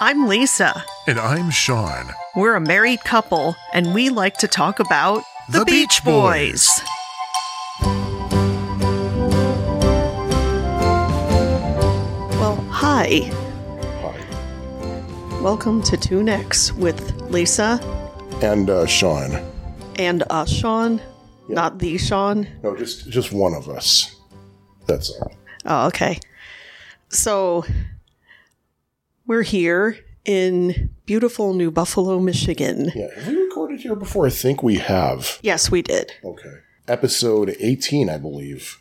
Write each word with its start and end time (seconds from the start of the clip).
I'm 0.00 0.26
Lisa. 0.26 0.84
And 1.06 1.18
I'm 1.18 1.50
Sean. 1.50 2.10
We're 2.34 2.54
a 2.54 2.60
married 2.60 3.00
couple, 3.04 3.56
and 3.72 3.94
we 3.94 4.10
like 4.10 4.36
to 4.38 4.48
talk 4.48 4.78
about 4.80 5.22
The 5.48 5.64
Beach 5.64 6.04
Boys. 6.04 6.68
Well, 12.38 12.56
hi. 12.70 13.20
Hi. 14.02 15.40
Welcome 15.40 15.82
to 15.84 15.96
Tune 15.96 16.28
X 16.28 16.72
with 16.74 17.00
Lisa 17.30 17.80
And 18.42 18.68
uh, 18.70 18.86
Sean. 18.86 19.42
and 19.98 20.22
us, 20.30 20.50
Sean. 20.50 21.00
Not 21.48 21.78
the 21.78 21.96
Sean. 21.98 22.46
No, 22.62 22.76
just 22.76 23.08
just 23.08 23.32
one 23.32 23.54
of 23.54 23.68
us. 23.68 24.14
That's 24.86 25.10
all. 25.10 25.32
Oh, 25.64 25.86
okay. 25.88 26.18
So 27.08 27.64
we're 29.26 29.42
here 29.42 29.98
in 30.24 30.90
beautiful 31.06 31.54
New 31.54 31.70
Buffalo, 31.70 32.18
Michigan. 32.20 32.90
Yeah. 32.94 33.08
Have 33.16 33.28
we 33.28 33.36
recorded 33.36 33.80
here 33.80 33.94
before? 33.96 34.26
I 34.26 34.30
think 34.30 34.62
we 34.62 34.76
have. 34.76 35.38
Yes, 35.42 35.70
we 35.70 35.82
did. 35.82 36.12
Okay. 36.24 36.54
Episode 36.88 37.56
18, 37.60 38.08
I 38.08 38.18
believe, 38.18 38.80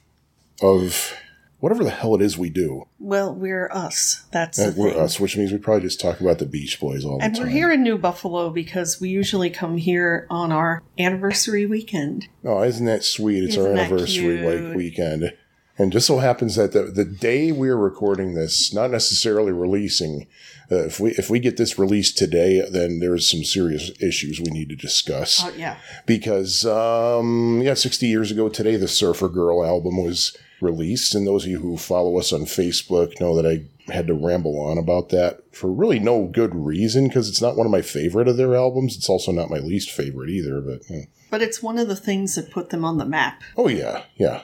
of 0.62 1.14
whatever 1.60 1.84
the 1.84 1.90
hell 1.90 2.14
it 2.16 2.22
is 2.22 2.38
we 2.38 2.50
do. 2.50 2.84
Well, 3.00 3.34
we're 3.34 3.70
us. 3.72 4.26
That's 4.32 4.60
Uh, 4.60 4.70
the 4.72 4.80
we're 4.80 4.92
thing. 4.92 5.00
us, 5.02 5.20
which 5.20 5.38
means 5.38 5.52
we 5.52 5.58
probably 5.58 5.82
just 5.84 6.00
talk 6.00 6.20
about 6.22 6.38
the 6.40 6.46
Beach 6.46 6.80
Boys 6.80 7.04
all 7.06 7.14
And 7.22 7.34
the 7.34 7.38
time. 7.40 7.46
And 7.48 7.54
we're 7.54 7.58
here 7.58 7.72
in 7.72 7.82
New 7.84 7.98
Buffalo 7.98 8.50
because 8.52 9.00
we 9.02 9.10
usually 9.10 9.50
come 9.50 9.78
here 9.78 10.28
on 10.30 10.52
our 10.52 10.84
anniversary 11.00 11.66
weekend. 11.66 12.28
Oh, 12.44 12.62
isn't 12.64 12.86
that 12.86 13.04
sweet? 13.04 13.44
It's 13.44 13.58
our 13.58 13.64
Isn't 13.64 13.76
that 13.76 13.86
anniversary 13.92 14.42
like 14.68 14.76
weekend. 14.76 15.34
And 15.78 15.92
just 15.92 16.08
so 16.08 16.20
happens 16.20 16.56
that 16.56 16.72
the, 16.72 16.84
the 16.84 17.04
day 17.04 17.52
we're 17.52 17.76
recording 17.76 18.34
this, 18.34 18.74
not 18.74 18.92
necessarily 18.92 19.52
releasing, 19.52 20.28
uh, 20.72 20.86
if 20.86 21.00
we 21.02 21.12
if 21.12 21.30
we 21.30 21.40
get 21.40 21.58
this 21.58 21.78
released 21.78 22.18
today, 22.18 22.66
then 22.70 23.00
there's 23.00 23.30
some 23.30 23.44
serious 23.44 23.92
issues 24.02 24.40
we 24.40 24.52
need 24.52 24.70
to 24.70 24.76
discuss. 24.76 25.44
Oh, 25.44 25.52
yeah. 25.58 25.76
because 26.06 26.66
um 26.66 27.62
yeah 27.62 27.74
60 27.74 28.06
years 28.08 28.32
ago 28.32 28.50
today 28.50 28.76
the 28.78 28.88
surfer 28.88 29.28
girl 29.30 29.66
album 29.66 30.02
was 30.02 30.36
released 30.62 31.14
and 31.14 31.28
those 31.28 31.44
of 31.46 31.52
you 31.52 31.60
who 31.60 31.78
follow 31.78 32.18
us 32.18 32.32
on 32.32 32.42
facebook 32.42 33.20
know 33.20 33.36
that 33.36 33.46
i 33.46 33.64
had 33.92 34.08
to 34.08 34.14
ramble 34.14 34.60
on 34.60 34.78
about 34.78 35.10
that 35.10 35.42
for 35.54 35.72
really 35.72 36.00
no 36.00 36.26
good 36.26 36.56
reason 36.56 37.08
because 37.08 37.28
it's 37.30 37.42
not 37.42 37.56
one 37.58 37.66
of 37.68 37.72
my 37.72 37.82
favorite 37.82 38.28
of 38.28 38.38
their 38.38 38.56
albums 38.56 38.96
it's 38.96 39.10
also 39.10 39.32
not 39.32 39.50
my 39.50 39.58
least 39.60 39.92
favorite 39.92 40.30
either 40.30 40.62
but 40.62 40.82
eh. 40.90 41.04
But 41.30 41.42
it's 41.42 41.62
one 41.62 41.78
of 41.78 41.88
the 41.90 41.96
things 41.98 42.36
that 42.36 42.52
put 42.52 42.70
them 42.70 42.86
on 42.86 42.98
the 42.98 43.06
map. 43.06 43.42
oh 43.58 43.68
yeah 43.68 44.04
yeah 44.16 44.44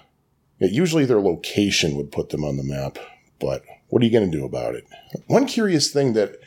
usually 0.69 1.05
their 1.05 1.21
location 1.21 1.95
would 1.95 2.11
put 2.11 2.29
them 2.29 2.43
on 2.43 2.57
the 2.57 2.63
map 2.63 2.97
but 3.39 3.63
what 3.89 4.01
are 4.01 4.05
you 4.05 4.11
going 4.11 4.29
to 4.29 4.37
do 4.37 4.45
about 4.45 4.75
it 4.75 4.85
one 5.27 5.45
curious 5.45 5.91
thing 5.91 6.13
that 6.13 6.39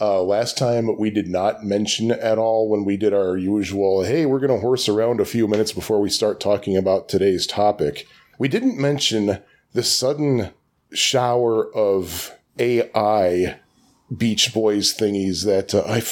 uh, 0.00 0.22
last 0.22 0.56
time 0.56 0.96
we 0.96 1.10
did 1.10 1.28
not 1.28 1.64
mention 1.64 2.12
at 2.12 2.38
all 2.38 2.68
when 2.68 2.84
we 2.84 2.96
did 2.96 3.12
our 3.12 3.36
usual, 3.36 4.04
hey, 4.04 4.26
we're 4.26 4.38
going 4.38 4.54
to 4.54 4.60
horse 4.60 4.88
around 4.88 5.20
a 5.20 5.24
few 5.24 5.48
minutes 5.48 5.72
before 5.72 6.00
we 6.00 6.08
start 6.08 6.38
talking 6.38 6.76
about 6.76 7.08
today's 7.08 7.46
topic. 7.46 8.06
We 8.38 8.46
didn't 8.46 8.78
mention 8.78 9.40
the 9.72 9.82
sudden 9.82 10.50
shower 10.92 11.72
of 11.74 12.32
AI 12.58 13.58
Beach 14.16 14.54
Boys 14.54 14.96
thingies 14.96 15.44
that 15.44 15.74
uh, 15.74 15.80
I 15.80 16.02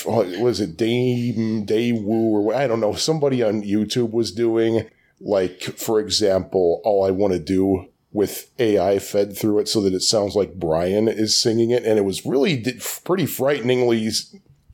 was 0.40 0.60
it 0.60 0.76
Dame 0.76 1.64
Day 1.64 1.92
Woo 1.92 2.36
or 2.36 2.54
I 2.54 2.66
don't 2.66 2.80
know 2.80 2.94
somebody 2.94 3.42
on 3.42 3.62
YouTube 3.62 4.10
was 4.10 4.32
doing. 4.32 4.88
Like 5.20 5.62
for 5.62 6.00
example, 6.00 6.80
all 6.84 7.04
I 7.04 7.10
want 7.10 7.32
to 7.32 7.38
do 7.38 7.88
with 8.12 8.50
AI 8.58 8.98
fed 8.98 9.36
through 9.36 9.58
it 9.58 9.68
so 9.68 9.80
that 9.82 9.92
it 9.92 10.00
sounds 10.00 10.34
like 10.34 10.54
Brian 10.54 11.06
is 11.06 11.38
singing 11.38 11.70
it, 11.70 11.84
and 11.84 11.98
it 11.98 12.04
was 12.04 12.24
really 12.24 12.64
pretty 13.04 13.26
frighteningly, 13.26 14.08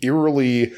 eerily, 0.00 0.72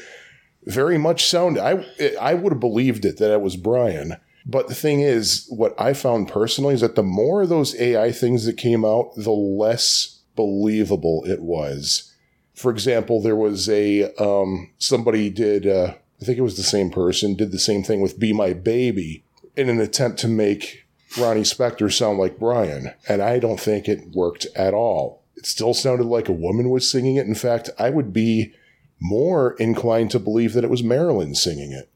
very 0.65 0.97
much 0.97 1.25
sound. 1.25 1.59
I 1.59 1.85
I 2.19 2.33
would 2.33 2.53
have 2.53 2.59
believed 2.59 3.05
it 3.05 3.17
that 3.17 3.31
it 3.31 3.41
was 3.41 3.55
Brian. 3.55 4.17
But 4.47 4.67
the 4.67 4.75
thing 4.75 5.01
is, 5.01 5.47
what 5.49 5.79
I 5.79 5.93
found 5.93 6.27
personally 6.27 6.75
is 6.75 6.81
that 6.81 6.95
the 6.95 7.03
more 7.03 7.41
of 7.41 7.49
those 7.49 7.79
AI 7.79 8.11
things 8.11 8.45
that 8.45 8.57
came 8.57 8.85
out, 8.85 9.15
the 9.15 9.31
less 9.31 10.21
believable 10.35 11.23
it 11.25 11.41
was. 11.41 12.13
For 12.53 12.69
example, 12.71 13.21
there 13.21 13.35
was 13.35 13.67
a 13.67 14.13
um, 14.15 14.71
somebody 14.77 15.29
did 15.29 15.67
uh, 15.67 15.95
I 16.21 16.25
think 16.25 16.37
it 16.37 16.43
was 16.43 16.57
the 16.57 16.63
same 16.63 16.89
person 16.89 17.35
did 17.35 17.51
the 17.51 17.59
same 17.59 17.83
thing 17.83 18.01
with 18.01 18.19
"Be 18.19 18.33
My 18.33 18.53
Baby" 18.53 19.23
in 19.55 19.69
an 19.69 19.79
attempt 19.79 20.19
to 20.19 20.27
make 20.27 20.85
Ronnie 21.17 21.41
Spector 21.41 21.91
sound 21.91 22.17
like 22.17 22.39
Brian, 22.39 22.93
and 23.07 23.21
I 23.21 23.39
don't 23.39 23.59
think 23.59 23.87
it 23.87 24.13
worked 24.13 24.47
at 24.55 24.73
all. 24.73 25.23
It 25.35 25.45
still 25.45 25.73
sounded 25.73 26.05
like 26.05 26.27
a 26.27 26.33
woman 26.33 26.69
was 26.69 26.89
singing 26.89 27.15
it. 27.15 27.27
In 27.27 27.35
fact, 27.35 27.69
I 27.79 27.89
would 27.89 28.13
be 28.13 28.53
more 28.99 29.53
inclined 29.53 30.11
to 30.11 30.19
believe 30.19 30.53
that 30.53 30.63
it 30.63 30.69
was 30.69 30.83
Marilyn 30.83 31.35
singing 31.35 31.71
it. 31.71 31.89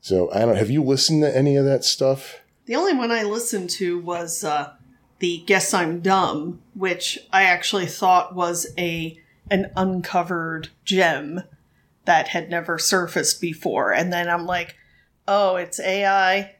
So 0.00 0.30
I 0.32 0.40
don't. 0.40 0.56
Have 0.56 0.70
you 0.70 0.82
listened 0.82 1.22
to 1.22 1.36
any 1.36 1.56
of 1.56 1.64
that 1.64 1.84
stuff? 1.84 2.40
The 2.66 2.76
only 2.76 2.94
one 2.94 3.10
I 3.10 3.22
listened 3.22 3.70
to 3.70 3.98
was 3.98 4.44
uh, 4.44 4.72
the 5.18 5.42
"Guess 5.46 5.74
I'm 5.74 6.00
Dumb," 6.00 6.60
which 6.74 7.18
I 7.32 7.44
actually 7.44 7.86
thought 7.86 8.34
was 8.34 8.66
a 8.78 9.18
an 9.50 9.70
uncovered 9.76 10.68
gem 10.84 11.42
that 12.04 12.28
had 12.28 12.50
never 12.50 12.78
surfaced 12.78 13.40
before, 13.40 13.92
and 13.92 14.12
then 14.12 14.28
I'm 14.28 14.46
like, 14.46 14.76
"Oh, 15.26 15.56
it's 15.56 15.80
AI." 15.80 16.56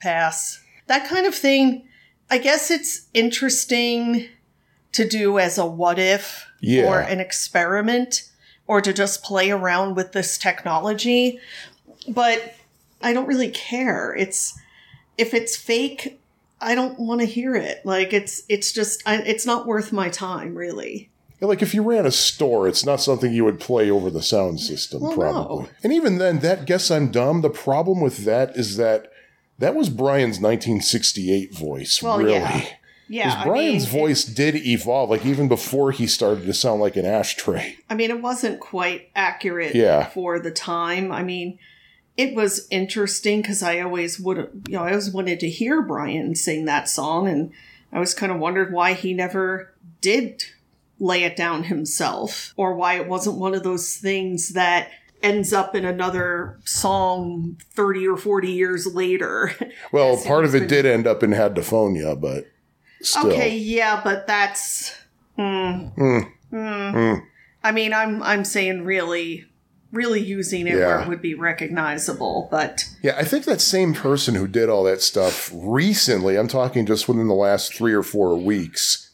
Pass. 0.00 0.60
That 0.86 1.08
kind 1.08 1.26
of 1.26 1.34
thing. 1.34 1.84
I 2.30 2.38
guess 2.38 2.70
it's 2.70 3.06
interesting 3.14 4.28
to 4.92 5.08
do 5.08 5.38
as 5.38 5.58
a 5.58 5.66
what 5.66 5.98
if 5.98 6.46
Yeah. 6.60 6.84
or 6.86 7.00
an 7.00 7.20
experiment 7.20 8.30
or 8.66 8.80
to 8.80 8.92
just 8.92 9.22
play 9.22 9.50
around 9.50 9.96
with 9.96 10.12
this 10.12 10.36
technology, 10.38 11.38
but 12.06 12.54
I 13.02 13.12
don't 13.12 13.26
really 13.26 13.50
care. 13.50 14.14
It's 14.14 14.58
if 15.16 15.34
it's 15.34 15.56
fake, 15.56 16.20
I 16.60 16.74
don't 16.74 16.98
want 16.98 17.20
to 17.20 17.26
hear 17.26 17.54
it. 17.54 17.84
Like 17.84 18.12
it's 18.12 18.42
it's 18.48 18.72
just 18.72 19.02
I, 19.06 19.16
it's 19.18 19.46
not 19.46 19.66
worth 19.66 19.92
my 19.92 20.08
time, 20.08 20.54
really. 20.54 21.10
Like 21.40 21.62
if 21.62 21.72
you 21.72 21.82
ran 21.82 22.04
a 22.04 22.10
store, 22.10 22.66
it's 22.66 22.84
not 22.84 23.00
something 23.00 23.32
you 23.32 23.44
would 23.44 23.60
play 23.60 23.90
over 23.90 24.10
the 24.10 24.22
sound 24.22 24.58
system, 24.60 25.00
Well, 25.02 25.14
probably. 25.14 25.62
no. 25.64 25.68
And 25.84 25.92
even 25.92 26.18
then, 26.18 26.40
that 26.40 26.64
guess 26.66 26.90
I'm 26.90 27.10
dumb. 27.12 27.42
The 27.42 27.50
problem 27.50 28.00
with 28.00 28.24
that 28.24 28.56
is 28.56 28.76
that 28.76 29.12
that 29.58 29.74
was 29.74 29.88
Brian's 29.88 30.40
1968 30.40 31.54
voice. 31.54 32.02
Well, 32.02 32.18
really. 32.18 32.32
yeah. 32.32 32.64
Yeah, 33.10 33.30
Because 33.30 33.44
Brian's 33.46 33.84
voice 33.86 34.24
did 34.24 34.54
evolve, 34.54 35.08
like 35.08 35.24
even 35.24 35.48
before 35.48 35.92
he 35.92 36.06
started 36.06 36.44
to 36.44 36.52
sound 36.52 36.82
like 36.82 36.94
an 36.96 37.06
ashtray. 37.06 37.76
I 37.88 37.94
mean, 37.94 38.10
it 38.10 38.20
wasn't 38.20 38.60
quite 38.60 39.08
accurate 39.16 39.74
Yeah. 39.74 40.08
for 40.10 40.38
the 40.38 40.50
time. 40.50 41.10
I 41.10 41.22
mean, 41.22 41.58
it 42.18 42.34
was 42.34 42.66
interesting 42.70 43.40
because 43.40 43.62
I 43.62 43.80
always 43.80 44.20
would, 44.20 44.36
you 44.68 44.74
know, 44.76 44.82
I 44.82 44.90
always 44.90 45.10
wanted 45.10 45.40
to 45.40 45.48
hear 45.48 45.80
Brian 45.80 46.34
sing 46.34 46.66
that 46.66 46.86
song, 46.88 47.28
and 47.28 47.50
I 47.92 47.98
was 47.98 48.12
kind 48.12 48.30
of 48.30 48.38
wondered 48.40 48.74
why 48.74 48.92
he 48.92 49.14
never 49.14 49.72
did 50.02 50.44
lay 51.00 51.22
it 51.24 51.34
down 51.36 51.64
himself, 51.64 52.52
or 52.58 52.74
why 52.74 52.94
it 52.96 53.08
wasn't 53.08 53.38
one 53.38 53.54
of 53.54 53.62
those 53.62 53.96
things 53.96 54.50
that 54.50 54.90
ends 55.22 55.52
up 55.52 55.74
in 55.74 55.84
another 55.84 56.58
song 56.64 57.56
30 57.72 58.06
or 58.08 58.16
40 58.16 58.50
years 58.50 58.86
later. 58.86 59.52
Well, 59.92 60.22
part 60.22 60.44
of 60.44 60.54
it 60.54 60.68
did 60.68 60.84
end 60.84 61.06
up 61.06 61.22
in 61.22 61.30
Hadophonia, 61.30 62.20
but 62.20 62.46
still. 63.00 63.28
Okay, 63.28 63.56
yeah, 63.56 64.00
but 64.04 64.26
that's. 64.26 64.94
Hmm. 65.36 65.86
Hmm. 65.96 66.20
Hmm. 66.50 67.14
I 67.64 67.72
mean, 67.72 67.92
I'm 67.94 68.22
I'm 68.22 68.44
saying 68.44 68.84
really, 68.84 69.46
really 69.92 70.20
using 70.20 70.66
it 70.66 70.74
where 70.74 71.00
it 71.00 71.08
would 71.08 71.22
be 71.22 71.34
recognizable, 71.34 72.48
but 72.50 72.84
Yeah, 73.02 73.16
I 73.16 73.24
think 73.24 73.44
that 73.44 73.60
same 73.60 73.94
person 73.94 74.34
who 74.34 74.46
did 74.46 74.68
all 74.68 74.84
that 74.84 75.00
stuff 75.00 75.50
recently, 75.54 76.36
I'm 76.36 76.48
talking 76.48 76.84
just 76.86 77.08
within 77.08 77.28
the 77.28 77.34
last 77.34 77.74
three 77.74 77.94
or 77.94 78.02
four 78.02 78.36
weeks, 78.36 79.10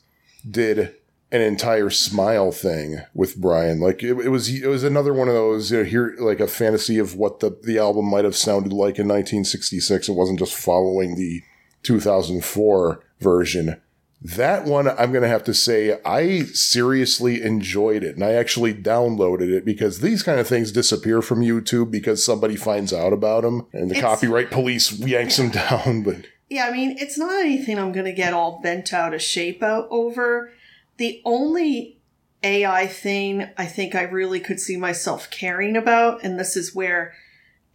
did 0.48 0.94
an 1.32 1.40
entire 1.40 1.90
smile 1.90 2.52
thing 2.52 3.00
with 3.14 3.36
Brian. 3.36 3.80
Like 3.80 4.02
it, 4.02 4.16
it 4.18 4.28
was 4.28 4.48
it 4.48 4.66
was 4.68 4.84
another 4.84 5.12
one 5.12 5.28
of 5.28 5.34
those, 5.34 5.70
you 5.72 5.78
know, 5.78 5.84
here 5.84 6.14
like 6.20 6.40
a 6.40 6.46
fantasy 6.46 6.98
of 6.98 7.16
what 7.16 7.40
the, 7.40 7.58
the 7.62 7.78
album 7.78 8.06
might 8.06 8.24
have 8.24 8.36
sounded 8.36 8.72
like 8.72 8.98
in 8.98 9.08
1966. 9.08 10.08
It 10.08 10.12
wasn't 10.12 10.38
just 10.38 10.54
following 10.54 11.16
the 11.16 11.42
2004 11.82 13.00
version. 13.20 13.80
That 14.22 14.64
one, 14.64 14.88
I'm 14.88 15.12
going 15.12 15.22
to 15.22 15.28
have 15.28 15.44
to 15.44 15.52
say, 15.52 15.98
I 16.02 16.44
seriously 16.44 17.42
enjoyed 17.42 18.02
it. 18.02 18.14
And 18.14 18.24
I 18.24 18.32
actually 18.32 18.72
downloaded 18.72 19.50
it 19.50 19.66
because 19.66 20.00
these 20.00 20.22
kind 20.22 20.40
of 20.40 20.48
things 20.48 20.72
disappear 20.72 21.20
from 21.20 21.40
YouTube 21.42 21.90
because 21.90 22.24
somebody 22.24 22.56
finds 22.56 22.90
out 22.92 23.12
about 23.12 23.42
them 23.42 23.66
and 23.74 23.90
the 23.90 23.96
It's- 23.96 24.02
copyright 24.02 24.50
police 24.50 24.92
yanks 24.92 25.36
them 25.36 25.50
down. 25.50 26.02
But 26.04 26.24
yeah, 26.48 26.66
I 26.68 26.72
mean, 26.72 26.96
it's 26.98 27.18
not 27.18 27.38
anything 27.38 27.78
I'm 27.78 27.92
going 27.92 28.06
to 28.06 28.12
get 28.12 28.32
all 28.32 28.60
bent 28.62 28.94
out 28.94 29.12
of 29.12 29.20
shape 29.20 29.62
out 29.62 29.88
over. 29.90 30.52
The 30.96 31.20
only 31.24 31.98
AI 32.42 32.86
thing 32.86 33.48
I 33.56 33.66
think 33.66 33.94
I 33.94 34.02
really 34.02 34.40
could 34.40 34.60
see 34.60 34.76
myself 34.76 35.30
caring 35.30 35.76
about, 35.76 36.22
and 36.22 36.38
this 36.38 36.56
is 36.56 36.74
where 36.74 37.14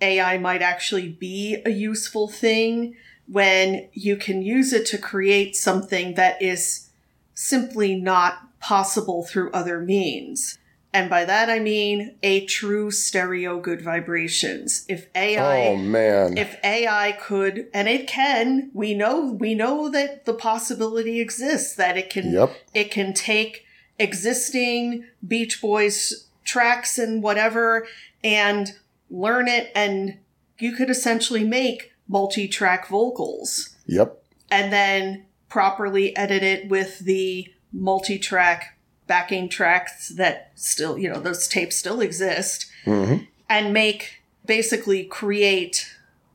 AI 0.02 0.38
might 0.38 0.62
actually 0.62 1.10
be 1.10 1.62
a 1.66 1.72
useful 1.72 2.28
thing 2.28 2.96
when 3.28 3.90
you 3.94 4.16
can 4.16 4.42
use 4.42 4.74
it 4.74 4.86
to 4.88 4.98
create 4.98 5.56
something 5.56 6.16
that 6.16 6.42
is 6.42 6.90
simply 7.34 7.96
not 7.96 8.60
possible 8.60 9.24
through 9.24 9.52
other 9.52 9.80
means. 9.80 10.58
And 10.92 11.10
by 11.10 11.24
that 11.26 11.50
I 11.50 11.60
mean 11.60 12.16
a 12.24 12.46
true 12.46 12.90
stereo 12.90 13.60
good 13.60 13.82
vibrations. 13.82 14.86
If 14.90 15.08
AI 15.16 15.68
oh 15.68 15.76
man. 15.78 16.38
if 16.38 16.58
AI 16.64 17.12
could 17.22 17.68
and 17.74 17.88
it 17.88 18.08
can, 18.08 18.72
we 18.74 18.94
know 18.96 19.32
we 19.34 19.54
know 19.54 19.90
that 19.90 20.26
the 20.26 20.34
possibility 20.34 21.20
exists 21.20 21.76
that 21.76 21.98
it 21.98 22.10
can 22.10 22.32
Yep. 22.34 22.52
it 22.74 22.92
can 22.92 23.14
take 23.14 23.66
existing 24.00 25.06
Beach 25.26 25.62
Boys 25.62 26.28
tracks 26.44 26.98
and 26.98 27.22
whatever 27.22 27.86
and 28.24 28.72
learn 29.12 29.48
it 29.48 29.72
and 29.76 30.18
you 30.58 30.72
could 30.76 30.90
essentially 30.90 31.44
make 31.44 31.92
multi-track 32.08 32.88
vocals 32.88 33.76
Yep. 33.86 34.24
and 34.50 34.74
then 34.74 35.26
properly 35.50 36.16
edit 36.18 36.42
it 36.42 36.68
with 36.70 37.00
the 37.00 37.48
multi-track 37.72 38.76
backing 39.10 39.50
tracks 39.50 40.10
that 40.10 40.52
still, 40.56 40.98
you 40.98 41.10
know, 41.10 41.20
those 41.20 41.48
tapes 41.50 41.76
still 41.76 42.00
exist 42.00 42.68
hmm 42.86 43.16
and 43.50 43.74
make 43.74 44.22
basically 44.46 45.04
create 45.04 45.92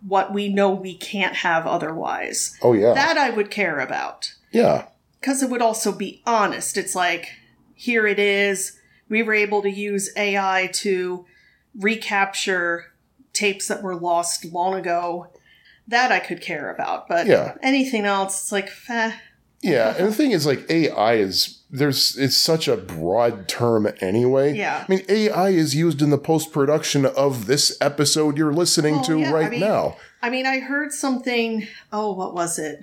what 0.07 0.35
we 0.35 0.49
know 0.49 0.71
we 0.71 0.97
can't 0.97 1.37
have 1.37 1.67
otherwise. 1.67 2.59
Oh 2.61 2.73
yeah. 2.75 2.93
That 2.93 3.17
I 3.17 3.31
would 3.31 3.51
care 3.51 3.79
about 3.79 4.35
yeah. 4.53 4.87
because 5.21 5.43
it 5.43 5.49
would 5.49 5.63
also 5.63 5.93
be 5.93 6.21
honest. 6.27 6.77
It's 6.77 6.95
like, 6.97 7.29
here 7.75 8.07
it 8.07 8.19
is. 8.19 8.79
We 9.09 9.23
were 9.23 9.35
able 9.35 9.63
to 9.63 9.71
use 9.71 10.11
AI 10.17 10.69
to 10.75 11.25
recapture 11.77 12.93
tapes 13.33 13.69
that 13.69 13.83
were 13.83 13.97
lost 13.97 14.45
long 14.45 14.75
ago. 14.75 15.29
That 15.87 16.11
I 16.11 16.19
could 16.19 16.41
care 16.41 16.71
about, 16.71 17.09
but 17.09 17.27
Yeah. 17.27 17.55
anything 17.63 18.05
else, 18.05 18.43
it's 18.43 18.53
like, 18.53 18.71
eh. 18.89 19.13
Yeah, 19.63 19.95
and 19.97 20.09
the 20.09 20.15
thing 20.15 20.33
is, 20.33 20.45
like 20.45 20.69
AI 20.71 21.15
is 21.15 21.61
there's 21.75 22.17
it's 22.17 22.37
such 22.37 22.69
a 22.69 22.77
broad 22.77 23.49
term 23.49 23.89
anyway. 24.01 24.55
Yeah. 24.57 24.85
I 24.87 24.91
mean, 24.91 25.03
AI 25.09 25.49
is 25.51 25.75
used 25.75 26.01
in 26.03 26.11
the 26.11 26.19
post 26.19 26.53
production 26.53 27.05
of 27.05 27.47
this 27.47 27.77
episode 27.81 28.39
you're 28.39 28.53
listening 28.53 28.95
Well, 28.97 29.05
to 29.05 29.19
yeah, 29.19 29.29
I 29.31 29.33
right 29.33 29.51
mean- 29.51 29.61
now. 29.61 29.97
I 30.23 30.31
mean, 30.31 30.47
I 30.47 30.61
heard 30.61 30.93
something. 30.93 31.67
Oh, 31.93 32.13
what 32.13 32.33
was 32.35 32.59
it? 32.59 32.81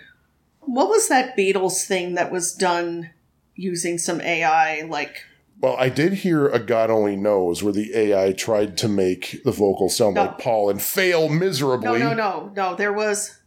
What 0.59 0.89
was 0.89 1.07
that 1.07 1.35
Beatles 1.38 1.85
thing 1.88 2.13
that 2.15 2.31
was 2.31 2.53
done 2.53 3.09
using 3.55 3.97
some 3.97 4.21
AI? 4.21 4.81
Like, 4.81 5.25
Well, 5.59 5.75
I 5.79 5.89
did 5.89 6.13
hear 6.13 6.47
a 6.49 6.59
God 6.59 6.91
only 6.91 7.15
knows 7.15 7.63
where 7.63 7.73
the 7.73 7.95
AI 7.95 8.33
tried 8.33 8.77
to 8.79 8.88
make 8.88 9.41
the 9.43 9.51
vocal 9.51 9.89
sound 9.89 10.15
No. 10.15 10.25
like 10.25 10.38
Paul 10.38 10.69
and 10.69 10.79
fail 10.81 11.29
miserably. 11.29 11.99
no, 11.99 12.09
no, 12.09 12.13
no, 12.13 12.51
no. 12.55 12.75
There 12.75 12.93
was. 12.93 13.39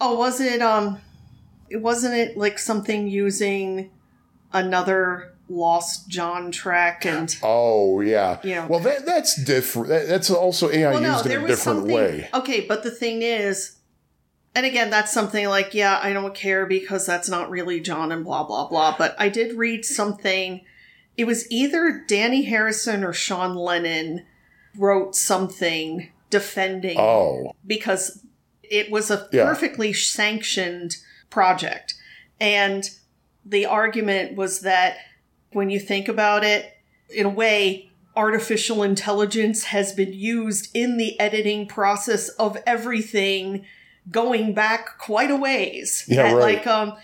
Oh, 0.00 0.18
was 0.18 0.40
it? 0.40 0.60
Um, 0.60 1.00
it 1.70 1.80
wasn't 1.80 2.14
it 2.14 2.36
like 2.36 2.58
something 2.58 3.08
using 3.08 3.90
another 4.52 5.34
lost 5.48 6.08
John 6.08 6.50
track 6.50 7.06
and. 7.06 7.34
Oh 7.42 8.00
yeah. 8.00 8.38
You 8.42 8.56
know. 8.56 8.66
Well, 8.68 8.80
that 8.80 9.06
that's 9.06 9.42
different. 9.42 9.88
That, 9.88 10.08
that's 10.08 10.30
also 10.30 10.70
AI 10.70 10.90
Well, 10.92 11.00
no, 11.00 11.12
used 11.12 11.26
in 11.26 11.44
a 11.44 11.46
different 11.46 11.84
way. 11.86 12.28
Okay, 12.34 12.60
but 12.66 12.82
the 12.82 12.90
thing 12.90 13.22
is, 13.22 13.76
and 14.54 14.66
again, 14.66 14.90
that's 14.90 15.12
something 15.12 15.46
like, 15.48 15.74
yeah, 15.74 16.00
I 16.02 16.12
don't 16.12 16.34
care 16.34 16.66
because 16.66 17.06
that's 17.06 17.28
not 17.28 17.50
really 17.50 17.80
John 17.80 18.12
and 18.12 18.24
blah 18.24 18.44
blah 18.44 18.68
blah. 18.68 18.94
But 18.96 19.16
I 19.18 19.28
did 19.28 19.56
read 19.56 19.84
something. 19.84 20.62
It 21.16 21.26
was 21.26 21.50
either 21.50 22.04
Dhani 22.08 22.46
Harrison 22.46 23.02
or 23.02 23.12
Sean 23.12 23.56
Lennon 23.56 24.24
wrote 24.76 25.16
something 25.16 26.10
defending 26.30 26.96
Oh, 26.98 27.52
because 27.66 28.24
it 28.62 28.90
was 28.90 29.10
a 29.10 29.28
Yeah. 29.32 29.44
perfectly 29.44 29.92
sanctioned 29.92 30.98
project. 31.30 31.94
And 32.40 32.88
the 33.48 33.66
argument 33.66 34.36
was 34.36 34.60
that 34.60 34.98
when 35.52 35.70
you 35.70 35.80
think 35.80 36.08
about 36.08 36.44
it, 36.44 36.72
in 37.10 37.26
a 37.26 37.30
way, 37.30 37.90
artificial 38.16 38.82
intelligence 38.82 39.64
has 39.64 39.92
been 39.92 40.12
used 40.12 40.68
in 40.74 40.98
the 40.98 41.18
editing 41.20 41.66
process 41.66 42.28
of 42.30 42.58
everything 42.66 43.64
going 44.10 44.52
back 44.54 44.98
quite 44.98 45.30
a 45.30 45.36
ways. 45.36 46.04
Yeah, 46.08 46.26
And 46.26 46.36
right. 46.36 46.56
Like 46.56 46.66
um 46.66 46.96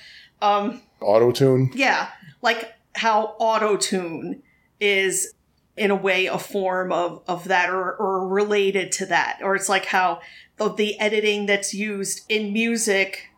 um 0.43 0.83
auto 1.01 1.31
tune. 1.31 1.71
yeah, 1.75 2.09
like 2.43 2.73
how 2.97 3.35
auto 3.39 3.77
tune 3.77 4.43
is 4.81 5.33
in 5.77 5.91
a 5.91 5.97
way 5.97 6.27
a 6.27 6.39
form 6.39 6.93
of, 6.93 7.23
of 7.27 7.45
that 7.49 7.69
or, 7.71 7.95
or 7.97 8.29
related 8.29 8.93
to 8.93 9.07
that. 9.07 9.41
Or 9.43 9.57
it's 9.57 9.69
like 9.69 9.87
how 9.87 10.21
the, 10.57 10.73
the 10.73 10.99
editing 11.01 11.47
that's 11.47 11.75
used 11.75 12.23
in 12.29 12.53
music 12.53 13.31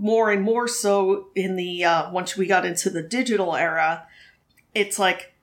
more 0.00 0.30
and 0.30 0.42
more 0.42 0.68
so 0.68 1.28
in 1.34 1.56
the 1.56 1.84
uh, 1.84 2.10
once 2.10 2.36
we 2.36 2.46
got 2.46 2.64
into 2.64 2.90
the 2.90 3.02
digital 3.02 3.56
era, 3.56 4.06
it's 4.74 4.98
like 4.98 5.34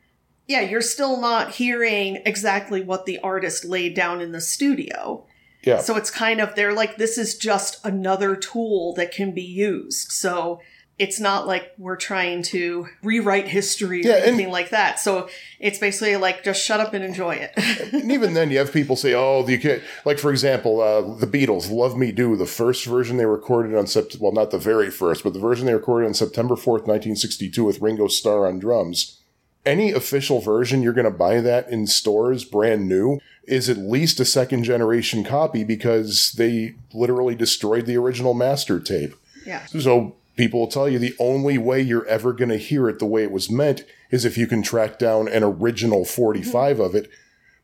yeah, 0.47 0.61
you're 0.61 0.81
still 0.81 1.19
not 1.19 1.55
hearing 1.55 2.21
exactly 2.25 2.81
what 2.81 3.05
the 3.05 3.19
artist 3.19 3.65
laid 3.65 3.95
down 3.95 4.21
in 4.21 4.31
the 4.31 4.41
studio. 4.41 5.25
Yeah. 5.63 5.79
So 5.79 5.97
it's 5.97 6.11
kind 6.11 6.39
of 6.39 6.55
they're 6.55 6.73
like 6.73 6.97
this 6.97 7.17
is 7.17 7.37
just 7.37 7.83
another 7.83 8.35
tool 8.35 8.93
that 8.95 9.11
can 9.11 9.31
be 9.31 9.41
used. 9.41 10.11
So 10.11 10.61
it's 10.97 11.19
not 11.19 11.45
like 11.45 11.74
we're 11.77 11.97
trying 11.97 12.42
to 12.42 12.88
rewrite 13.03 13.47
history 13.50 14.01
or 14.06 14.09
Yeah, 14.09 14.21
anything 14.24 14.50
like 14.50 14.69
that. 14.69 14.97
So 15.00 15.27
it's 15.59 15.77
basically 15.77 16.15
like 16.15 16.44
just 16.44 16.63
shut 16.63 16.80
up 16.80 16.94
and 16.94 17.03
enjoy 17.03 17.36
it. 17.36 17.51
and 17.94 18.12
even 18.12 18.33
then, 18.33 18.50
you 18.50 18.57
have 18.59 18.71
people 18.71 18.95
say, 18.95 19.13
"Oh, 19.13 19.45
you 19.47 19.59
can't." 19.59 19.83
Like 20.06 20.19
for 20.19 20.31
example, 20.31 20.80
uh, 20.81 21.01
the 21.15 21.27
Beatles, 21.27 21.69
"Love 21.69 21.97
Me 21.97 22.12
Do," 22.13 22.36
the 22.38 22.45
first 22.45 22.86
version 22.86 23.18
they 23.18 23.25
recorded 23.25 23.75
on 23.75 23.86
Sept- 23.86 24.19
well, 24.19 24.31
not 24.31 24.51
the 24.51 24.57
very 24.57 24.89
first, 24.89 25.24
but 25.24 25.33
the 25.33 25.39
version 25.39 25.65
they 25.65 25.74
recorded 25.74 26.07
on 26.07 26.13
September 26.13 26.56
fourth, 26.56 26.88
nineteen 26.88 27.15
sixty-two, 27.18 27.65
with 27.65 27.81
Ringo 27.81 28.07
Starr 28.07 28.48
on 28.48 28.59
drums. 28.59 29.19
Any 29.65 29.91
official 29.91 30.41
version 30.41 30.83
you're 30.83 30.94
going 30.94 31.06
to 31.06 31.12
buy 31.12 31.41
that 31.41 31.68
in 31.69 31.88
stores, 31.88 32.45
brand 32.45 32.88
new, 32.88 33.19
is 33.45 33.68
at 33.68 33.77
least 33.77 34.19
a 34.19 34.25
second 34.25 34.63
generation 34.63 35.24
copy 35.24 35.63
because 35.63 36.33
they 36.38 36.75
literally 36.94 37.33
destroyed 37.33 37.88
the 37.88 37.98
original 37.98 38.36
master 38.36 38.80
tape. 38.80 39.15
yeah. 39.45 39.65
So 39.65 40.15
people 40.35 40.59
will 40.59 40.67
tell 40.67 40.87
you 40.89 40.99
the 40.99 41.15
only 41.19 41.57
way 41.57 41.81
you're 41.81 42.05
ever 42.07 42.33
going 42.33 42.49
to 42.49 42.57
hear 42.57 42.87
it 42.89 42.99
the 42.99 43.05
way 43.05 43.23
it 43.23 43.31
was 43.31 43.49
meant 43.49 43.83
is 44.11 44.25
if 44.25 44.37
you 44.37 44.47
can 44.47 44.61
track 44.61 44.99
down 44.99 45.27
an 45.27 45.43
original 45.43 46.05
45 46.05 46.79
of 46.79 46.95
it. 46.95 47.09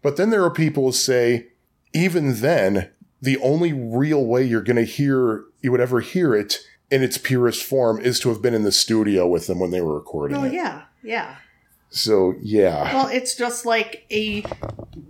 But 0.01 0.17
then 0.17 0.29
there 0.29 0.43
are 0.43 0.51
people 0.51 0.85
who 0.85 0.91
say, 0.91 1.47
even 1.93 2.41
then, 2.41 2.89
the 3.21 3.37
only 3.37 3.71
real 3.73 4.25
way 4.25 4.43
you're 4.43 4.61
going 4.63 4.77
to 4.77 4.83
hear, 4.83 5.43
you 5.61 5.71
would 5.71 5.81
ever 5.81 5.99
hear 5.99 6.33
it 6.33 6.59
in 6.89 7.03
its 7.03 7.17
purest 7.17 7.63
form 7.63 7.99
is 8.01 8.19
to 8.21 8.29
have 8.29 8.41
been 8.41 8.53
in 8.53 8.63
the 8.63 8.71
studio 8.71 9.27
with 9.27 9.47
them 9.47 9.59
when 9.59 9.71
they 9.71 9.81
were 9.81 9.95
recording 9.95 10.37
Oh 10.37 10.43
it. 10.45 10.53
yeah, 10.53 10.83
yeah. 11.03 11.35
So, 11.89 12.35
yeah. 12.41 12.93
Well, 12.93 13.07
it's 13.07 13.35
just 13.35 13.65
like 13.65 14.05
a 14.11 14.43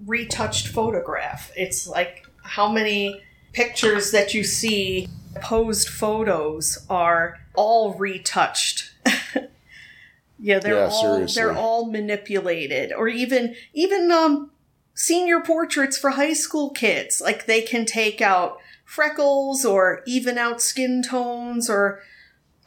retouched 0.05 0.67
photograph. 0.67 1.51
It's 1.55 1.87
like 1.87 2.25
how 2.43 2.71
many 2.71 3.21
pictures 3.53 4.11
that 4.11 4.33
you 4.33 4.43
see 4.43 5.07
posed 5.41 5.87
photos 5.87 6.85
are 6.89 7.39
all 7.55 7.93
retouched. 7.93 8.91
yeah, 10.39 10.59
they're 10.59 10.75
Yeah, 10.75 10.89
all 10.91 11.15
seriously. 11.15 11.41
they're 11.41 11.53
all 11.55 11.85
manipulated 11.91 12.91
or 12.93 13.07
even 13.07 13.55
even 13.73 14.11
um 14.11 14.51
senior 14.93 15.39
portraits 15.39 15.97
for 15.97 16.11
high 16.11 16.33
school 16.33 16.69
kids. 16.71 17.21
Like 17.21 17.45
they 17.45 17.61
can 17.61 17.85
take 17.85 18.21
out 18.21 18.57
freckles 18.85 19.63
or 19.63 20.03
even 20.05 20.37
out 20.37 20.61
skin 20.61 21.01
tones 21.03 21.69
or 21.69 22.01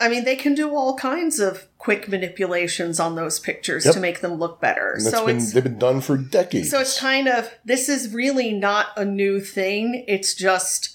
I 0.00 0.08
mean, 0.08 0.24
they 0.24 0.34
can 0.34 0.54
do 0.56 0.74
all 0.74 0.96
kinds 0.96 1.38
of 1.38 1.68
quick 1.78 2.08
manipulations 2.08 2.98
on 2.98 3.14
those 3.14 3.38
pictures 3.38 3.84
Yep. 3.84 3.94
to 3.94 4.00
make 4.00 4.20
them 4.22 4.34
look 4.34 4.60
better. 4.60 4.96
So 4.98 5.26
been, 5.26 5.36
it's 5.36 5.52
they've 5.52 5.62
been 5.62 5.78
done 5.78 6.00
for 6.00 6.16
decades. 6.16 6.70
so 6.70 6.80
it's 6.80 6.98
kind 6.98 7.28
of 7.28 7.48
this 7.64 7.88
is 7.88 8.12
really 8.12 8.52
not 8.52 8.88
a 8.96 9.04
new 9.04 9.40
thing. 9.40 10.04
It's 10.08 10.34
just 10.34 10.93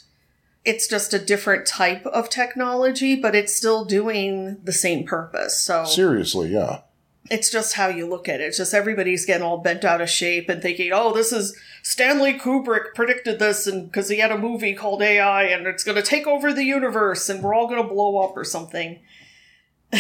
it's 0.66 0.88
just 0.88 1.14
a 1.14 1.20
different 1.20 1.66
type 1.66 2.06
of 2.06 2.30
technology, 2.30 3.16
but 3.16 3.36
it's 3.36 3.56
still 3.56 3.86
doing 3.86 4.58
the 4.64 4.74
same 4.74 5.06
purpose. 5.06 5.60
So 5.60 5.86
Seriously, 5.86 6.50
yeah. 6.50 6.82
it's 7.30 7.50
just 7.50 7.76
how 7.76 7.88
you 7.88 8.08
look 8.08 8.28
at 8.28 8.42
it. 8.42 8.46
It's 8.46 8.58
just 8.58 8.74
everybody's 8.74 9.26
getting 9.26 9.46
all 9.46 9.60
bent 9.60 9.86
out 9.86 10.02
of 10.02 10.10
shape 10.10 10.50
and 10.50 10.62
thinking, 10.62 10.92
"Oh, 10.94 11.14
this 11.14 11.32
is 11.32 11.58
Stanley 11.84 12.38
Kubrick 12.38 12.94
predicted 12.96 13.40
this, 13.40 13.68
and 13.68 13.86
because 13.90 14.10
he 14.10 14.20
had 14.20 14.32
a 14.32 14.38
movie 14.38 14.74
called 14.74 15.02
AI, 15.02 15.44
and 15.44 15.66
it's 15.66 15.84
going 15.84 15.96
to 15.96 16.02
take 16.04 16.28
over 16.28 16.54
the 16.54 16.66
universe, 16.66 17.30
and 17.30 17.42
we're 17.42 17.54
all 17.54 17.68
going 17.68 17.82
to 17.82 17.94
blow 17.94 18.18
up 18.18 18.36
or 18.36 18.44
something." 18.44 19.00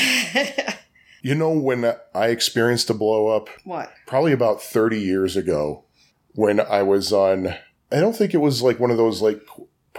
You 1.21 1.35
know, 1.35 1.51
when 1.51 1.95
I 2.15 2.27
experienced 2.27 2.89
a 2.89 2.93
blow 2.93 3.27
up, 3.27 3.49
what? 3.65 3.91
probably 4.07 4.31
about 4.31 4.61
30 4.61 4.99
years 4.99 5.35
ago 5.35 5.83
when 6.33 6.59
I 6.59 6.83
was 6.83 7.11
on, 7.11 7.47
I 7.91 7.99
don't 7.99 8.15
think 8.15 8.33
it 8.33 8.37
was 8.37 8.61
like 8.61 8.79
one 8.79 8.91
of 8.91 8.97
those 8.97 9.21
like 9.21 9.41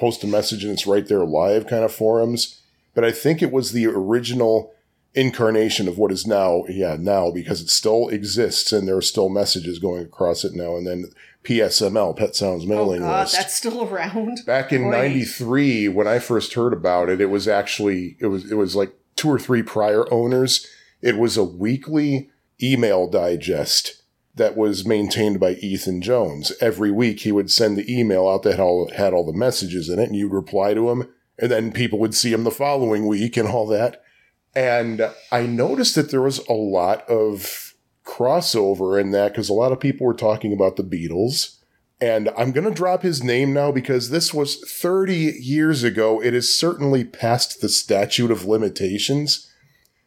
post 0.01 0.25
a 0.25 0.27
message 0.27 0.65
and 0.65 0.73
it's 0.73 0.87
right 0.87 1.07
there 1.07 1.25
live 1.25 1.67
kind 1.67 1.85
of 1.85 1.93
forums, 1.93 2.63
but 2.95 3.05
I 3.05 3.13
think 3.13 3.43
it 3.43 3.53
was 3.53 3.73
the 3.73 3.87
original 3.87 4.73
incarnation 5.15 5.89
of 5.89 5.99
what 5.99 6.11
is 6.11 6.27
now, 6.27 6.65
yeah, 6.69 6.97
now 6.99 7.31
because 7.31 7.61
it 7.61 7.69
still 7.69 8.09
exists 8.09 8.73
and 8.73 8.89
there 8.89 8.97
are 8.97 9.03
still 9.03 9.29
messages 9.29 9.79
going 9.79 10.03
across 10.05 10.43
it 10.43 10.55
now 10.55 10.77
and 10.77 10.87
then 10.87 11.11
PSML, 11.45 12.17
Pet 12.17 12.35
Sounds 12.35 12.67
Mailing 12.67 12.81
Oh 12.81 12.85
Mailing 12.87 13.01
God, 13.01 13.21
List. 13.23 13.37
that's 13.37 13.55
still 13.55 13.85
around. 13.85 14.41
Back 14.47 14.73
in 14.73 14.85
Boy. 14.85 14.91
93 14.91 15.89
when 15.89 16.07
I 16.07 16.19
first 16.19 16.55
heard 16.55 16.73
about 16.73 17.09
it, 17.11 17.21
it 17.21 17.27
was 17.27 17.47
actually 17.47 18.17
it 18.21 18.27
was 18.27 18.51
it 18.51 18.57
was 18.57 18.75
like 18.75 18.93
two 19.17 19.29
or 19.29 19.39
three 19.39 19.63
prior 19.63 20.11
owners. 20.13 20.67
It 21.03 21.19
was 21.19 21.37
a 21.37 21.45
weekly 21.45 22.31
email 22.63 23.07
digest 23.09 24.00
that 24.35 24.57
was 24.57 24.87
maintained 24.87 25.41
by 25.41 25.53
Ethan 25.55 26.03
Jones. 26.03 26.53
Every 26.61 26.91
week 26.91 27.21
he 27.21 27.33
would 27.33 27.51
send 27.51 27.77
the 27.77 27.93
email 27.93 28.29
out 28.29 28.43
that 28.45 28.59
had 28.97 29.13
all, 29.13 29.27
the 29.27 29.33
messages 29.33 29.89
in 29.89 29.99
it, 29.99 30.09
and 30.09 30.17
you'd 30.17 30.33
reply 30.33 30.75
to 30.75 30.91
him, 30.91 31.09
and 31.39 31.51
then 31.51 31.73
people 31.73 31.99
would 31.99 32.15
see 32.15 32.33
him 32.33 32.45
the 32.45 32.51
following 32.51 33.07
week 33.07 33.37
and 33.37 33.49
all 33.49 33.67
that. 33.67 34.03
And 34.55 35.11
I 35.31 35.47
noticed 35.47 35.95
that 35.95 36.11
there 36.11 36.23
was 36.23 36.39
a 36.49 36.53
lot 36.53 37.09
of 37.09 37.75
crossover 38.05 39.01
in 39.01 39.11
that 39.13 39.33
because 39.33 39.49
a 39.49 39.55
lot 39.55 39.73
of 39.73 39.81
people 39.81 40.07
were 40.07 40.15
talking 40.15 40.53
about 40.53 40.77
the 40.77 40.83
Beatles. 40.83 41.57
And 42.01 42.31
I'm 42.37 42.53
going 42.53 42.65
to 42.65 42.75
drop 42.75 43.03
his 43.03 43.23
name 43.23 43.53
now 43.53 43.71
because 43.71 44.09
this 44.09 44.33
was 44.33 44.57
30 44.57 45.15
years 45.39 45.83
ago. 45.83 46.23
It 46.23 46.35
is 46.35 46.59
certainly 46.59 47.05
past 47.05 47.61
the 47.61 47.69
statute 47.69 48.31
of 48.31 48.47
limitations. 48.47 49.47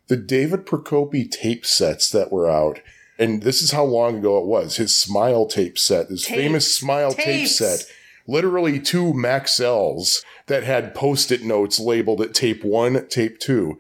The 0.08 0.18
David 0.18 0.65
Prokopi 0.65 1.30
tape 1.30 1.65
sets 1.65 2.10
that 2.10 2.32
were 2.32 2.50
out, 2.50 2.80
and 3.20 3.43
this 3.43 3.62
is 3.62 3.72
how 3.72 3.84
long 3.84 4.17
ago 4.17 4.39
it 4.39 4.46
was. 4.46 4.77
His 4.77 4.98
Smile 4.98 5.46
tape 5.46 5.77
set, 5.77 6.08
his 6.08 6.25
Tapes. 6.25 6.39
famous 6.39 6.75
Smile 6.75 7.13
tape 7.13 7.48
set, 7.48 7.86
literally 8.27 8.79
two 8.79 9.13
Maxells 9.13 10.24
that 10.48 10.63
had 10.63 10.96
post-it 10.96 11.43
notes 11.43 11.79
labeled 11.79 12.22
at 12.22 12.34
tape 12.34 12.63
one, 12.63 13.08
tape 13.08 13.39
two. 13.39 13.79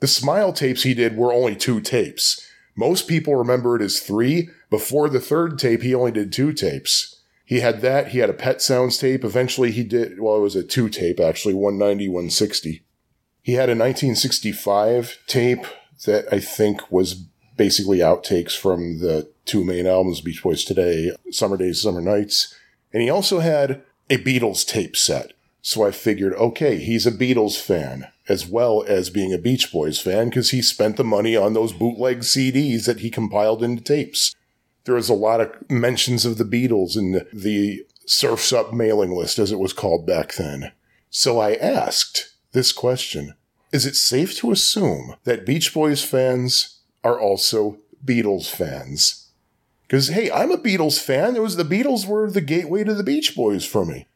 The 0.00 0.06
Smile 0.06 0.52
tapes 0.52 0.82
he 0.82 0.94
did 0.94 1.16
were 1.16 1.32
only 1.32 1.56
two 1.56 1.80
tapes. 1.80 2.46
Most 2.76 3.08
people 3.08 3.36
remember 3.36 3.76
it 3.76 3.82
as 3.82 4.00
three. 4.00 4.48
Before 4.68 5.08
the 5.08 5.20
third 5.20 5.58
tape, 5.58 5.82
he 5.82 5.94
only 5.94 6.10
did 6.10 6.32
two 6.32 6.52
tapes. 6.52 7.22
He 7.44 7.60
had 7.60 7.80
that. 7.82 8.08
He 8.08 8.18
had 8.18 8.30
a 8.30 8.34
Pet 8.34 8.60
Sounds 8.60 8.98
tape. 8.98 9.24
Eventually, 9.24 9.70
he 9.70 9.84
did, 9.84 10.20
well, 10.20 10.36
it 10.36 10.40
was 10.40 10.56
a 10.56 10.64
two 10.64 10.88
tape, 10.88 11.20
actually, 11.20 11.54
190, 11.54 12.08
160. 12.08 12.84
He 13.42 13.52
had 13.52 13.68
a 13.68 13.72
1965 13.72 15.18
tape 15.26 15.66
that 16.06 16.26
I 16.32 16.40
think 16.40 16.90
was 16.90 17.26
basically 17.56 17.98
outtakes 17.98 18.56
from 18.56 18.98
the 18.98 19.30
two 19.44 19.64
main 19.64 19.86
albums, 19.86 20.20
Beach 20.20 20.42
Boys 20.42 20.64
Today, 20.64 21.12
Summer 21.30 21.56
Days, 21.56 21.80
Summer 21.80 22.00
Nights. 22.00 22.54
And 22.92 23.02
he 23.02 23.10
also 23.10 23.40
had 23.40 23.82
a 24.10 24.18
Beatles 24.18 24.66
tape 24.66 24.96
set. 24.96 25.32
So 25.62 25.86
I 25.86 25.92
figured, 25.92 26.34
okay, 26.34 26.78
he's 26.78 27.06
a 27.06 27.12
Beatles 27.12 27.60
fan 27.60 28.08
as 28.28 28.46
well 28.46 28.84
as 28.86 29.10
being 29.10 29.32
a 29.32 29.38
Beach 29.38 29.72
Boys 29.72 29.98
fan 29.98 30.28
because 30.28 30.50
he 30.50 30.62
spent 30.62 30.96
the 30.96 31.04
money 31.04 31.36
on 31.36 31.52
those 31.52 31.72
bootleg 31.72 32.20
CDs 32.20 32.86
that 32.86 33.00
he 33.00 33.10
compiled 33.10 33.62
into 33.62 33.82
tapes. 33.82 34.34
There 34.84 34.94
was 34.94 35.08
a 35.08 35.14
lot 35.14 35.40
of 35.40 35.70
mentions 35.70 36.24
of 36.26 36.38
the 36.38 36.44
Beatles 36.44 36.96
in 36.96 37.12
the, 37.12 37.84
Surf's 38.06 38.52
Up 38.52 38.74
mailing 38.74 39.16
list, 39.16 39.38
as 39.38 39.50
it 39.50 39.58
was 39.58 39.72
called 39.72 40.06
back 40.06 40.34
then. 40.34 40.72
So 41.08 41.38
I 41.38 41.54
asked 41.54 42.34
this 42.52 42.70
question 42.70 43.34
Is 43.72 43.86
it 43.86 43.96
safe 43.96 44.36
to 44.40 44.52
assume 44.52 45.16
that 45.24 45.46
Beach 45.46 45.72
Boys 45.72 46.04
fans 46.04 46.73
are 47.04 47.20
also 47.20 47.78
Beatles 48.04 48.50
fans? 48.50 49.30
Because, 49.86 50.08
hey, 50.08 50.30
I'm 50.30 50.50
a 50.50 50.56
Beatles 50.56 50.98
fan. 50.98 51.36
It 51.36 51.42
was 51.42 51.56
the 51.56 51.62
Beatles 51.62 52.06
were 52.06 52.30
the 52.30 52.40
gateway 52.40 52.84
to 52.84 52.94
the 52.94 53.04
Beach 53.04 53.36
Boys 53.36 53.64
for 53.64 53.84
me. 53.84 54.06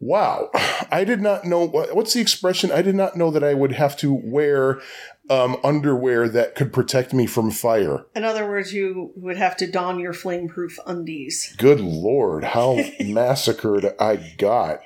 Wow. 0.00 0.50
I 0.90 1.04
did 1.04 1.20
not 1.20 1.44
know. 1.44 1.66
What's 1.66 2.14
the 2.14 2.20
expression? 2.20 2.72
I 2.72 2.82
did 2.82 2.94
not 2.94 3.16
know 3.16 3.30
that 3.30 3.44
I 3.44 3.54
would 3.54 3.72
have 3.72 3.96
to 3.98 4.12
wear 4.12 4.80
um, 5.28 5.56
underwear 5.62 6.28
that 6.28 6.56
could 6.56 6.72
protect 6.72 7.12
me 7.14 7.26
from 7.26 7.50
fire. 7.52 8.04
In 8.16 8.24
other 8.24 8.48
words, 8.48 8.74
you 8.74 9.12
would 9.14 9.36
have 9.36 9.56
to 9.58 9.70
don 9.70 10.00
your 10.00 10.12
flame-proof 10.12 10.78
undies. 10.86 11.54
Good 11.56 11.80
Lord, 11.80 12.42
how 12.42 12.80
massacred 13.00 13.94
I 14.00 14.34
got. 14.38 14.80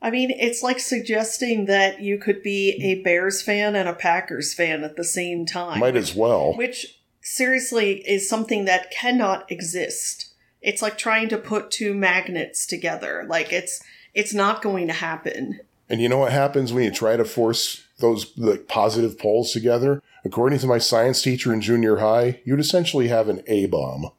I 0.00 0.10
mean, 0.10 0.30
it's 0.30 0.62
like 0.62 0.78
suggesting 0.78 1.66
that 1.66 2.00
you 2.00 2.18
could 2.18 2.42
be 2.42 2.80
a 2.82 3.02
Bears 3.02 3.42
fan 3.42 3.74
and 3.74 3.88
a 3.88 3.94
Packers 3.94 4.54
fan 4.54 4.84
at 4.84 4.96
the 4.96 5.04
same 5.04 5.44
time. 5.44 5.80
Might 5.80 5.96
as 5.96 6.14
well. 6.14 6.54
which 6.54 6.98
seriously 7.20 8.02
is 8.08 8.28
something 8.28 8.64
that 8.64 8.90
cannot 8.90 9.50
exist. 9.50 10.32
It's 10.62 10.82
like 10.82 10.98
trying 10.98 11.28
to 11.30 11.38
put 11.38 11.70
two 11.70 11.94
magnets 11.94 12.66
together. 12.66 13.24
Like 13.28 13.52
it's 13.52 13.82
it's 14.14 14.34
not 14.34 14.62
going 14.62 14.86
to 14.86 14.92
happen. 14.92 15.60
And 15.88 16.00
you 16.00 16.08
know 16.08 16.18
what 16.18 16.32
happens 16.32 16.72
when 16.72 16.84
you 16.84 16.90
try 16.90 17.16
to 17.16 17.24
force 17.24 17.84
those 17.98 18.36
like 18.36 18.68
positive 18.68 19.18
poles 19.18 19.52
together? 19.52 20.02
According 20.24 20.58
to 20.60 20.66
my 20.66 20.78
science 20.78 21.22
teacher 21.22 21.52
in 21.52 21.60
junior 21.60 21.96
high, 21.98 22.40
you'd 22.44 22.60
essentially 22.60 23.08
have 23.08 23.28
an 23.28 23.42
A 23.46 23.66
bomb. 23.66 24.10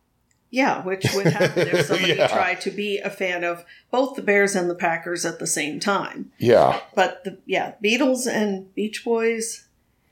Yeah, 0.51 0.84
which 0.84 1.06
would 1.13 1.27
happen 1.27 1.68
if 1.68 1.86
somebody 1.88 2.13
Yeah. 2.13 2.27
tried 2.27 2.62
to 2.62 2.72
be 2.72 2.98
a 2.98 3.10
fan 3.10 3.44
of 3.44 3.63
both 3.91 4.15
the 4.15 4.22
Bears 4.24 4.56
and 4.56 4.70
the 4.70 4.75
Packers 4.75 5.25
at 5.25 5.39
the 5.39 5.46
same 5.48 5.79
time. 5.79 6.32
Yeah, 6.39 6.79
But 6.96 7.24
the 7.24 7.38
yeah, 7.46 7.74
Beatles 7.84 8.27
and 8.27 8.74
Beach 8.74 9.03
Boys. 9.03 9.68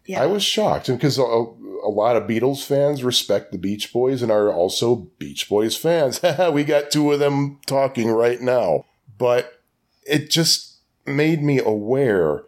Yeah. 0.05 0.21
I 0.23 0.25
was 0.27 0.43
shocked 0.43 0.87
because 0.87 1.17
a, 1.17 1.21
a 1.23 1.89
lot 1.89 2.15
of 2.15 2.23
Beatles 2.29 2.63
fans 2.65 3.03
respect 3.03 3.51
the 3.51 3.57
Beach 3.57 3.91
Boys 3.91 4.21
and 4.21 4.31
are 4.31 4.51
also 4.53 5.07
Beach 5.19 5.49
Boys 5.49 5.75
fans. 5.75 6.21
we 6.53 6.63
got 6.63 6.91
two 6.91 7.11
of 7.11 7.19
them 7.19 7.59
talking 7.65 8.09
right 8.11 8.39
now. 8.39 8.85
But 9.17 9.61
it 10.05 10.29
just 10.29 10.75
made 11.05 11.41
me 11.43 11.59
aware 11.59 12.43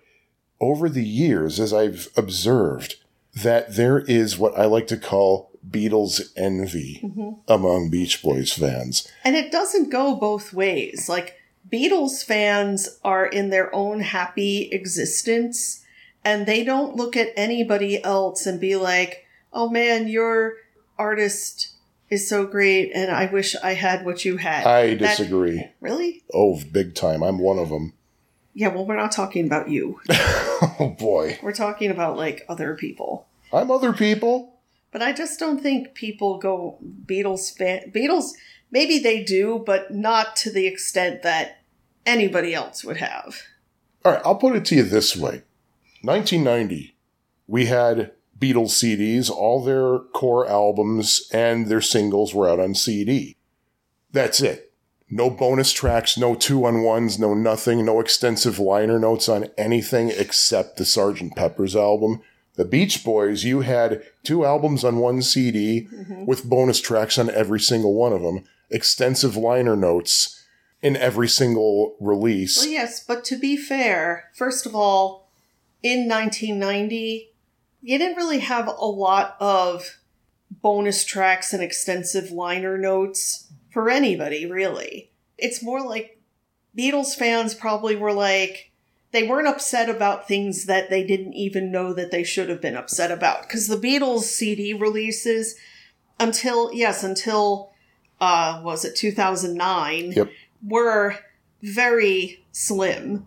over 0.61 0.87
the 0.89 1.03
years, 1.05 1.59
as 1.59 1.73
I've 1.73 2.07
observed, 2.15 2.95
that 3.35 3.75
there 3.75 3.99
is 3.99 4.37
what 4.37 4.57
I 4.57 4.65
like 4.65 4.87
to 4.87 4.97
call 4.97 5.51
Beatles 5.69 6.21
envy 6.35 7.01
mm-hmm. 7.03 7.31
among 7.47 7.89
Beach 7.89 8.21
Boys 8.21 8.53
fans. 8.53 9.07
And 9.23 9.35
it 9.35 9.51
doesn't 9.51 9.89
go 9.89 10.15
both 10.15 10.53
ways. 10.53 11.07
Like, 11.09 11.35
Beatles 11.71 12.23
fans 12.23 12.99
are 13.03 13.25
in 13.25 13.49
their 13.49 13.73
own 13.75 13.99
happy 13.99 14.69
existence, 14.71 15.83
and 16.25 16.45
they 16.45 16.63
don't 16.63 16.95
look 16.95 17.15
at 17.15 17.33
anybody 17.35 18.03
else 18.03 18.45
and 18.45 18.59
be 18.59 18.75
like, 18.75 19.25
oh 19.53 19.69
man, 19.69 20.07
your 20.07 20.53
artist 20.97 21.73
is 22.09 22.27
so 22.27 22.45
great, 22.45 22.91
and 22.95 23.11
I 23.11 23.27
wish 23.27 23.55
I 23.63 23.73
had 23.73 24.03
what 24.03 24.25
you 24.25 24.37
had. 24.37 24.65
I 24.65 24.95
That- 24.95 25.17
disagree. 25.17 25.67
really? 25.79 26.23
Oh, 26.33 26.59
big 26.71 26.95
time. 26.95 27.21
I'm 27.23 27.37
one 27.39 27.59
of 27.59 27.69
them. 27.69 27.93
Yeah, 28.53 28.69
well, 28.69 28.85
we're 28.85 28.95
not 28.95 29.11
talking 29.11 29.45
about 29.45 29.69
you. 29.69 29.99
Oh 30.61 30.89
boy. 30.99 31.39
we're 31.41 31.53
talking 31.53 31.89
about, 31.89 32.17
like, 32.17 32.45
other 32.49 32.75
people. 32.75 33.27
I'm 33.53 33.71
other 33.71 33.93
people. 33.93 34.48
But 34.91 35.01
I 35.01 35.11
just 35.13 35.39
don't 35.39 35.61
think 35.61 35.93
people 35.93 36.39
go 36.39 36.79
Beatles 37.05 37.55
fan. 37.55 37.91
Beatles, 37.91 38.31
maybe 38.71 38.99
they 38.99 39.23
do, 39.23 39.63
but 39.65 39.91
not 39.93 40.35
to 40.37 40.51
the 40.51 40.67
extent 40.67 41.21
that 41.23 41.61
anybody 42.05 42.53
else 42.53 42.83
would 42.83 42.97
have. 42.97 43.41
All 44.03 44.13
right, 44.13 44.21
I'll 44.25 44.35
put 44.35 44.55
it 44.55 44.65
to 44.65 44.75
you 44.75 44.83
this 44.83 45.15
way 45.15 45.43
1990, 46.01 46.95
we 47.47 47.65
had 47.65 48.11
Beatles 48.39 48.71
CDs, 48.71 49.29
all 49.29 49.63
their 49.63 49.99
core 49.99 50.47
albums 50.47 51.29
and 51.33 51.67
their 51.67 51.81
singles 51.81 52.33
were 52.33 52.49
out 52.49 52.59
on 52.59 52.73
CD. 52.73 53.35
That's 54.11 54.41
it. 54.41 54.71
No 55.09 55.29
bonus 55.29 55.73
tracks, 55.73 56.17
no 56.17 56.35
two 56.35 56.65
on 56.65 56.83
ones, 56.83 57.19
no 57.19 57.33
nothing, 57.33 57.83
no 57.83 57.99
extensive 57.99 58.59
liner 58.59 58.99
notes 58.99 59.27
on 59.27 59.47
anything 59.57 60.09
except 60.09 60.77
the 60.77 60.83
Sgt. 60.83 61.35
Pepper's 61.35 61.75
album. 61.75 62.21
The 62.59 62.65
Beach 62.65 63.05
Boys, 63.05 63.45
you 63.45 63.61
had 63.61 64.03
two 64.21 64.43
albums 64.43 64.83
on 64.83 64.97
one 64.97 65.21
CD 65.21 65.87
mm-hmm. 65.89 66.25
with 66.25 66.43
bonus 66.43 66.81
tracks 66.81 67.17
on 67.17 67.29
every 67.29 67.61
single 67.61 67.93
one 67.93 68.11
of 68.11 68.21
them, 68.21 68.43
extensive 68.69 69.37
liner 69.37 69.77
notes 69.77 70.43
in 70.81 70.97
every 70.97 71.29
single 71.29 71.95
release. 72.01 72.57
Well, 72.57 72.67
yes, 72.67 73.01
but 73.01 73.23
to 73.23 73.39
be 73.39 73.55
fair, 73.55 74.25
first 74.35 74.65
of 74.65 74.75
all, 74.75 75.31
in 75.81 76.09
1990, 76.09 77.29
you 77.81 77.97
didn't 77.97 78.17
really 78.17 78.39
have 78.39 78.67
a 78.67 78.85
lot 78.85 79.37
of 79.39 79.97
bonus 80.51 81.05
tracks 81.05 81.53
and 81.53 81.63
extensive 81.63 82.29
liner 82.29 82.77
notes 82.77 83.53
for 83.71 83.89
anybody, 83.89 84.45
really. 84.45 85.11
It's 85.37 85.63
more 85.63 85.81
like 85.81 86.19
Beatles 86.77 87.15
fans 87.15 87.53
probably 87.53 87.95
were 87.95 88.11
like, 88.11 88.68
they 89.11 89.27
weren't 89.27 89.47
upset 89.47 89.89
about 89.89 90.27
things 90.27 90.65
that 90.65 90.89
they 90.89 91.03
didn't 91.03 91.33
even 91.33 91.71
know 91.71 91.93
that 91.93 92.11
they 92.11 92.23
should 92.23 92.49
have 92.49 92.61
been 92.61 92.75
upset 92.75 93.11
about. 93.11 93.43
Because 93.43 93.67
the 93.67 93.77
Beatles 93.77 94.21
CD 94.23 94.73
releases, 94.73 95.55
until, 96.19 96.71
yes, 96.73 97.03
until, 97.03 97.71
uh, 98.21 98.61
was 98.63 98.85
it 98.85 98.95
2009? 98.95 100.11
Yep. 100.11 100.29
were 100.67 101.15
very 101.61 102.45
slim, 102.51 103.25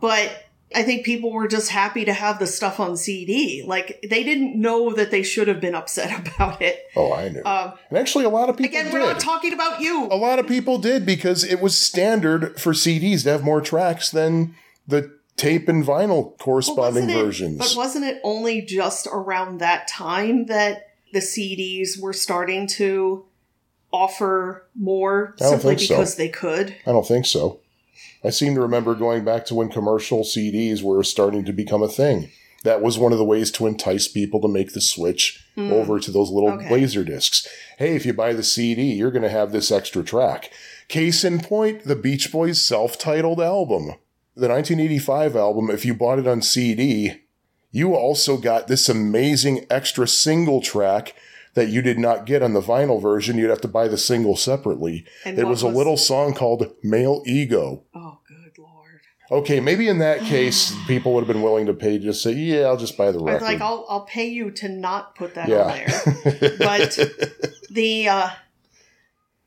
but 0.00 0.44
I 0.74 0.82
think 0.82 1.04
people 1.04 1.30
were 1.32 1.46
just 1.46 1.70
happy 1.70 2.04
to 2.04 2.12
have 2.12 2.38
the 2.38 2.46
stuff 2.46 2.80
on 2.80 2.96
CD. 2.96 3.62
Like 3.64 4.04
they 4.08 4.24
didn't 4.24 4.60
know 4.60 4.92
that 4.92 5.10
they 5.10 5.22
should 5.22 5.48
have 5.48 5.60
been 5.60 5.74
upset 5.74 6.26
about 6.34 6.60
it. 6.60 6.84
Oh, 6.96 7.12
I 7.12 7.28
knew. 7.28 7.42
Um, 7.44 7.74
and 7.88 7.98
actually, 7.98 8.24
a 8.24 8.28
lot 8.28 8.48
of 8.48 8.56
people 8.56 8.76
again, 8.78 8.86
did. 8.86 8.94
we're 8.94 9.00
not 9.00 9.20
talking 9.20 9.52
about 9.52 9.80
you. 9.80 10.06
a 10.10 10.16
lot 10.16 10.38
of 10.38 10.46
people 10.46 10.78
did 10.78 11.06
because 11.06 11.44
it 11.44 11.60
was 11.60 11.78
standard 11.78 12.60
for 12.60 12.72
CDs 12.72 13.22
to 13.24 13.30
have 13.30 13.44
more 13.44 13.60
tracks 13.60 14.10
than 14.10 14.54
the 14.86 15.16
tape 15.36 15.68
and 15.68 15.84
vinyl 15.84 16.38
corresponding 16.38 17.10
it- 17.10 17.14
versions. 17.14 17.58
But 17.58 17.74
wasn't 17.76 18.04
it 18.04 18.20
only 18.24 18.62
just 18.62 19.06
around 19.10 19.58
that 19.58 19.88
time 19.88 20.46
that 20.46 20.90
the 21.12 21.20
CDs 21.20 22.00
were 22.00 22.12
starting 22.12 22.66
to 22.66 23.24
offer 23.92 24.66
more 24.74 25.34
simply 25.38 25.76
think 25.76 25.80
so. 25.80 25.94
because 25.94 26.16
they 26.16 26.28
could? 26.28 26.74
I 26.86 26.92
don't 26.92 27.06
think 27.06 27.26
so. 27.26 27.60
I 28.24 28.30
seem 28.30 28.54
to 28.54 28.60
remember 28.60 28.94
going 28.94 29.24
back 29.24 29.44
to 29.46 29.54
when 29.54 29.68
commercial 29.68 30.22
CDs 30.22 30.82
were 30.82 31.02
starting 31.04 31.44
to 31.44 31.52
become 31.52 31.82
a 31.82 31.88
thing. 31.88 32.30
That 32.64 32.82
was 32.82 32.98
one 32.98 33.12
of 33.12 33.18
the 33.18 33.24
ways 33.24 33.50
to 33.52 33.66
entice 33.66 34.08
people 34.08 34.40
to 34.40 34.48
make 34.48 34.72
the 34.72 34.80
switch 34.80 35.46
hmm. 35.54 35.72
over 35.72 36.00
to 36.00 36.10
those 36.10 36.30
little 36.30 36.50
Okay. 36.50 36.70
laser 36.70 37.04
discs. 37.04 37.46
Hey, 37.78 37.94
if 37.94 38.04
you 38.04 38.12
buy 38.12 38.32
the 38.32 38.42
CD, 38.42 38.92
you're 38.92 39.12
going 39.12 39.22
to 39.22 39.28
have 39.28 39.52
this 39.52 39.70
extra 39.70 40.02
track. 40.02 40.50
Case 40.88 41.22
in 41.22 41.40
point, 41.40 41.84
the 41.84 41.94
Beach 41.94 42.32
Boys 42.32 42.60
self 42.60 42.98
titled 42.98 43.40
album. 43.40 43.92
The 44.36 44.48
1985 44.48 45.34
album, 45.34 45.70
if 45.70 45.86
you 45.86 45.94
bought 45.94 46.18
it 46.18 46.26
on 46.26 46.42
CD, 46.42 47.22
you 47.70 47.94
also 47.94 48.36
got 48.36 48.68
this 48.68 48.86
amazing 48.86 49.64
extra 49.70 50.06
single 50.06 50.60
track 50.60 51.14
that 51.54 51.70
you 51.70 51.80
did 51.80 51.98
not 51.98 52.26
get 52.26 52.42
on 52.42 52.52
the 52.52 52.60
vinyl 52.60 53.00
version. 53.00 53.38
You'd 53.38 53.48
have 53.48 53.62
to 53.62 53.68
buy 53.68 53.88
the 53.88 53.96
single 53.96 54.36
separately. 54.36 55.06
And 55.24 55.38
it 55.38 55.44
what 55.44 55.50
was 55.50 55.62
a 55.62 55.68
little 55.68 55.96
song 55.96 56.34
called 56.34 56.70
Male 56.82 57.22
Ego. 57.24 57.84
Oh, 57.94 58.18
good 58.28 58.58
lord! 58.58 59.00
Okay, 59.30 59.58
maybe 59.58 59.88
in 59.88 60.00
that 60.00 60.20
case, 60.28 60.74
people 60.86 61.14
would 61.14 61.24
have 61.24 61.34
been 61.34 61.42
willing 61.42 61.64
to 61.64 61.72
pay 61.72 61.98
just 61.98 62.22
say, 62.22 62.32
yeah, 62.32 62.66
I'll 62.66 62.76
just 62.76 62.98
buy 62.98 63.12
the 63.12 63.18
record. 63.18 63.40
like, 63.42 63.62
I'll 63.62 63.86
I'll 63.88 64.04
pay 64.04 64.28
you 64.28 64.50
to 64.50 64.68
not 64.68 65.14
put 65.14 65.34
that 65.34 65.50
on 65.50 65.68
there. 65.68 66.56
But 66.58 66.98
the 67.70 68.08
uh, 68.08 68.30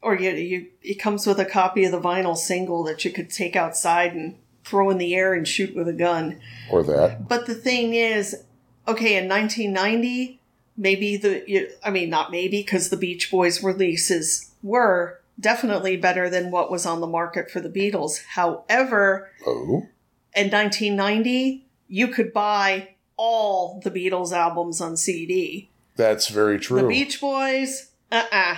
or 0.02 0.16
you 0.16 0.32
you 0.32 0.68
it 0.82 0.96
comes 0.96 1.28
with 1.28 1.40
a 1.40 1.46
copy 1.46 1.86
of 1.86 1.92
the 1.92 2.02
vinyl 2.02 2.36
single 2.36 2.84
that 2.86 3.06
you 3.06 3.12
could 3.12 3.30
take 3.30 3.56
outside 3.56 4.16
and 4.16 4.38
throw 4.70 4.90
in 4.90 4.98
the 4.98 5.16
air 5.16 5.34
and 5.34 5.48
shoot 5.48 5.76
with 5.76 5.88
a 5.88 5.94
gun. 5.94 6.40
or 6.72 6.84
that. 6.84 7.28
But 7.28 7.46
the 7.48 7.56
thing 7.56 7.94
is, 7.96 8.44
okay, 8.88 9.18
in 9.18 9.28
1990, 9.28 10.40
maybe 10.78 11.18
the, 11.18 11.70
I 11.84 11.90
mean, 11.90 12.10
not 12.10 12.32
maybe, 12.32 12.62
because 12.62 12.90
the 12.90 12.98
Beach 12.98 13.30
Boys 13.32 13.64
releases 13.64 14.52
were 14.64 15.20
definitely 15.40 15.98
better 15.98 16.30
than 16.30 16.52
what 16.52 16.70
was 16.72 16.86
on 16.86 17.02
the 17.02 17.08
market 17.08 17.50
for 17.50 17.60
the 17.62 17.70
Beatles. 17.70 18.24
However, 18.36 19.30
Oh, 19.48 19.88
in 20.36 20.50
1990, 20.52 21.66
you 21.88 22.08
could 22.10 22.32
buy 22.34 22.90
all 23.18 23.82
the 23.84 23.92
Beatles 23.92 24.32
albums 24.32 24.80
on 24.82 24.96
CD. 24.96 25.70
that's 25.96 26.28
very 26.30 26.60
true. 26.60 26.82
The 26.82 26.88
Beach 26.88 27.20
Boys, 27.20 27.90
uh 28.12 28.24
uh 28.32 28.56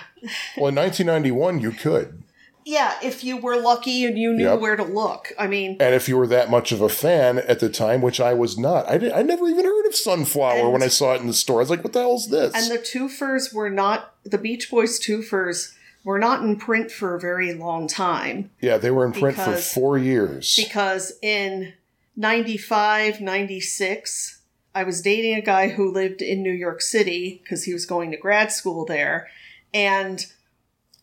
well, 0.57 0.67
in 0.69 0.75
1991, 0.75 1.59
you 1.59 1.71
could. 1.71 2.20
Yeah, 2.65 2.93
if 3.03 3.23
you 3.23 3.37
were 3.37 3.57
lucky 3.59 4.05
and 4.05 4.17
you 4.17 4.33
knew 4.33 4.45
Yep. 4.49 4.59
where 4.59 4.75
to 4.75 4.83
look. 4.83 5.33
I 5.39 5.47
mean, 5.47 5.77
And 5.79 5.95
if 5.95 6.07
you 6.07 6.17
were 6.17 6.27
that 6.27 6.49
much 6.49 6.71
of 6.71 6.81
a 6.81 6.89
fan 6.89 7.39
at 7.39 7.59
the 7.59 7.69
time, 7.69 8.01
which 8.01 8.19
I 8.19 8.33
was 8.33 8.57
not, 8.57 8.87
I, 8.89 8.97
did, 8.97 9.11
I 9.11 9.21
never 9.23 9.47
even 9.47 9.65
heard 9.65 9.85
of 9.87 9.95
Sunflower 9.95 10.69
when 10.69 10.83
I 10.83 10.87
saw 10.87 11.13
it 11.13 11.21
in 11.21 11.27
the 11.27 11.33
store. 11.33 11.57
I 11.57 11.63
was 11.63 11.69
like, 11.69 11.83
what 11.83 11.93
the 11.93 11.99
hell's 12.01 12.29
this? 12.29 12.53
And 12.53 12.69
the 12.71 12.77
twofers 12.83 13.53
were 13.53 13.69
not 13.69 14.13
the 14.23 14.37
Beach 14.37 14.69
Boys 14.69 14.99
twofers 14.99 15.73
were 16.03 16.19
not 16.19 16.43
in 16.43 16.57
print 16.57 16.91
for 16.91 17.15
a 17.15 17.19
very 17.19 17.53
long 17.53 17.87
time 17.87 18.49
yeah, 18.59 18.77
they 18.77 18.89
were 18.91 19.05
in 19.05 19.13
print 19.13 19.37
for 19.37 19.55
four 19.55 19.97
years. 19.97 20.55
because 20.55 21.13
in 21.21 21.73
95, 22.15 23.21
96, 23.21 24.41
I 24.73 24.83
was 24.83 25.01
dating 25.01 25.35
a 25.35 25.41
guy 25.41 25.69
who 25.69 25.91
lived 25.91 26.21
in 26.21 26.41
New 26.43 26.51
York 26.51 26.81
City 26.81 27.41
because 27.43 27.63
he 27.65 27.73
was 27.73 27.85
going 27.85 28.11
to 28.11 28.17
grad 28.17 28.51
school 28.51 28.85
there. 28.85 29.27
And 29.73 30.25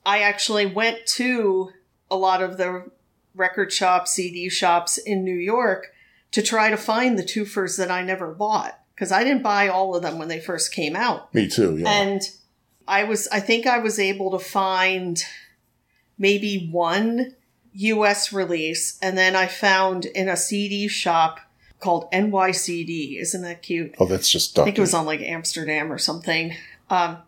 I 0.04 0.20
actually 0.20 0.66
went 0.66 1.06
to 1.14 1.70
a 2.10 2.16
lot 2.16 2.42
of 2.42 2.56
the 2.56 2.90
record 3.34 3.72
shops, 3.72 4.12
CD 4.12 4.48
shops 4.48 4.98
in 4.98 5.24
New 5.24 5.34
York 5.34 5.88
to 6.32 6.42
try 6.42 6.70
to 6.70 6.76
find 6.76 7.18
the 7.18 7.22
twofers 7.22 7.78
that 7.78 7.90
I 7.90 8.02
never 8.02 8.32
bought 8.32 8.78
because 8.94 9.12
I 9.12 9.24
didn't 9.24 9.42
buy 9.42 9.68
all 9.68 9.94
of 9.94 10.02
them 10.02 10.18
when 10.18 10.28
they 10.28 10.40
first 10.40 10.72
came 10.72 10.96
out. 10.96 11.32
Me 11.34 11.48
too, 11.48 11.76
yeah. 11.76 11.88
And 11.88 12.22
I 12.86 13.04
was, 13.04 13.28
I 13.28 13.40
think 13.40 13.66
I 13.66 13.78
was 13.78 13.98
able 13.98 14.30
to 14.32 14.38
find 14.38 15.22
maybe 16.18 16.68
one 16.70 17.34
US 17.74 18.32
release. 18.32 18.98
And 19.00 19.16
then 19.16 19.36
I 19.36 19.46
found 19.46 20.04
in 20.04 20.28
a 20.28 20.36
CD 20.36 20.88
shop 20.88 21.40
called 21.80 22.10
NYCD. 22.12 23.20
Isn't 23.20 23.42
that 23.42 23.62
cute? 23.62 23.94
oh, 23.98 24.06
that's 24.06 24.28
just 24.28 24.58
I 24.58 24.64
think 24.64 24.78
it 24.78 24.80
was 24.80 24.94
on 24.94 25.06
like 25.06 25.20
Amsterdam 25.20 25.92
or 25.92 25.98
something. 25.98 26.54
Um, 26.90 27.18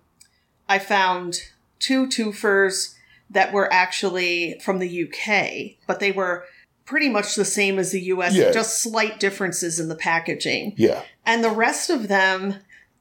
I 0.68 0.78
found 0.78 1.42
two 1.80 2.06
twofers 2.06 2.94
that 3.30 3.52
were 3.52 3.72
actually 3.72 4.60
from 4.62 4.78
the 4.78 5.04
UK, 5.04 5.76
but 5.86 5.98
they 6.00 6.12
were 6.12 6.44
pretty 6.84 7.08
much 7.08 7.34
the 7.34 7.44
same 7.44 7.78
as 7.78 7.90
the 7.92 8.00
US, 8.02 8.34
Yeah. 8.34 8.50
just 8.50 8.82
slight 8.82 9.18
differences 9.20 9.78
in 9.80 9.88
the 9.88 9.94
packaging. 9.94 10.74
Yeah. 10.76 11.02
And 11.24 11.42
the 11.44 11.50
rest 11.50 11.90
of 11.90 12.08
them, 12.08 12.56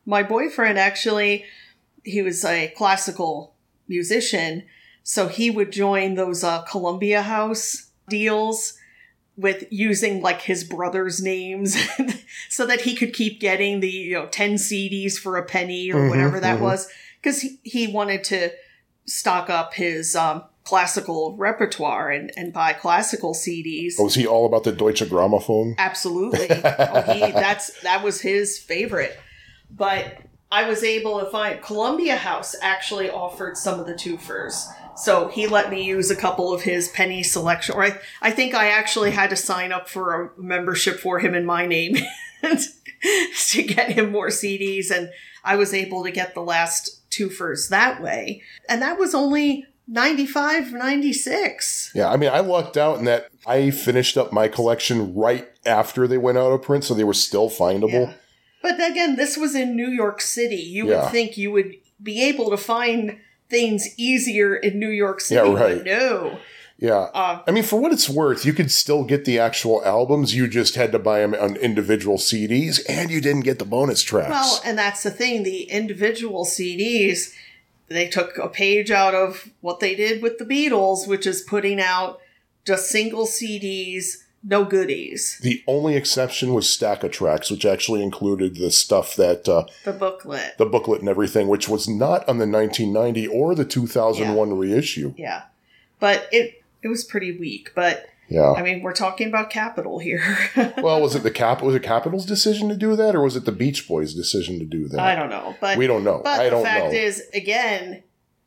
my 0.05 0.23
boyfriend 0.23 0.77
actually, 0.79 1.45
he 2.03 2.21
was 2.21 2.45
a 2.45 2.67
classical 2.77 3.53
musician, 3.87 4.63
so 5.03 5.27
he 5.27 5.49
would 5.49 5.71
join 5.71 6.13
those 6.15 6.43
uh, 6.43 6.61
Columbia 6.63 7.23
House 7.23 7.87
deals 8.07 8.73
with 9.35 9.63
using 9.71 10.21
like 10.21 10.41
his 10.41 10.63
brother's 10.63 11.21
names 11.21 11.75
so 12.49 12.65
that 12.67 12.81
he 12.81 12.93
could 12.95 13.13
keep 13.13 13.39
getting 13.39 13.79
the 13.79 13.89
you 13.89 14.13
know 14.13 14.27
10 14.27 14.55
CDs 14.55 15.13
for 15.17 15.37
a 15.37 15.45
penny 15.45 15.91
or 15.91 16.01
Mhm, 16.01 16.09
whatever 16.09 16.39
that 16.41 16.57
mhm. 16.59 16.63
was 16.63 16.87
because 17.21 17.41
he, 17.41 17.57
he 17.63 17.87
wanted 17.87 18.23
to 18.25 18.51
stock 19.09 19.49
up 19.49 19.73
his 19.73 20.15
um, 20.15 20.43
classical 20.63 21.35
repertoire 21.37 22.11
and, 22.11 22.31
and 22.37 22.53
buy 22.53 22.73
classical 22.73 23.33
CDs. 23.33 23.93
Oh, 23.99 24.03
Was 24.03 24.15
he 24.15 24.27
all 24.27 24.45
about 24.45 24.63
the 24.63 24.71
Deutsche 24.71 25.01
Grammophon? 25.01 25.75
Absolutely. 25.77 26.47
oh, 26.51 27.01
he 27.11 27.19
that's 27.31 27.81
that 27.81 28.03
was 28.03 28.21
his 28.21 28.59
favorite. 28.59 29.19
But 29.71 30.19
I 30.51 30.67
was 30.67 30.83
able 30.83 31.19
to 31.19 31.25
find 31.25 31.61
Columbia 31.61 32.15
House 32.15 32.55
actually 32.61 33.09
offered 33.09 33.57
some 33.57 33.79
of 33.79 33.85
the 33.85 33.93
twofers. 33.93 34.65
So 34.95 35.27
he 35.29 35.47
let 35.47 35.69
me 35.69 35.83
use 35.83 36.11
a 36.11 36.15
couple 36.15 36.53
of 36.53 36.63
his 36.63 36.89
penny 36.89 37.23
selection. 37.23 37.75
Or 37.75 37.83
I, 37.83 37.99
I 38.21 38.31
think 38.31 38.53
I 38.53 38.67
actually 38.67 39.11
had 39.11 39.29
to 39.29 39.35
sign 39.35 39.71
up 39.71 39.87
for 39.87 40.33
a 40.37 40.41
membership 40.41 40.99
for 40.99 41.19
him 41.19 41.33
in 41.33 41.45
my 41.45 41.65
name 41.65 41.95
to 42.41 43.63
get 43.63 43.91
him 43.91 44.11
more 44.11 44.27
CDs. 44.27 44.91
And 44.91 45.11
I 45.43 45.55
was 45.55 45.73
able 45.73 46.03
to 46.03 46.11
get 46.11 46.33
the 46.33 46.41
last 46.41 46.98
twofers 47.11 47.69
that 47.69 48.01
way. 48.01 48.41
And 48.67 48.81
that 48.81 48.97
was 48.97 49.13
only 49.15 49.65
95, 49.87 50.71
96. 50.73 51.91
Yeah, 51.95 52.09
I 52.09 52.17
mean, 52.17 52.29
I 52.29 52.39
lucked 52.39 52.77
out 52.77 52.99
in 52.99 53.05
that 53.05 53.29
I 53.45 53.71
finished 53.71 54.17
up 54.17 54.31
my 54.31 54.47
collection 54.47 55.15
right 55.15 55.47
after 55.65 56.07
they 56.07 56.17
went 56.17 56.37
out 56.37 56.51
of 56.51 56.61
print, 56.61 56.83
so 56.83 56.93
they 56.93 57.03
were 57.03 57.13
still 57.13 57.49
findable. 57.49 58.07
Yeah. 58.07 58.13
But 58.61 58.75
again, 58.75 59.15
this 59.15 59.37
was 59.37 59.55
in 59.55 59.75
New 59.75 59.89
York 59.89 60.21
City. 60.21 60.57
You 60.57 60.89
Yeah. 60.89 61.03
would 61.03 61.11
think 61.11 61.37
you 61.37 61.51
would 61.51 61.73
be 62.01 62.21
able 62.23 62.49
to 62.51 62.57
find 62.57 63.17
things 63.49 63.87
easier 63.97 64.55
in 64.55 64.77
New 64.79 64.89
York 64.89 65.21
City. 65.21 65.49
Yeah, 65.49 65.55
right. 65.55 65.83
no. 65.83 66.37
Yeah. 66.79 67.09
Uh, 67.13 67.41
I 67.45 67.51
mean, 67.51 67.63
for 67.63 67.79
what 67.79 67.91
it's 67.91 68.09
worth, 68.09 68.45
you 68.45 68.53
could 68.53 68.71
still 68.71 69.03
get 69.03 69.25
the 69.25 69.37
actual 69.37 69.83
albums. 69.85 70.33
You 70.33 70.47
just 70.47 70.75
had 70.75 70.91
to 70.93 70.99
buy 70.99 71.19
them 71.19 71.33
on 71.33 71.57
individual 71.57 72.17
CDs, 72.17 72.79
and 72.87 73.11
you 73.11 73.19
didn't 73.19 73.41
get 73.41 73.59
the 73.59 73.65
bonus 73.65 74.01
tracks. 74.01 74.29
Well, 74.29 74.61
and 74.63 74.77
that's 74.77 75.03
the 75.03 75.11
thing. 75.11 75.43
The 75.43 75.63
individual 75.63 76.45
CDs, 76.45 77.33
they 77.89 78.07
took 78.07 78.37
a 78.37 78.47
page 78.47 78.91
out 78.91 79.13
of 79.13 79.49
what 79.59 79.81
they 79.81 79.93
did 79.93 80.21
with 80.23 80.37
the 80.37 80.45
Beatles, 80.45 81.05
which 81.07 81.27
is 81.27 81.41
putting 81.41 81.81
out 81.81 82.21
just 82.65 82.89
single 82.89 83.25
CDs, 83.25 84.23
no 84.41 84.63
goodies. 84.63 85.37
the 85.41 85.61
only 85.67 85.95
exception 85.97 86.53
was 86.53 86.71
Stack 86.71 87.03
of 87.03 87.11
Tracks, 87.11 87.51
which 87.51 87.65
actually 87.65 88.01
included 88.01 88.55
the 88.55 88.71
stuff 88.71 89.15
that 89.17 89.49
uh, 89.49 89.65
The 89.83 89.91
booklet. 89.91 90.57
the 90.57 90.65
booklet 90.65 91.01
and 91.01 91.09
everything, 91.09 91.49
which 91.49 91.67
was 91.67 91.89
not 91.89 92.21
on 92.29 92.37
the 92.37 92.47
1990 92.47 93.27
or 93.27 93.53
the 93.53 93.65
2001 93.65 94.57
reissue. 94.57 95.13
Yeah. 95.17 95.43
But 95.99 96.29
it 96.31 96.58
it 96.83 96.87
was 96.87 97.03
pretty 97.03 97.37
weak. 97.37 97.71
But 97.75 98.07
Yeah. 98.27 98.51
I 98.53 98.61
mean, 98.61 98.81
we're 98.81 98.93
talking 98.93 99.27
about 99.27 99.49
Capitol 99.49 99.99
here. 99.99 100.23
well, 100.77 101.01
was 101.01 101.15
it 101.15 101.23
the 101.23 101.31
cap? 101.31 101.61
Was 101.61 101.75
it 101.75 101.83
Capitol's 101.83 102.25
decision 102.25 102.69
to 102.69 102.75
do 102.75 102.95
that, 102.95 103.15
or 103.15 103.21
was 103.21 103.35
it 103.35 103.45
the 103.45 103.51
Beach 103.51 103.87
Boys' 103.87 104.13
decision 104.13 104.59
to 104.59 104.65
do 104.65 104.87
that? 104.89 104.99
I 104.99 105.15
don't 105.15 105.29
know. 105.29 105.55
But 105.59 105.77
We 105.77 105.87
don't 105.87 106.03
know. 106.03 106.21
But 106.23 106.39
I 106.39 106.43
the 106.45 106.49
don't 106.51 106.63
fact 106.63 106.85
know. 106.93 106.99
is, 106.99 107.23
again, 107.33 108.03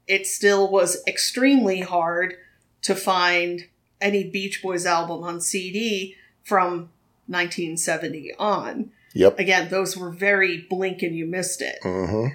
it 0.07 0.27
still 0.27 0.71
was 0.71 1.03
extremely 1.07 1.81
hard 1.81 2.35
to 2.83 2.95
find 2.95 3.66
any 4.01 4.25
Beach 4.29 4.62
Boys 4.62 4.85
album 4.87 5.23
on 5.23 5.40
CD 5.40 6.16
from 6.45 6.90
1970 7.27 8.33
on. 8.38 8.90
Yep. 9.14 9.38
Again, 9.38 9.68
those 9.68 9.97
were 9.97 10.11
very 10.11 10.66
blink 10.68 11.03
and 11.03 11.14
you 11.14 11.27
missed 11.27 11.61
it. 11.62 11.79
hmm 11.83 12.29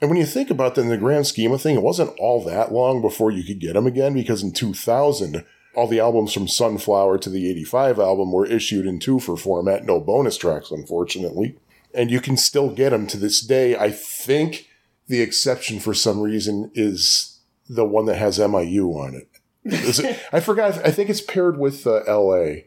And 0.00 0.10
when 0.10 0.18
you 0.18 0.26
think 0.26 0.50
about 0.50 0.74
that 0.74 0.82
in 0.82 0.88
the 0.88 0.96
grand 0.96 1.26
scheme 1.26 1.52
of 1.52 1.62
thing, 1.62 1.76
it 1.76 1.82
wasn't 1.82 2.18
all 2.18 2.42
that 2.44 2.72
long 2.72 3.00
before 3.00 3.30
you 3.30 3.44
could 3.44 3.60
get 3.60 3.74
them 3.74 3.86
again 3.86 4.12
because 4.12 4.42
in 4.42 4.52
2000, 4.52 5.44
all 5.74 5.86
the 5.86 6.00
albums 6.00 6.32
from 6.32 6.48
Sunflower 6.48 7.18
to 7.18 7.30
the 7.30 7.48
85 7.50 7.98
album 7.98 8.32
were 8.32 8.46
issued 8.46 8.86
in 8.86 8.98
two 8.98 9.18
for 9.18 9.36
format, 9.36 9.84
no 9.84 10.00
bonus 10.00 10.36
tracks, 10.36 10.70
unfortunately. 10.70 11.56
And 11.94 12.10
you 12.10 12.20
can 12.20 12.36
still 12.36 12.70
get 12.70 12.90
them 12.90 13.06
to 13.08 13.16
this 13.16 13.40
day. 13.40 13.76
I 13.76 13.90
think 13.90 14.68
the 15.06 15.20
exception 15.20 15.80
for 15.80 15.94
some 15.94 16.20
reason 16.20 16.70
is 16.74 17.40
the 17.68 17.84
one 17.84 18.06
that 18.06 18.16
has 18.16 18.38
MIU 18.38 18.88
on 18.88 19.14
it. 19.14 19.28
It 19.64 20.20
I 20.32 20.40
forgot. 20.40 20.74
I 20.84 20.90
think 20.90 21.08
it's 21.08 21.20
paired 21.20 21.58
with 21.58 21.86
uh, 21.86 22.02
LA. 22.06 22.62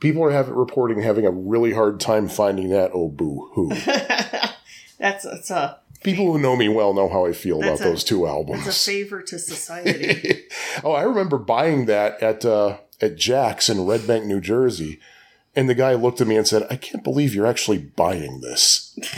People 0.00 0.22
are 0.24 0.30
having, 0.30 0.54
reporting 0.54 1.02
having 1.02 1.26
a 1.26 1.30
really 1.30 1.72
hard 1.72 2.00
time 2.00 2.28
finding 2.28 2.70
that. 2.70 2.92
Oh, 2.94 3.08
boo 3.08 3.50
hoo. 3.52 3.68
that's 4.98 5.24
that's 5.24 5.50
a 5.50 5.80
People 6.02 6.32
who 6.32 6.38
know 6.38 6.54
me 6.56 6.68
well 6.68 6.94
know 6.94 7.08
how 7.08 7.26
I 7.26 7.32
feel 7.32 7.58
That's 7.60 7.80
about 7.80 7.88
a- 7.88 7.90
those 7.90 8.04
two 8.04 8.26
albums. 8.26 8.66
It's 8.66 8.86
a 8.86 8.90
favor 8.90 9.22
to 9.22 9.38
society. 9.38 10.44
oh, 10.84 10.92
I 10.92 11.02
remember 11.02 11.38
buying 11.38 11.86
that 11.86 12.22
at 12.22 12.44
uh, 12.44 12.78
at 13.00 13.16
Jack's 13.16 13.68
in 13.68 13.84
Red 13.86 14.06
Bank, 14.06 14.24
New 14.24 14.40
Jersey, 14.40 15.00
And 15.56 15.68
the 15.68 15.74
guy 15.74 15.94
looked 15.94 16.20
at 16.20 16.26
me 16.26 16.36
and 16.36 16.46
said, 16.46 16.66
I 16.70 16.76
can't 16.76 17.02
believe 17.04 17.34
you're 17.34 17.46
actually 17.46 17.78
buying 17.78 18.40
this. 18.40 18.98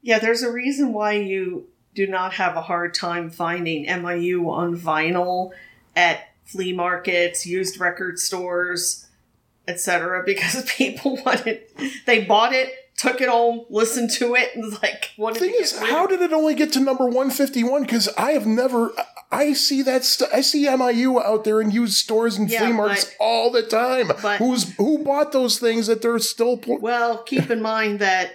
Yeah, 0.00 0.18
there's 0.20 0.42
a 0.42 0.50
reason 0.50 0.92
why 0.92 1.12
you 1.12 1.68
do 1.94 2.06
not 2.06 2.34
have 2.34 2.56
a 2.56 2.62
hard 2.62 2.94
time 2.94 3.28
finding 3.30 3.84
MIU 3.86 4.48
on 4.48 4.74
vinyl 4.78 5.50
at 5.94 6.20
flea 6.44 6.72
markets, 6.72 7.44
used 7.44 7.78
record 7.78 8.18
stores, 8.18 9.06
etc. 9.66 10.22
Because 10.26 10.64
people 10.70 11.18
wanted, 11.26 11.62
they 12.06 12.24
bought 12.24 12.52
it, 12.54 12.72
took 12.98 13.20
it 13.20 13.28
home, 13.28 13.64
listened 13.70 14.10
to 14.10 14.34
it, 14.34 14.50
and 14.54 14.64
was 14.64 14.82
like 14.82 15.12
wanted 15.16 15.38
thing 15.38 15.52
to 15.52 15.58
is, 15.58 15.78
how 15.78 16.06
did 16.06 16.20
it 16.20 16.32
only 16.32 16.54
get 16.54 16.72
to 16.74 16.80
number 16.80 17.04
151? 17.04 17.82
Because 17.82 18.08
I 18.18 18.32
have 18.32 18.44
never, 18.46 18.90
I 19.30 19.52
see 19.52 19.82
that, 19.82 20.04
st- 20.04 20.30
I 20.34 20.40
see 20.40 20.64
MIU 20.66 21.18
out 21.24 21.44
there 21.44 21.60
in 21.60 21.70
used 21.70 21.94
stores 21.94 22.36
and 22.36 22.50
Yeah, 22.50 22.64
flea 22.66 22.72
markets 22.72 23.04
but- 23.04 23.14
all 23.24 23.50
the 23.50 23.62
time. 23.62 24.08
but- 24.20 24.38
Who's 24.38 24.74
Who 24.76 24.98
bought 25.04 25.32
those 25.32 25.58
things 25.58 25.86
that 25.86 26.02
they're 26.02 26.18
still, 26.18 26.56
pl- 26.58 26.78
Well, 26.80 27.18
keep 27.22 27.50
in 27.50 27.62
mind 27.62 28.00
that 28.00 28.32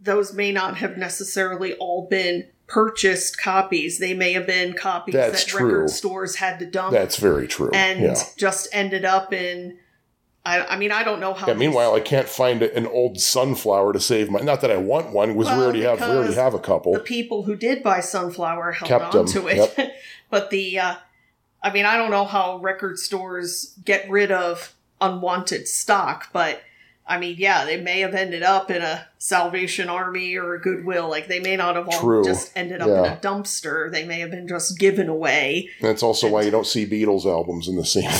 those 0.00 0.32
may 0.32 0.52
not 0.52 0.78
have 0.78 0.96
necessarily 0.96 1.74
all 1.74 2.06
been 2.08 2.46
purchased 2.66 3.38
copies. 3.40 3.98
They 3.98 4.14
may 4.14 4.32
have 4.34 4.46
been 4.46 4.72
copies 4.74 5.14
That's 5.14 5.44
that 5.44 5.50
true. 5.50 5.66
record 5.66 5.90
stores 5.90 6.36
had 6.36 6.58
to 6.60 6.66
dump 6.66 6.92
that's 6.92 7.16
very 7.16 7.48
true. 7.48 7.70
and 7.74 8.00
yeah. 8.02 8.22
just 8.36 8.68
ended 8.72 9.04
up 9.04 9.32
in. 9.32 9.78
I, 10.44 10.64
I 10.64 10.76
mean, 10.78 10.92
I 10.92 11.04
don't 11.04 11.20
know 11.20 11.34
how. 11.34 11.46
Yeah, 11.46 11.54
meanwhile, 11.54 11.94
I 11.94 12.00
can't 12.00 12.28
find 12.28 12.62
an 12.62 12.86
old 12.86 13.20
sunflower 13.20 13.92
to 13.92 14.00
save 14.00 14.30
my. 14.30 14.40
Not 14.40 14.60
that 14.62 14.70
I 14.70 14.76
want 14.76 15.10
one, 15.10 15.34
because 15.34 15.46
we 15.46 15.52
Well, 15.52 15.62
already 15.64 15.82
have 15.82 16.00
we 16.00 16.06
already 16.06 16.34
have 16.34 16.54
a 16.54 16.58
couple. 16.58 16.92
the 16.94 17.00
people 17.00 17.42
who 17.42 17.54
did 17.56 17.82
buy 17.82 18.00
sunflower 18.00 18.72
held 18.72 18.88
Kept 18.88 19.14
on 19.14 19.26
them, 19.26 19.34
to 19.34 19.48
it. 19.48 19.92
but 20.30 20.50
the, 20.50 20.78
uh, 20.78 20.94
I 21.62 21.72
mean, 21.72 21.84
I 21.84 21.96
don't 21.96 22.10
know 22.10 22.24
how 22.24 22.58
record 22.58 22.98
stores 22.98 23.74
get 23.84 24.08
rid 24.08 24.30
of 24.32 24.74
unwanted 25.00 25.68
stock, 25.68 26.28
but 26.32 26.62
I 27.06 27.18
mean, 27.18 27.36
yeah, 27.38 27.64
they 27.64 27.80
may 27.80 28.00
have 28.00 28.14
ended 28.14 28.42
up 28.42 28.70
in 28.70 28.82
a 28.82 29.06
Salvation 29.18 29.88
Army 29.88 30.36
or 30.36 30.54
a 30.54 30.60
Goodwill. 30.60 31.08
Like 31.08 31.26
they 31.26 31.40
may 31.40 31.56
not 31.56 31.76
have 31.76 31.88
all 31.88 32.00
True. 32.00 32.24
just 32.24 32.52
ended 32.56 32.80
up 32.80 32.88
in 32.88 33.12
a 33.12 33.16
dumpster. 33.16 33.90
They 33.90 34.04
may 34.04 34.20
have 34.20 34.30
been 34.30 34.46
just 34.46 34.78
given 34.78 35.08
away. 35.08 35.70
That's 35.80 36.02
also 36.02 36.28
why 36.28 36.42
you 36.42 36.50
don't 36.50 36.66
see 36.66 36.86
Beatles 36.86 37.24
albums 37.24 37.66
in 37.68 37.76
the 37.76 37.84
same. 37.84 38.10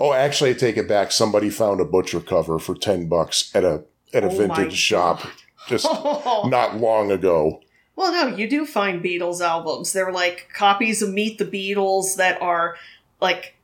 Oh, 0.00 0.12
actually, 0.12 0.50
I 0.50 0.54
take 0.54 0.76
it 0.76 0.88
back. 0.88 1.12
Somebody 1.12 1.50
found 1.50 1.80
a 1.80 1.84
butcher 1.84 2.20
cover 2.20 2.58
for 2.58 2.74
ten 2.74 3.08
bucks 3.08 3.50
at 3.54 3.64
a 3.64 3.84
at 4.14 4.24
a 4.24 4.28
Oh 4.28 4.36
vintage 4.36 4.74
shop 4.74 5.26
just 5.68 5.84
not 6.04 6.76
long 6.76 7.10
ago. 7.10 7.60
Well, 7.96 8.12
no, 8.12 8.36
you 8.36 8.48
do 8.48 8.64
find 8.64 9.02
Beatles 9.02 9.40
albums. 9.40 9.92
They're 9.92 10.12
like 10.12 10.48
copies 10.54 11.02
of 11.02 11.12
Meet 11.12 11.38
the 11.38 11.44
Beatles 11.44 12.14
that 12.16 12.40
are 12.40 12.76
like 13.20 13.56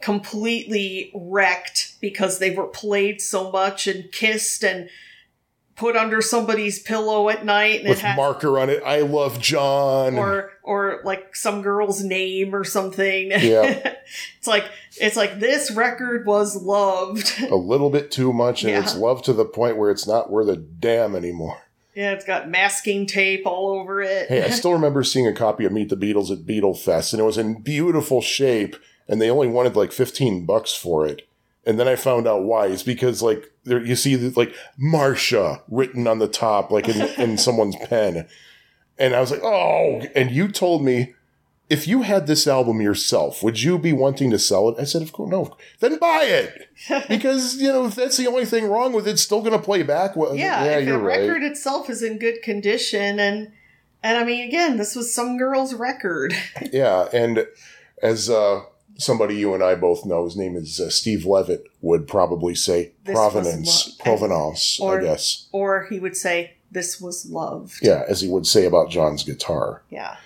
completely 0.00 1.10
wrecked 1.14 1.94
because 2.00 2.38
they 2.38 2.50
were 2.50 2.66
played 2.66 3.20
so 3.20 3.50
much 3.50 3.86
and 3.86 4.10
kissed 4.12 4.64
and 4.64 4.88
put 5.76 5.94
under 5.96 6.20
somebody's 6.22 6.78
pillow 6.78 7.28
at 7.28 7.44
night 7.44 7.80
and 7.80 7.88
with 7.90 7.98
it 7.98 8.02
has 8.04 8.14
a 8.14 8.16
marker 8.16 8.58
on 8.58 8.70
it. 8.70 8.82
I 8.84 9.00
love 9.00 9.40
John. 9.40 10.16
or 10.18 10.50
or 10.62 11.00
like 11.04 11.36
some 11.36 11.62
girl's 11.62 12.02
name 12.02 12.54
or 12.54 12.64
something. 12.64 13.30
Yeah. 13.30 13.94
it's 14.38 14.46
like 14.46 14.64
it's 14.98 15.16
like 15.16 15.38
this 15.38 15.70
record 15.70 16.26
was 16.26 16.56
loved. 16.62 17.32
a 17.50 17.54
little 17.56 17.90
bit 17.90 18.10
too 18.10 18.32
much, 18.32 18.62
and 18.64 18.72
Yeah. 18.72 18.80
it's 18.80 18.96
loved 18.96 19.24
to 19.26 19.32
the 19.32 19.44
point 19.44 19.76
where 19.76 19.90
it's 19.90 20.06
not 20.06 20.30
worth 20.30 20.48
a 20.48 20.56
damn 20.56 21.14
anymore. 21.14 21.58
yeah, 21.94 22.12
it's 22.12 22.24
got 22.24 22.48
masking 22.48 23.06
tape 23.06 23.46
all 23.46 23.68
over 23.70 24.02
it. 24.02 24.28
Hey, 24.28 24.42
I 24.44 24.50
still 24.50 24.72
remember 24.72 25.02
seeing 25.04 25.26
a 25.26 25.32
copy 25.32 25.64
of 25.64 25.72
Meet 25.72 25.88
the 25.90 25.96
Beatles 25.96 26.30
at 26.30 26.46
Beatle 26.46 26.78
Fest, 26.78 27.12
and 27.12 27.20
it 27.20 27.24
was 27.24 27.38
in 27.38 27.62
beautiful 27.62 28.20
shape, 28.20 28.76
and 29.08 29.20
they 29.20 29.30
only 29.30 29.48
wanted 29.48 29.76
like 29.76 29.92
fifteen 29.92 30.44
bucks 30.46 30.72
for 30.74 31.06
it. 31.06 31.28
And 31.66 31.80
then 31.80 31.88
I 31.88 31.96
found 31.96 32.28
out 32.28 32.44
why. 32.44 32.66
It's 32.66 32.82
because 32.82 33.22
like 33.22 33.50
there 33.64 33.84
you 33.84 33.96
see 33.96 34.16
like 34.16 34.54
Marsha 34.80 35.62
written 35.68 36.06
on 36.06 36.20
the 36.20 36.28
top, 36.28 36.70
like 36.70 36.88
in, 36.88 37.02
in 37.20 37.38
someone's 37.38 37.76
pen. 37.76 38.28
And 38.98 39.14
I 39.14 39.20
was 39.20 39.30
like, 39.30 39.42
oh, 39.42 40.02
and 40.14 40.30
you 40.30 40.48
told 40.48 40.82
me 40.82 41.14
if 41.68 41.88
you 41.88 42.02
had 42.02 42.26
this 42.26 42.46
album 42.46 42.80
yourself, 42.80 43.42
would 43.42 43.60
you 43.60 43.78
be 43.78 43.92
wanting 43.92 44.30
to 44.30 44.38
sell 44.38 44.68
it? 44.68 44.76
I 44.78 44.84
said, 44.84 45.02
of 45.02 45.12
course, 45.12 45.30
no. 45.30 45.56
Then 45.80 45.98
buy 45.98 46.22
it. 46.22 46.68
Because, 47.08 47.56
you 47.56 47.68
know, 47.68 47.86
if 47.86 47.94
that's 47.94 48.16
the 48.16 48.28
only 48.28 48.44
thing 48.44 48.66
wrong 48.66 48.92
with 48.92 49.08
it, 49.08 49.12
it's 49.12 49.22
still 49.22 49.40
going 49.40 49.52
to 49.52 49.58
play 49.58 49.82
back. 49.82 50.14
Well, 50.14 50.36
yeah, 50.36 50.64
yeah, 50.64 50.78
if 50.78 50.86
you're 50.86 50.98
the 50.98 51.04
right. 51.04 51.20
record 51.20 51.42
itself 51.42 51.90
is 51.90 52.02
in 52.02 52.18
good 52.18 52.42
condition 52.42 53.18
and 53.18 53.52
and 54.02 54.18
I 54.18 54.24
mean 54.24 54.46
again, 54.46 54.76
this 54.76 54.94
was 54.94 55.12
some 55.12 55.36
girl's 55.36 55.74
record. 55.74 56.32
Yeah, 56.70 57.08
and 57.12 57.46
as 58.02 58.30
uh, 58.30 58.62
somebody 58.98 59.36
you 59.36 59.54
and 59.54 59.62
I 59.62 59.74
both 59.74 60.04
know, 60.06 60.24
his 60.24 60.36
name 60.36 60.56
is 60.56 60.80
uh, 60.80 60.90
Steve 60.90 61.24
Levitt, 61.26 61.66
would 61.80 62.06
probably 62.08 62.54
say 62.54 62.92
This 63.04 63.14
provenance, 63.14 63.94
provenance, 63.96 64.78
or- 64.80 65.00
I 65.00 65.02
guess. 65.04 65.48
or 65.52 65.86
he 65.90 65.98
would 65.98 66.16
say 66.16 66.54
this 66.70 67.00
was 67.00 67.26
loved. 67.30 67.74
Yeah, 67.82 68.04
as 68.08 68.20
he 68.20 68.28
would 68.28 68.46
say 68.46 68.64
about 68.66 68.90
John's 68.90 69.22
guitar. 69.22 69.82
Yeah. 69.90 70.16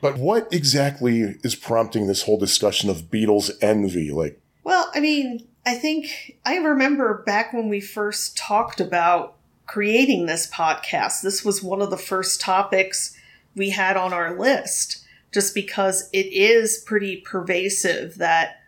But 0.00 0.16
what 0.18 0.52
exactly 0.52 1.20
is 1.42 1.54
prompting 1.54 2.06
this 2.06 2.22
whole 2.22 2.38
discussion 2.38 2.88
of 2.88 3.10
Beatles 3.10 3.50
envy? 3.60 4.10
Like, 4.10 4.40
Well, 4.64 4.90
I 4.94 5.00
mean, 5.00 5.46
I 5.66 5.74
think 5.74 6.38
I 6.46 6.56
remember 6.56 7.22
back 7.26 7.52
when 7.52 7.68
we 7.68 7.80
first 7.80 8.36
talked 8.38 8.80
about 8.80 9.36
creating 9.66 10.26
this 10.26 10.50
podcast, 10.50 11.20
this 11.22 11.44
was 11.44 11.62
one 11.62 11.82
of 11.82 11.90
the 11.90 11.96
first 11.98 12.40
topics 12.40 13.14
we 13.54 13.70
had 13.70 13.96
on 13.96 14.12
our 14.12 14.38
list, 14.38 14.99
just 15.32 15.54
because 15.54 16.08
it 16.12 16.26
is 16.26 16.78
pretty 16.78 17.18
pervasive 17.18 18.16
that 18.16 18.60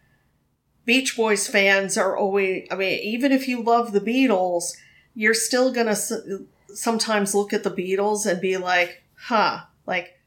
Beach 0.85 1.17
Boys 1.17 1.49
fans 1.49 1.97
are 1.97 2.17
always, 2.17 2.67
I 2.71 2.77
mean, 2.77 2.99
even 3.01 3.33
if 3.33 3.49
you 3.49 3.63
love 3.63 3.93
the 3.93 4.01
Beatles, 4.01 4.77
you're 5.15 5.35
still 5.35 5.73
going 5.73 5.87
to 5.87 6.47
sometimes 6.75 7.35
look 7.35 7.53
at 7.53 7.65
the 7.65 7.71
Beatles 7.71 8.27
and 8.27 8.41
be 8.41 8.57
like, 8.57 9.03
huh, 9.15 9.61
like, 9.87 10.19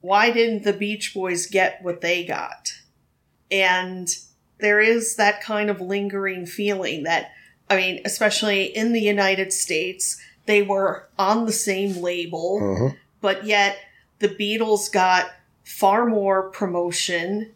why 0.00 0.30
didn't 0.30 0.64
the 0.64 0.72
Beach 0.72 1.14
Boys 1.14 1.46
get 1.46 1.82
what 1.82 2.00
they 2.00 2.24
got? 2.24 2.72
And 3.50 4.08
there 4.58 4.80
is 4.80 5.16
that 5.16 5.42
kind 5.42 5.70
of 5.70 5.80
lingering 5.80 6.46
feeling 6.46 7.04
that, 7.04 7.32
I 7.70 7.76
mean, 7.76 8.00
especially 8.04 8.64
in 8.64 8.92
the 8.92 9.00
United 9.00 9.52
States, 9.52 10.20
they 10.46 10.62
were 10.62 11.08
on 11.18 11.46
the 11.46 11.52
same 11.52 12.02
label, 12.02 12.58
mhm. 12.60 12.96
but 13.20 13.44
yet 13.44 13.78
the 14.18 14.28
Beatles 14.28 14.90
got 14.92 15.30
far 15.72 16.04
more 16.06 16.50
promotion, 16.50 17.50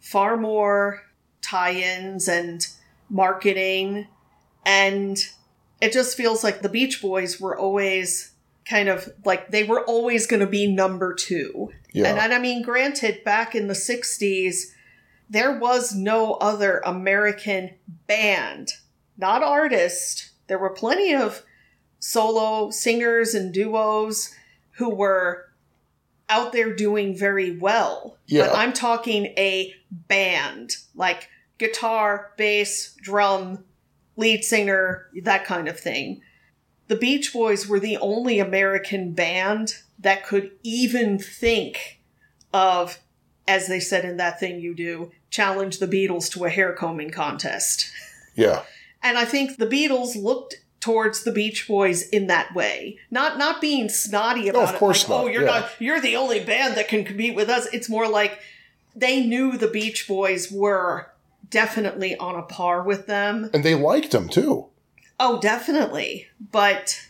far 0.00 0.36
more 0.36 1.02
tie 1.40 1.72
ins 1.72 2.28
and 2.28 2.66
marketing, 3.08 4.08
and 4.66 5.28
it 5.80 5.92
just 5.92 6.16
feels 6.16 6.42
like 6.42 6.62
the 6.62 6.68
Beach 6.68 7.00
Boys 7.00 7.40
were 7.40 7.56
always 7.56 8.32
kind 8.68 8.88
of 8.88 9.08
like 9.24 9.50
they 9.50 9.62
were 9.62 9.84
always 9.84 10.26
going 10.26 10.40
to 10.40 10.46
be 10.46 10.66
number 10.66 11.14
two. 11.14 11.70
yeah, 11.92 12.08
And, 12.08 12.18
and 12.18 12.34
I 12.34 12.38
mean, 12.38 12.62
granted, 12.62 13.24
back 13.24 13.54
in 13.54 13.68
the 13.68 13.74
60s, 13.74 14.72
there 15.28 15.58
was 15.58 15.94
no 15.94 16.34
other 16.34 16.82
American 16.84 17.70
band, 18.08 18.72
not 19.16 19.44
artist. 19.44 20.30
There 20.48 20.58
were 20.58 20.70
plenty 20.70 21.14
of 21.14 21.44
solo 22.00 22.70
singers 22.70 23.34
and 23.34 23.54
duos 23.54 24.34
who 24.72 24.90
were 24.90 25.49
out 26.30 26.52
there 26.52 26.74
doing 26.74 27.14
very 27.16 27.58
well. 27.58 28.16
Yeah. 28.26 28.46
But 28.46 28.56
I'm 28.56 28.72
talking 28.72 29.26
a 29.36 29.74
band, 29.90 30.76
like 30.94 31.28
guitar, 31.58 32.32
bass, 32.38 32.94
drum, 33.02 33.64
lead 34.16 34.44
singer, 34.44 35.08
that 35.22 35.44
kind 35.44 35.68
of 35.68 35.78
thing. 35.78 36.22
The 36.88 36.96
Beach 36.96 37.32
Boys 37.32 37.68
were 37.68 37.80
the 37.80 37.98
only 37.98 38.38
American 38.38 39.12
band 39.12 39.74
that 39.98 40.24
could 40.24 40.52
even 40.62 41.18
think 41.18 42.00
of, 42.52 42.98
as 43.46 43.68
they 43.68 43.80
said 43.80 44.04
in 44.04 44.16
that 44.16 44.40
thing 44.40 44.60
you 44.60 44.74
do, 44.74 45.10
challenge 45.28 45.78
the 45.78 45.86
Beatles 45.86 46.30
to 46.32 46.44
a 46.44 46.50
hair 46.50 46.72
combing 46.72 47.10
contest. 47.10 47.90
yeah, 48.34 48.62
And 49.02 49.18
I 49.18 49.24
think 49.24 49.56
the 49.56 49.66
Beatles 49.66 50.20
looked 50.20 50.59
towards 50.80 51.24
the 51.24 51.32
Beach 51.32 51.68
Boys 51.68 52.08
in 52.08 52.26
that 52.28 52.54
way. 52.54 52.98
Not 53.10 53.38
not 53.38 53.60
being 53.60 53.88
snotty 53.88 54.48
about 54.48 54.68
of 54.70 54.74
it. 54.74 54.78
course 54.78 55.08
like, 55.08 55.18
oh, 55.18 55.24
not, 55.24 55.32
you're 55.32 55.44
yeah. 55.44 55.60
not 55.60 55.70
you're 55.78 56.00
the 56.00 56.16
only 56.16 56.42
band 56.42 56.76
that 56.76 56.88
can 56.88 57.04
compete 57.04 57.34
with 57.34 57.48
us. 57.48 57.66
It's 57.72 57.88
more 57.88 58.08
like 58.08 58.40
they 58.94 59.24
knew 59.24 59.56
the 59.56 59.68
Beach 59.68 60.08
Boys 60.08 60.50
were 60.50 61.12
definitely 61.48 62.16
on 62.16 62.34
a 62.34 62.42
par 62.42 62.82
with 62.82 63.06
them. 63.06 63.50
and 63.52 63.64
they 63.64 63.74
liked 63.74 64.10
them 64.10 64.28
too. 64.28 64.66
Oh, 65.18 65.38
definitely. 65.40 66.28
But 66.40 67.08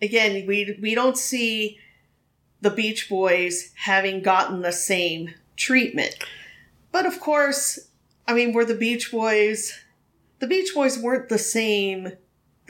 again, 0.00 0.46
we 0.46 0.78
we 0.80 0.94
don't 0.94 1.18
see 1.18 1.78
the 2.60 2.70
Beach 2.70 3.08
Boys 3.08 3.72
having 3.74 4.22
gotten 4.22 4.62
the 4.62 4.72
same 4.72 5.34
treatment. 5.56 6.16
But 6.92 7.06
of 7.06 7.20
course, 7.20 7.78
I 8.28 8.34
mean, 8.34 8.52
were 8.52 8.64
the 8.64 8.74
Beach 8.74 9.10
Boys 9.10 9.80
the 10.40 10.46
Beach 10.46 10.74
Boys 10.74 10.98
weren't 10.98 11.28
the 11.28 11.38
same 11.38 12.12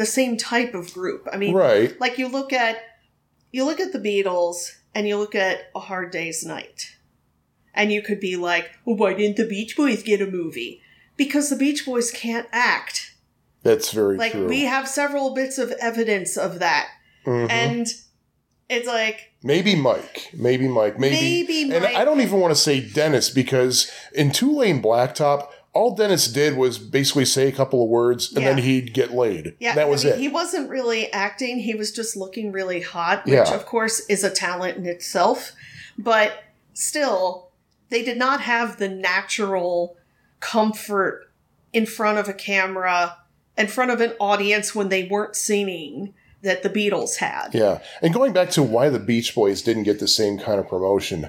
the 0.01 0.07
same 0.07 0.37
type 0.39 0.73
of 0.75 0.93
group. 0.95 1.29
I 1.31 1.37
mean, 1.37 1.55
Right. 1.55 1.93
like 2.01 2.17
you 2.19 2.27
look 2.27 2.53
at 2.55 2.79
you 3.53 3.65
look 3.65 3.81
at 3.81 3.93
the 3.93 3.99
Beatles 3.99 4.71
and 4.95 5.07
you 5.07 5.19
look 5.19 5.35
at 5.35 5.59
A 5.75 5.81
Hard 5.81 6.11
Day's 6.11 6.43
Night. 6.45 6.97
And 7.75 7.93
you 7.93 8.01
could 8.03 8.19
be 8.19 8.35
like, 8.37 8.71
well, 8.85 8.97
why 8.97 9.13
didn't 9.15 9.37
the 9.37 9.47
Beach 9.47 9.77
Boys 9.77 10.03
get 10.03 10.21
a 10.23 10.27
movie? 10.27 10.81
because 11.17 11.51
the 11.51 11.57
Beach 11.57 11.85
Boys 11.85 12.11
can't 12.11 12.47
act. 12.51 13.15
That's 13.63 13.91
very 13.93 14.17
Like 14.17 14.33
true. 14.33 14.49
we 14.49 14.63
have 14.63 14.89
several 14.89 15.35
bits 15.35 15.59
of 15.59 15.71
evidence 15.73 16.39
of 16.39 16.61
that. 16.61 16.89
Mhm. 17.27 17.51
And 17.51 17.87
it's 18.71 18.87
like 18.87 19.33
maybe 19.43 19.75
Mike. 19.75 20.31
Maybe 20.33 20.67
Mike. 20.67 20.99
Maybe. 20.99 21.45
Maybe 21.47 21.75
and 21.77 21.85
I 21.85 22.07
don't 22.07 22.23
even 22.23 22.41
want 22.41 22.55
to 22.55 22.61
say 22.61 22.81
Dennis 22.81 23.29
because 23.29 23.91
in 24.15 24.31
Two 24.33 24.57
Lane 24.57 24.81
Blacktop, 24.81 25.49
all 25.73 25.95
Dennis 25.95 26.27
did 26.27 26.57
was 26.57 26.79
basically 26.79 27.25
say 27.25 27.47
a 27.49 27.53
couple 27.53 27.83
of 27.83 27.89
words 27.89 28.33
and 28.33 28.43
Yeah. 28.43 28.55
then 28.55 28.63
he'd 28.65 28.93
get 28.93 29.13
laid. 29.13 29.55
yeah, 29.61 29.75
that 29.77 29.89
was 29.89 30.05
I 30.05 30.11
mean, 30.11 30.19
it. 30.19 30.21
He 30.23 30.29
wasn't 30.29 30.69
really 30.69 31.13
acting, 31.13 31.61
he 31.61 31.75
was 31.75 31.93
just 31.93 32.17
looking 32.17 32.51
really 32.53 32.81
hot, 32.81 33.25
which 33.25 33.35
Yeah. 33.35 33.55
of 33.55 33.67
course 33.67 34.01
is 34.09 34.25
a 34.25 34.31
talent 34.31 34.79
in 34.79 34.87
itself. 34.87 35.53
But 35.97 36.43
still, 36.75 37.51
they 37.89 38.03
did 38.03 38.17
not 38.19 38.41
have 38.41 38.79
the 38.79 38.89
natural 38.89 39.97
comfort 40.41 41.31
in 41.73 41.87
front 41.87 42.19
of 42.19 42.29
a 42.29 42.33
camera, 42.33 43.17
in 43.57 43.67
front 43.69 43.91
of 43.91 44.01
an 44.01 44.13
audience 44.19 44.75
when 44.75 44.89
they 44.89 45.05
weren't 45.05 45.37
singing 45.37 46.15
that 46.43 46.63
the 46.63 46.71
Beatles 46.71 47.17
had. 47.17 47.51
Yeah. 47.53 47.79
And 48.03 48.15
going 48.15 48.33
back 48.33 48.51
to 48.51 48.63
why 48.63 48.89
the 48.89 48.99
Beach 48.99 49.35
Boys 49.35 49.61
didn't 49.63 49.83
get 49.85 50.01
the 50.01 50.09
same 50.09 50.39
kind 50.39 50.59
of 50.59 50.67
promotion, 50.69 51.29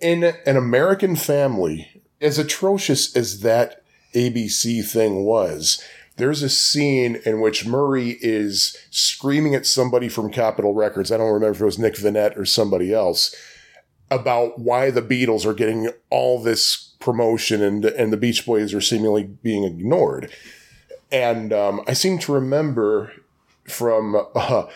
in 0.00 0.22
an 0.24 0.56
American 0.56 1.16
family, 1.16 1.91
as 2.22 2.38
atrocious 2.38 3.14
as 3.14 3.40
that 3.40 3.82
ABC 4.14 4.88
thing 4.88 5.24
was, 5.24 5.82
there's 6.16 6.42
a 6.42 6.48
scene 6.48 7.20
in 7.24 7.40
which 7.40 7.66
Murray 7.66 8.18
is 8.20 8.76
screaming 8.90 9.54
at 9.54 9.66
somebody 9.66 10.08
from 10.08 10.30
Capitol 10.30 10.74
Records. 10.74 11.10
I 11.10 11.16
don't 11.16 11.32
remember 11.32 11.56
if 11.56 11.60
it 11.60 11.64
was 11.64 11.78
Nick 11.78 11.94
Venet 11.94 12.36
or 12.36 12.44
somebody 12.44 12.92
else 12.92 13.34
about 14.10 14.58
why 14.58 14.90
the 14.90 15.02
Beatles 15.02 15.46
are 15.46 15.54
getting 15.54 15.90
all 16.10 16.40
this 16.40 16.94
promotion 17.00 17.62
and 17.62 17.84
and 17.84 18.12
the 18.12 18.16
Beach 18.18 18.46
Boys 18.46 18.74
are 18.74 18.80
seemingly 18.80 19.24
being 19.24 19.64
ignored. 19.64 20.30
And 21.10 21.52
um, 21.52 21.80
I 21.86 21.94
seem 21.94 22.18
to 22.20 22.32
remember 22.32 23.12
from 23.64 24.14
uh, 24.34 24.66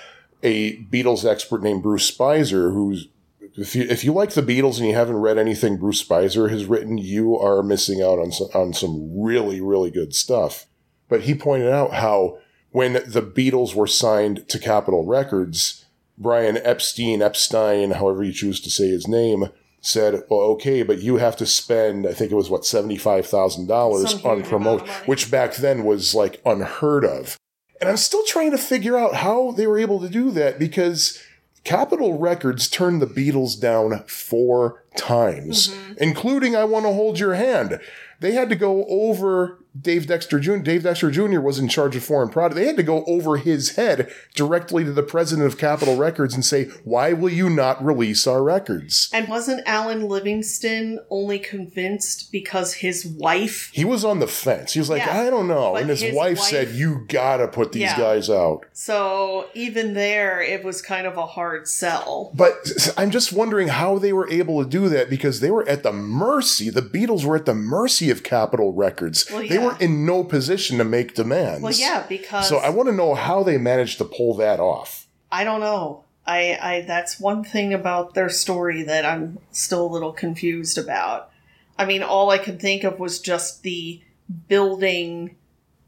a 0.42 0.78
Beatles 0.84 1.30
expert 1.30 1.62
named 1.62 1.82
Bruce 1.82 2.10
Spizer, 2.10 2.72
who's 2.72 3.08
if 3.56 3.74
you 3.74 3.86
if 3.88 4.04
you 4.04 4.12
like 4.12 4.32
the 4.32 4.42
Beatles 4.42 4.78
and 4.78 4.88
you 4.88 4.94
haven't 4.94 5.16
read 5.16 5.38
anything 5.38 5.78
Bruce 5.78 6.02
Spizer 6.02 6.50
has 6.50 6.66
written, 6.66 6.98
you 6.98 7.38
are 7.38 7.62
missing 7.62 8.02
out 8.02 8.18
on 8.18 8.32
some, 8.32 8.48
on 8.54 8.72
some 8.72 9.10
really 9.18 9.60
really 9.60 9.90
good 9.90 10.14
stuff. 10.14 10.66
But 11.08 11.22
he 11.22 11.34
pointed 11.34 11.70
out 11.70 11.94
how 11.94 12.38
when 12.70 12.94
the 12.94 13.22
Beatles 13.22 13.74
were 13.74 13.86
signed 13.86 14.48
to 14.48 14.58
Capitol 14.58 15.06
Records, 15.06 15.86
Brian 16.18 16.58
Epstein, 16.58 17.22
Epstein, 17.22 17.92
however 17.92 18.22
you 18.22 18.32
choose 18.32 18.60
to 18.60 18.70
say 18.70 18.88
his 18.88 19.08
name, 19.08 19.50
said, 19.80 20.24
"Well, 20.28 20.40
okay, 20.40 20.82
but 20.82 21.00
you 21.00 21.16
have 21.16 21.36
to 21.36 21.46
spend, 21.46 22.06
I 22.06 22.12
think 22.12 22.32
it 22.32 22.36
was 22.36 22.50
what 22.50 22.66
seventy 22.66 22.98
five 22.98 23.26
thousand 23.26 23.68
dollars 23.68 24.22
on 24.24 24.42
promotion, 24.42 24.86
which 25.06 25.30
back 25.30 25.56
then 25.56 25.84
was 25.84 26.14
like 26.14 26.40
unheard 26.44 27.04
of." 27.04 27.38
And 27.80 27.90
I'm 27.90 27.98
still 27.98 28.24
trying 28.24 28.52
to 28.52 28.58
figure 28.58 28.96
out 28.96 29.16
how 29.16 29.52
they 29.52 29.66
were 29.66 29.78
able 29.78 30.00
to 30.00 30.08
do 30.08 30.30
that 30.32 30.58
because 30.58 31.22
Capitol 31.66 32.16
Records 32.16 32.68
turned 32.68 33.02
the 33.02 33.06
Beatles 33.08 33.60
down 33.60 34.04
four 34.06 34.84
times, 34.96 35.70
Mm-hmm. 35.70 35.92
including 35.98 36.54
"I 36.54 36.62
Want 36.62 36.84
to 36.84 36.92
Hold 36.92 37.18
Your 37.18 37.34
Hand." 37.34 37.80
They 38.20 38.32
had 38.32 38.48
to 38.50 38.54
go 38.56 38.86
over 38.86 39.58
Dave 39.80 40.06
Dexter 40.06 40.38
Jr. 40.40 40.56
Dave 40.58 40.82
Dexter 40.82 41.10
Jr. 41.10 41.40
was 41.40 41.58
in 41.58 41.68
charge 41.68 41.96
of 41.96 42.04
foreign 42.04 42.28
product. 42.28 42.56
They 42.56 42.66
had 42.66 42.76
to 42.76 42.82
go 42.82 43.04
over 43.06 43.36
his 43.36 43.76
head 43.76 44.10
directly 44.34 44.84
to 44.84 44.92
the 44.92 45.02
president 45.02 45.46
of 45.46 45.58
Capitol 45.58 45.96
Records 45.96 46.34
and 46.34 46.44
say, 46.44 46.64
"Why 46.84 47.12
will 47.12 47.30
you 47.30 47.50
not 47.50 47.84
release 47.84 48.26
our 48.26 48.42
records?" 48.42 49.08
And 49.12 49.28
wasn't 49.28 49.62
Alan 49.66 50.08
Livingston 50.08 51.00
only 51.10 51.38
convinced 51.38 52.30
because 52.32 52.74
his 52.74 53.04
wife 53.06 53.70
He 53.72 53.84
was 53.84 54.04
on 54.04 54.18
the 54.20 54.26
fence. 54.26 54.72
He 54.72 54.78
was 54.78 54.88
like, 54.90 55.04
Yeah, 55.04 55.20
"I 55.20 55.30
don't 55.30 55.48
know," 55.48 55.76
and 55.76 55.88
his, 55.90 56.00
his 56.00 56.14
wife, 56.14 56.38
wife- 56.38 56.48
said, 56.48 56.70
"You 56.70 57.04
gotta 57.08 57.48
put 57.48 57.72
these 57.72 57.82
Yeah. 57.82 57.98
guys 57.98 58.30
out." 58.30 58.60
So 58.72 59.46
even 59.54 59.94
there, 59.94 60.40
it 60.40 60.64
was 60.64 60.82
kind 60.82 61.06
of 61.06 61.16
a 61.16 61.26
hard 61.26 61.68
sell. 61.68 62.32
But 62.34 62.54
I'm 62.96 63.10
just 63.10 63.32
wondering 63.32 63.68
how 63.68 63.98
they 63.98 64.12
were 64.12 64.30
able 64.30 64.62
to 64.62 64.68
do 64.68 64.88
that 64.88 65.10
because 65.10 65.40
they 65.40 65.50
were 65.50 65.68
at 65.68 65.82
the 65.82 65.92
mercy. 65.92 66.70
The 66.70 66.82
Beatles 66.82 67.24
were 67.24 67.36
at 67.36 67.46
the 67.46 67.54
mercy 67.54 68.10
of 68.10 68.22
Capitol 68.22 68.72
Records. 68.72 69.26
Well, 69.30 69.40
They 69.40 69.54
yeah. 69.56 69.65
Were 69.66 69.76
in 69.80 70.06
no 70.06 70.24
position 70.24 70.78
to 70.78 70.84
make 70.84 71.14
demands. 71.14 71.62
Well, 71.62 71.72
yeah, 71.72 72.04
because 72.08 72.48
So 72.48 72.58
I 72.58 72.70
want 72.70 72.88
to 72.88 72.94
know 72.94 73.14
how 73.14 73.42
they 73.42 73.58
managed 73.58 73.98
to 73.98 74.04
pull 74.04 74.34
that 74.36 74.60
off. 74.60 75.06
I 75.30 75.44
don't 75.44 75.60
know. 75.60 76.04
I, 76.26 76.58
I 76.60 76.80
that's 76.86 77.20
one 77.20 77.44
thing 77.44 77.72
about 77.72 78.14
their 78.14 78.28
story 78.28 78.82
that 78.82 79.04
I'm 79.04 79.38
still 79.52 79.86
a 79.86 79.92
little 79.92 80.12
confused 80.12 80.76
about. 80.78 81.30
I 81.78 81.84
mean, 81.84 82.02
all 82.02 82.30
I 82.30 82.38
could 82.38 82.60
think 82.60 82.84
of 82.84 82.98
was 82.98 83.20
just 83.20 83.62
the 83.62 84.00
building 84.48 85.36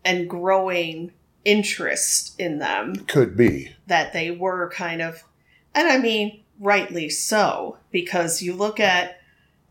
and 0.05 0.29
growing 0.29 1.13
interest 1.45 2.39
in 2.39 2.59
them 2.59 2.95
Could 3.07 3.37
be. 3.37 3.73
that 3.87 4.13
they 4.13 4.31
were 4.31 4.71
kind 4.71 5.01
of 5.01 5.25
and 5.75 5.89
I 5.89 5.99
mean 5.99 6.43
rightly 6.61 7.09
so 7.09 7.79
because 7.91 8.43
you 8.43 8.53
look 8.55 8.79
at 8.79 9.21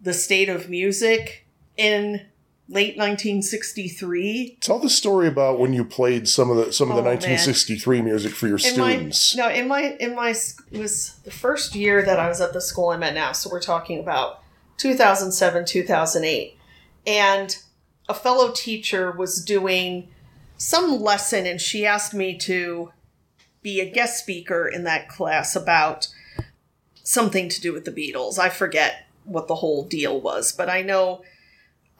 the 0.01 0.13
state 0.13 0.49
of 0.49 0.69
music 0.69 1.45
in 1.75 2.25
late 2.69 2.97
1963 2.97 4.57
Tell 4.61 4.79
the 4.79 4.89
story 4.89 5.27
about 5.27 5.59
when 5.59 5.73
you 5.73 5.85
played 5.85 6.27
some 6.27 6.49
of 6.51 6.57
the 6.57 6.73
some 6.73 6.89
of 6.89 6.95
the 6.95 7.01
Oh, 7.01 7.05
man. 7.05 7.13
1963 7.15 8.01
music 8.01 8.33
for 8.33 8.47
your 8.47 8.57
in 8.65 8.77
my 8.79 8.93
students. 8.95 9.35
no 9.35 9.49
in 9.49 9.67
my 9.67 9.95
in 9.99 10.15
my 10.15 10.29
it 10.71 10.79
was 10.79 11.13
the 11.23 11.31
first 11.31 11.75
year 11.75 12.03
that 12.03 12.19
I 12.19 12.27
was 12.27 12.41
at 12.41 12.53
the 12.53 12.61
school 12.61 12.89
I'm 12.89 13.03
at 13.03 13.13
now 13.13 13.31
so 13.31 13.49
we're 13.49 13.61
talking 13.61 13.99
about 13.99 14.41
2007 14.77 15.65
2008 15.65 16.57
and 17.05 17.57
a 18.09 18.13
fellow 18.13 18.51
teacher 18.53 19.11
was 19.11 19.43
doing 19.43 20.09
some 20.57 21.01
lesson 21.01 21.45
and 21.45 21.61
she 21.61 21.85
asked 21.85 22.13
me 22.13 22.37
to 22.39 22.91
be 23.61 23.79
a 23.79 23.89
guest 23.89 24.19
speaker 24.19 24.67
in 24.67 24.83
that 24.83 25.07
class 25.09 25.55
about 25.55 26.07
something 27.03 27.47
to 27.49 27.61
do 27.61 27.71
with 27.71 27.85
the 27.85 27.91
Beatles 27.91 28.37
I 28.37 28.49
forget 28.49 29.07
what 29.23 29.47
the 29.47 29.55
whole 29.55 29.83
deal 29.85 30.19
was 30.19 30.51
but 30.51 30.69
I 30.69 30.81
know 30.81 31.21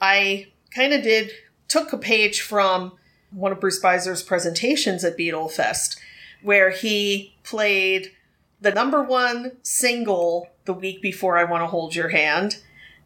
I 0.00 0.48
kind 0.74 0.92
of 0.92 1.02
did 1.02 1.30
took 1.68 1.92
a 1.92 1.98
page 1.98 2.40
from 2.40 2.92
one 3.30 3.52
of 3.52 3.60
Bruce 3.60 3.80
Spizer's 3.80 4.22
presentations 4.22 5.04
at 5.04 5.18
Beatle 5.18 5.50
Fest, 5.50 6.00
where 6.42 6.70
he 6.70 7.34
played 7.44 8.12
the 8.60 8.70
number 8.72 9.02
one 9.02 9.52
single 9.62 10.48
the 10.64 10.72
week 10.72 11.00
before 11.02 11.36
I 11.38 11.44
Want 11.44 11.62
to 11.62 11.66
Hold 11.66 11.94
Your 11.94 12.08
Hand, 12.08 12.58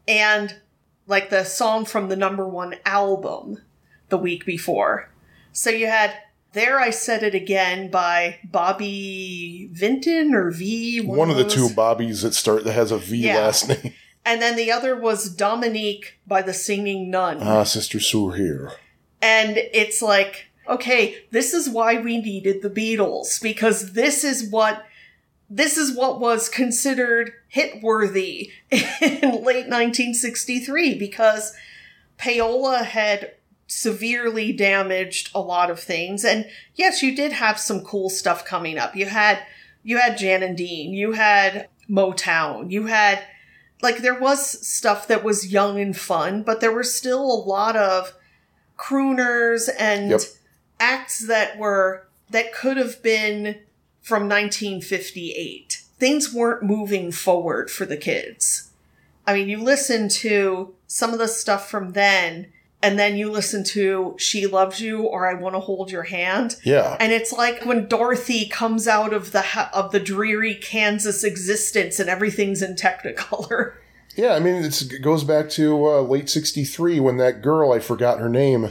and 0.07 0.55
like 1.07 1.31
the 1.31 1.45
song 1.45 1.85
from 1.85 2.09
the 2.09 2.17
number 2.17 2.47
one 2.47 2.77
album 2.87 3.59
the 4.09 4.19
week 4.19 4.47
before. 4.47 5.11
So 5.53 5.71
you 5.71 5.87
had 5.87 6.15
There 6.53 6.79
I 6.79 6.91
Said 6.91 7.23
It 7.23 7.35
Again 7.35 7.91
by 7.91 8.39
Bobby 8.45 9.69
Vinton 9.73 10.35
or 10.35 10.51
V. 10.51 11.01
One 11.01 11.31
of 11.31 11.37
the 11.37 11.49
two 11.49 11.69
Bobbies 11.75 12.23
that 12.23 12.35
start 12.35 12.65
that 12.65 12.73
has 12.73 12.93
a 12.93 12.99
V 12.99 13.19
Yeah. 13.19 13.39
last 13.39 13.69
name. 13.69 13.95
And 14.25 14.41
then 14.41 14.57
the 14.57 14.71
other 14.71 14.95
was 14.95 15.35
Dominique 15.35 16.19
by 16.27 16.43
the 16.43 16.55
Singing 16.55 17.11
Nun. 17.11 17.39
Ah, 17.41 17.65
Sister 17.65 17.99
Sourire. 17.99 18.73
And 19.21 19.57
it's 19.57 20.01
like, 20.01 20.47
okay, 20.69 21.17
this 21.31 21.53
is 21.53 21.69
why 21.69 22.01
we 22.01 22.19
needed 22.19 22.63
the 22.63 22.71
Beatles 22.71 23.43
because 23.43 23.93
this 23.93 24.25
is 24.25 24.49
what 24.51 24.85
this 25.55 25.77
is 25.77 25.95
what 25.95 26.19
was 26.19 26.49
considered 26.49 27.31
hit 27.47 27.83
worthy 27.83 28.51
in 28.71 29.21
late 29.45 29.69
1963 29.69 30.99
because 30.99 31.55
payola 32.19 32.83
had 32.85 33.33
severely 33.67 34.51
damaged 34.51 35.31
a 35.35 35.41
lot 35.41 35.71
of 35.71 35.79
things 35.79 36.25
and 36.25 36.47
yes 36.75 37.03
you 37.03 37.15
did 37.15 37.33
have 37.33 37.59
some 37.59 37.85
cool 37.85 38.09
stuff 38.09 38.45
coming 38.47 38.79
up 38.79 38.97
you 38.97 39.07
had 39.07 39.39
you 39.83 39.99
had 39.99 40.17
jan 40.17 40.43
and 40.43 40.57
dean 40.57 40.93
you 40.95 41.13
had 41.13 41.69
motown 41.89 42.71
you 42.71 42.87
had 42.87 43.23
like 43.83 43.99
there 43.99 44.19
was 44.19 44.67
stuff 44.67 45.07
that 45.09 45.25
was 45.25 45.53
young 45.53 45.81
and 45.81 45.97
fun 45.97 46.43
but 46.43 46.61
there 46.61 46.73
were 46.73 46.83
still 46.85 47.23
a 47.23 47.45
lot 47.49 47.77
of 47.77 48.15
crooners 48.79 49.69
and 49.79 50.11
Yep. 50.11 50.21
acts 50.81 51.27
that 51.27 51.59
were 51.59 52.09
that 52.31 52.53
could 52.55 52.77
have 52.77 53.03
been 53.03 53.59
from 54.01 54.29
1958 54.29 55.83
things 55.99 56.33
weren't 56.33 56.63
moving 56.63 57.13
forward 57.13 57.71
for 57.71 57.85
the 57.87 57.97
kids 57.97 58.71
i 59.27 59.35
mean 59.35 59.49
you 59.49 59.59
listen 59.59 60.09
to 60.09 60.75
some 60.87 61.13
of 61.13 61.19
the 61.19 61.29
stuff 61.29 61.69
from 61.71 61.93
then 61.93 62.53
and 62.83 62.99
then 62.99 63.17
you 63.17 63.31
listen 63.31 63.63
to 63.65 64.15
she 64.19 64.47
loves 64.47 64.81
you 64.81 65.03
or 65.03 65.29
i 65.29 65.35
want 65.35 65.55
to 65.55 65.61
hold 65.61 65.91
your 65.91 66.03
hand 66.03 66.57
Yeah. 66.65 66.97
and 67.01 67.13
it's 67.13 67.33
like 67.33 67.65
when 67.65 67.87
Dorothy 67.89 68.47
comes 68.49 68.89
out 68.89 69.13
of 69.13 69.33
the 69.33 69.45
of 69.73 69.93
the 69.93 70.01
dreary 70.01 70.55
Kansas 70.55 71.23
existence 71.25 71.99
and 72.01 72.09
everything's 72.11 72.63
in 72.63 72.75
Technicolor. 72.75 73.75
Yeah, 74.15 74.35
I 74.35 74.41
mean, 74.41 74.57
it's, 74.63 74.83
it 74.83 75.01
goes 75.01 75.25
back 75.25 75.49
to 75.51 75.87
uh, 75.87 76.01
late 76.03 76.29
63 76.29 77.01
when 77.01 77.17
that 77.17 77.41
girl, 77.41 77.73
I 77.73 77.79
forgot 77.79 78.19
her 78.21 78.29
name, 78.29 78.71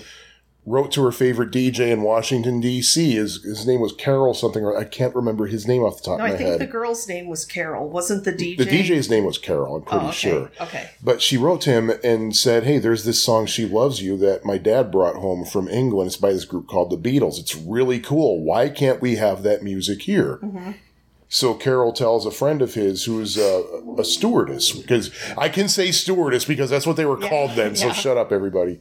wrote 0.63 0.91
to 0.91 1.04
her 1.04 1.12
favorite 1.12 1.50
DJ 1.52 1.89
in 1.89 2.04
Washington 2.04 2.60
D.C. 2.62 3.13
His 3.15 3.43
his 3.43 3.65
name 3.65 3.82
was 3.82 3.93
Carol 3.93 4.34
something. 4.36 4.63
or 4.63 4.78
I 4.78 4.84
can't 4.84 5.15
remember 5.15 5.47
his 5.47 5.67
name 5.67 5.82
off 5.82 5.97
the 5.97 6.04
top 6.04 6.19
No, 6.19 6.26
of 6.26 6.30
my 6.30 6.30
head. 6.30 6.36
I 6.36 6.38
think 6.38 6.50
head. 6.50 6.60
the 6.60 6.71
girl's 6.71 7.08
name 7.08 7.28
was 7.28 7.45
Carol. 7.45 7.89
Wasn't 7.89 8.24
the 8.26 8.32
DJ? 8.32 8.58
The 8.58 8.65
DJ's 8.65 9.10
name 9.10 9.26
was 9.26 9.38
Carol, 9.39 9.78
I'm 9.78 9.82
pretty 9.82 10.06
Oh, 10.06 10.10
okay. 10.10 10.17
sure. 10.17 10.52
Okay. 10.62 10.89
But 11.04 11.21
she 11.21 11.36
wrote 11.38 11.62
to 11.62 11.71
him 11.71 11.91
and 12.04 12.36
said, 12.36 12.63
Hey, 12.63 12.78
there's 12.78 13.06
this 13.06 13.24
song, 13.24 13.47
She 13.47 13.65
Loves 13.65 14.04
You, 14.04 14.17
that 14.17 14.45
my 14.45 14.60
dad 14.60 14.91
brought 14.91 15.15
home 15.15 15.45
from 15.45 15.67
England. 15.67 16.08
It's 16.08 16.17
by 16.17 16.32
this 16.34 16.45
group 16.45 16.67
called 16.67 16.91
the 16.91 17.10
Beatles. 17.10 17.39
It's 17.39 17.56
really 17.56 18.00
cool. 18.00 18.43
Why 18.43 18.69
can't 18.69 19.02
we 19.02 19.15
have 19.15 19.41
that 19.43 19.63
music 19.63 20.04
here? 20.04 20.38
Mm-hmm. 20.43 20.71
So 21.28 21.54
Carol 21.54 21.93
tells 21.93 22.26
a 22.26 22.32
friend 22.32 22.62
of 22.62 22.74
his 22.74 23.06
who's 23.06 23.38
a, 23.38 23.63
a 23.97 24.04
stewardess, 24.04 24.74
because 24.74 25.12
I 25.38 25.47
can 25.47 25.69
say 25.69 25.91
stewardess 25.91 26.43
because 26.45 26.69
that's 26.69 26.86
what 26.86 26.97
they 26.97 27.06
were 27.06 27.19
Yeah, 27.21 27.30
called 27.30 27.52
then. 27.56 27.76
So 27.76 27.88
yeah. 27.88 27.93
shut 27.93 28.17
up, 28.17 28.32
everybody. 28.34 28.80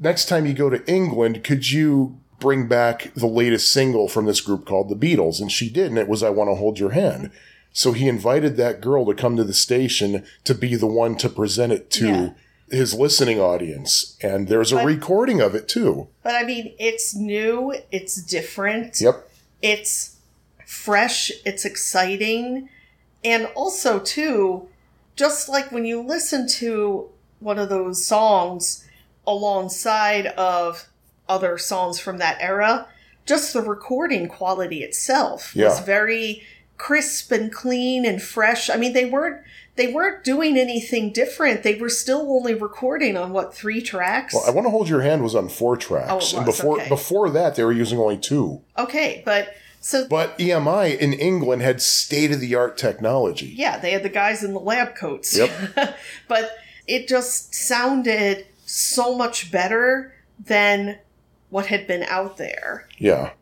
Next 0.00 0.26
time 0.26 0.46
you 0.46 0.54
go 0.54 0.70
to 0.70 0.84
England, 0.90 1.44
could 1.44 1.70
you 1.70 2.18
bring 2.38 2.66
back 2.66 3.12
the 3.14 3.26
latest 3.26 3.70
single 3.70 4.08
from 4.08 4.24
this 4.24 4.40
group 4.40 4.64
called 4.64 4.88
the 4.88 4.96
Beatles? 4.96 5.40
And 5.40 5.52
she 5.52 5.68
did, 5.68 5.86
and 5.90 5.98
it 5.98 6.08
was 6.08 6.22
I 6.22 6.30
Want 6.30 6.48
to 6.48 6.54
Hold 6.54 6.78
Your 6.78 6.90
Hand. 6.92 7.30
So 7.72 7.92
he 7.92 8.08
invited 8.08 8.56
that 8.56 8.80
girl 8.80 9.04
to 9.06 9.14
come 9.14 9.36
to 9.36 9.44
the 9.44 9.52
station 9.52 10.24
to 10.44 10.54
be 10.54 10.74
the 10.74 10.86
one 10.86 11.16
to 11.18 11.28
present 11.28 11.72
it 11.72 11.90
to 11.92 12.08
Yeah. 12.08 12.30
his 12.70 12.94
listening 12.94 13.38
audience. 13.38 14.16
And 14.22 14.48
there's 14.48 14.72
a 14.72 14.76
But- 14.76 14.86
recording 14.86 15.40
of 15.42 15.54
it 15.54 15.68
too. 15.68 16.08
But 16.22 16.34
I 16.34 16.44
mean, 16.44 16.72
it's 16.78 17.14
new. 17.14 17.74
It's 17.92 18.16
different. 18.22 19.00
Yep. 19.00 19.28
It's 19.60 20.16
fresh. 20.66 21.30
It's 21.44 21.64
exciting. 21.66 22.70
And 23.22 23.46
also, 23.54 23.98
too, 23.98 24.66
just 25.14 25.48
like 25.48 25.70
when 25.70 25.84
you 25.84 26.00
listen 26.00 26.48
to 26.48 27.10
one 27.38 27.58
of 27.58 27.68
those 27.68 28.04
songs 28.04 28.84
alongside 29.30 30.26
of 30.26 30.88
other 31.28 31.56
songs 31.56 32.00
from 32.00 32.18
that 32.18 32.36
era, 32.40 32.88
just 33.24 33.52
the 33.52 33.62
recording 33.62 34.28
quality 34.28 34.82
itself 34.82 35.54
was 35.54 35.80
very 35.80 36.42
crisp 36.76 37.30
and 37.30 37.52
clean 37.52 38.04
and 38.04 38.20
fresh. 38.20 38.68
I 38.68 38.76
mean, 38.76 38.92
they 38.92 39.04
weren't 39.04 39.42
they 39.76 39.92
weren't 39.92 40.24
doing 40.24 40.58
anything 40.58 41.12
different. 41.12 41.62
They 41.62 41.76
were 41.76 41.88
still 41.88 42.32
only 42.32 42.54
recording 42.54 43.16
on 43.16 43.32
what 43.32 43.54
three 43.54 43.80
tracks. 43.80 44.34
Well, 44.34 44.44
I 44.46 44.50
Want 44.50 44.66
to 44.66 44.70
Hold 44.70 44.88
Your 44.88 45.02
Hand 45.02 45.22
was 45.22 45.34
on 45.34 45.48
four 45.48 45.76
tracks. 45.76 46.08
Oh, 46.10 46.18
it 46.18 46.34
and 46.34 46.44
before 46.44 46.80
okay. 46.80 46.88
before 46.88 47.30
that, 47.30 47.54
they 47.54 47.64
were 47.64 47.72
using 47.72 47.98
only 47.98 48.18
two. 48.18 48.62
okay, 48.76 49.22
but 49.24 49.54
so 49.80 50.06
But 50.08 50.36
EMI 50.38 50.98
in 50.98 51.12
England 51.12 51.62
had 51.62 51.80
state 51.80 52.32
of 52.32 52.40
the 52.40 52.54
art 52.54 52.76
technology. 52.76 53.52
yeah, 53.56 53.78
they 53.78 53.92
had 53.92 54.02
the 54.02 54.10
guys 54.10 54.42
in 54.42 54.52
the 54.52 54.60
lab 54.60 54.94
coats. 54.96 55.36
Yep. 55.36 55.96
but 56.28 56.50
it 56.86 57.08
just 57.08 57.54
sounded 57.54 58.46
so 58.70 59.16
much 59.16 59.50
better 59.50 60.14
than 60.44 60.98
what 61.50 61.66
had 61.66 61.86
been 61.86 62.04
out 62.04 62.36
there. 62.36 62.88
Yeah. 62.98 63.32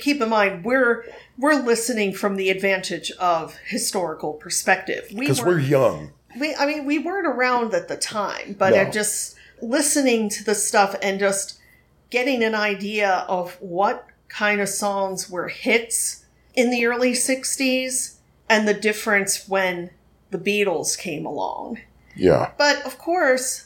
Keep 0.00 0.20
in 0.20 0.28
mind, 0.28 0.64
we're 0.64 1.04
we're 1.38 1.54
listening 1.54 2.12
from 2.12 2.36
the 2.36 2.50
advantage 2.50 3.10
of 3.12 3.56
historical 3.66 4.34
perspective. 4.34 5.06
We 5.12 5.20
Because 5.20 5.42
we're 5.42 5.60
young. 5.60 6.12
we 6.38 6.54
I 6.54 6.66
mean 6.66 6.84
we 6.84 6.98
weren't 6.98 7.26
around 7.26 7.72
at 7.74 7.88
the 7.88 7.96
time, 7.96 8.56
but 8.58 8.70
No. 8.74 8.90
just 8.90 9.36
listening 9.62 10.28
to 10.30 10.44
the 10.44 10.54
stuff 10.54 10.94
and 11.02 11.18
just 11.18 11.58
getting 12.10 12.42
an 12.44 12.54
idea 12.54 13.24
of 13.28 13.56
what 13.60 14.06
kind 14.28 14.60
of 14.60 14.68
songs 14.68 15.30
were 15.30 15.48
hits 15.48 16.24
in 16.54 16.70
the 16.70 16.84
early 16.86 17.12
60s 17.12 18.16
and 18.48 18.66
the 18.68 18.74
difference 18.74 19.48
when 19.48 19.90
the 20.30 20.38
Beatles 20.38 20.98
came 20.98 21.24
along. 21.24 21.78
Yeah. 22.16 22.50
But 22.58 22.84
of 22.84 22.98
course, 22.98 23.65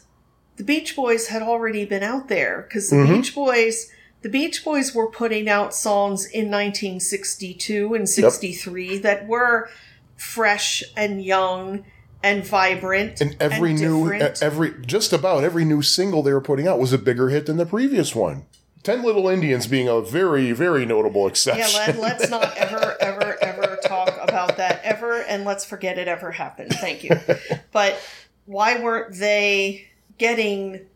the 0.61 0.67
Beach 0.67 0.95
Boys 0.95 1.29
had 1.29 1.41
already 1.41 1.87
been 1.87 2.03
out 2.03 2.29
there 2.29 2.67
because 2.69 2.91
the 2.91 2.97
Mhm. 2.97 3.15
Beach 3.17 3.35
Boys 3.35 3.89
the 4.23 4.29
Beach 4.29 4.63
Boys 4.63 4.95
were 4.95 5.07
putting 5.11 5.49
out 5.49 5.75
songs 5.75 6.27
in 6.27 6.51
1962 6.51 7.95
and 7.95 8.07
63 8.07 8.99
that 8.99 9.27
were 9.27 9.71
fresh 10.17 10.85
and 10.95 11.25
young 11.25 11.85
and 12.23 12.45
vibrant 12.47 13.19
And 13.23 13.35
every 13.41 13.73
new, 13.73 14.13
e- 14.13 14.21
every 14.43 14.75
just 14.85 15.15
about 15.15 15.43
every 15.43 15.65
new 15.65 15.81
single 15.81 16.23
they 16.23 16.35
were 16.35 16.43
putting 16.43 16.69
out 16.69 16.79
was 16.79 16.93
a 16.93 16.99
bigger 16.99 17.31
hit 17.31 17.47
than 17.47 17.57
the 17.57 17.65
previous 17.65 18.15
one. 18.15 18.45
Ten 18.83 19.03
Little 19.03 19.27
Indians 19.29 19.67
being 19.67 19.89
a 19.89 20.03
very, 20.03 20.53
very 20.53 20.85
notable 20.85 21.23
yeah, 21.23 21.29
exception. 21.29 21.81
let, 21.81 21.99
let's 21.99 22.29
not 22.31 22.55
ever, 22.59 22.97
ever, 23.01 23.43
ever 23.43 23.79
talk 23.87 24.13
about 24.23 24.59
that 24.59 24.83
ever, 24.85 25.23
and 25.23 25.47
let's 25.47 25.65
forget 25.65 25.97
it 25.99 26.09
ever 26.09 26.31
happened. 26.31 26.73
Thank 26.75 27.05
you. 27.05 27.11
But 27.73 27.99
why 28.45 28.83
weren't 28.83 29.15
they 29.17 29.87
getting 30.21 30.87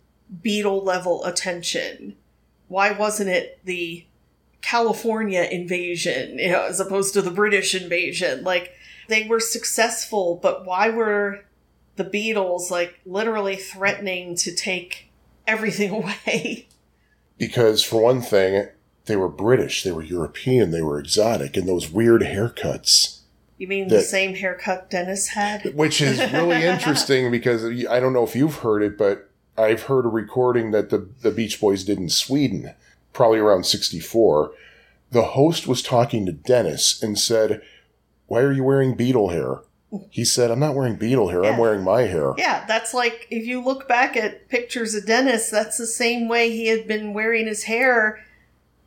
Beatle 0.45 0.85
level 0.85 1.25
attention? 1.25 2.15
Why 2.69 2.93
wasn't 2.93 3.31
it 3.31 3.59
the 3.65 4.05
California 4.61 5.43
invasion, 5.43 6.39
you 6.39 6.51
know, 6.51 6.65
as 6.65 6.79
opposed 6.79 7.15
to 7.15 7.23
the 7.23 7.31
British 7.31 7.75
invasion? 7.75 8.45
Like 8.45 8.73
they 9.09 9.27
were 9.27 9.41
successful, 9.41 10.39
but 10.41 10.65
why 10.65 10.91
were 10.91 11.41
the 11.97 12.05
Beatles 12.05 12.71
like 12.71 13.01
literally 13.07 13.57
threatening 13.57 14.37
to 14.37 14.55
take 14.55 15.11
everything 15.47 15.91
away? 16.03 16.69
because 17.39 17.83
for 17.83 18.03
one 18.03 18.23
thing, 18.23 18.69
they 19.07 19.17
were 19.17 19.29
British, 19.29 19.83
they 19.83 19.93
were 19.93 20.03
European, 20.03 20.71
they 20.71 20.83
were 20.83 20.99
exotic, 20.99 21.57
and 21.57 21.69
those 21.69 21.91
weird 21.91 22.23
haircuts. 22.23 23.21
You 23.57 23.69
mean 23.69 23.89
the 23.89 24.01
same 24.01 24.35
haircut 24.35 24.91
Dennis 24.91 25.29
had? 25.29 25.65
Which 25.75 26.01
is 26.01 26.19
really 26.33 26.65
interesting 26.65 27.31
because 27.31 27.65
I 27.65 28.01
don't 28.01 28.13
know 28.13 28.25
if 28.25 28.35
you've 28.35 28.57
heard 28.57 28.83
it, 28.83 28.99
but 28.99 29.31
I've 29.57 29.85
heard 29.85 30.05
a 30.05 30.09
recording 30.09 30.73
that 30.73 30.91
the, 30.91 31.09
the 31.23 31.31
Beach 31.31 31.61
Boys 31.61 31.85
did 31.85 31.99
in 31.99 32.09
Sweden, 32.09 32.75
probably 33.13 33.39
around 33.39 33.65
64. 33.65 34.53
The 35.13 35.23
host 35.23 35.69
was 35.69 35.83
talking 35.83 36.27
to 36.27 36.33
Dennis 36.33 37.01
and 37.01 37.19
said, 37.19 37.63
Why 38.27 38.41
are 38.41 38.53
you 38.53 38.65
wearing 38.65 38.97
beetle 38.97 39.29
hair? 39.29 39.61
He 40.11 40.25
said, 40.25 40.51
I'm 40.51 40.59
not 40.59 40.75
wearing 40.75 40.97
beetle 40.97 41.29
hair, 41.29 41.45
I'm 41.45 41.57
wearing 41.57 41.85
my 41.85 42.03
hair. 42.03 42.35
Yeah, 42.37 42.65
that's 42.67 42.93
like 42.93 43.29
if 43.31 43.47
you 43.47 43.63
look 43.63 43.87
back 43.87 44.17
at 44.17 44.49
pictures 44.49 44.95
of 44.97 45.07
Dennis, 45.07 45.51
that's 45.51 45.79
the 45.79 45.87
same 45.87 46.27
way 46.27 46.51
he 46.51 46.67
had 46.67 46.89
been 46.89 47.15
wearing 47.15 47.47
his 47.47 47.65
hair 47.65 48.19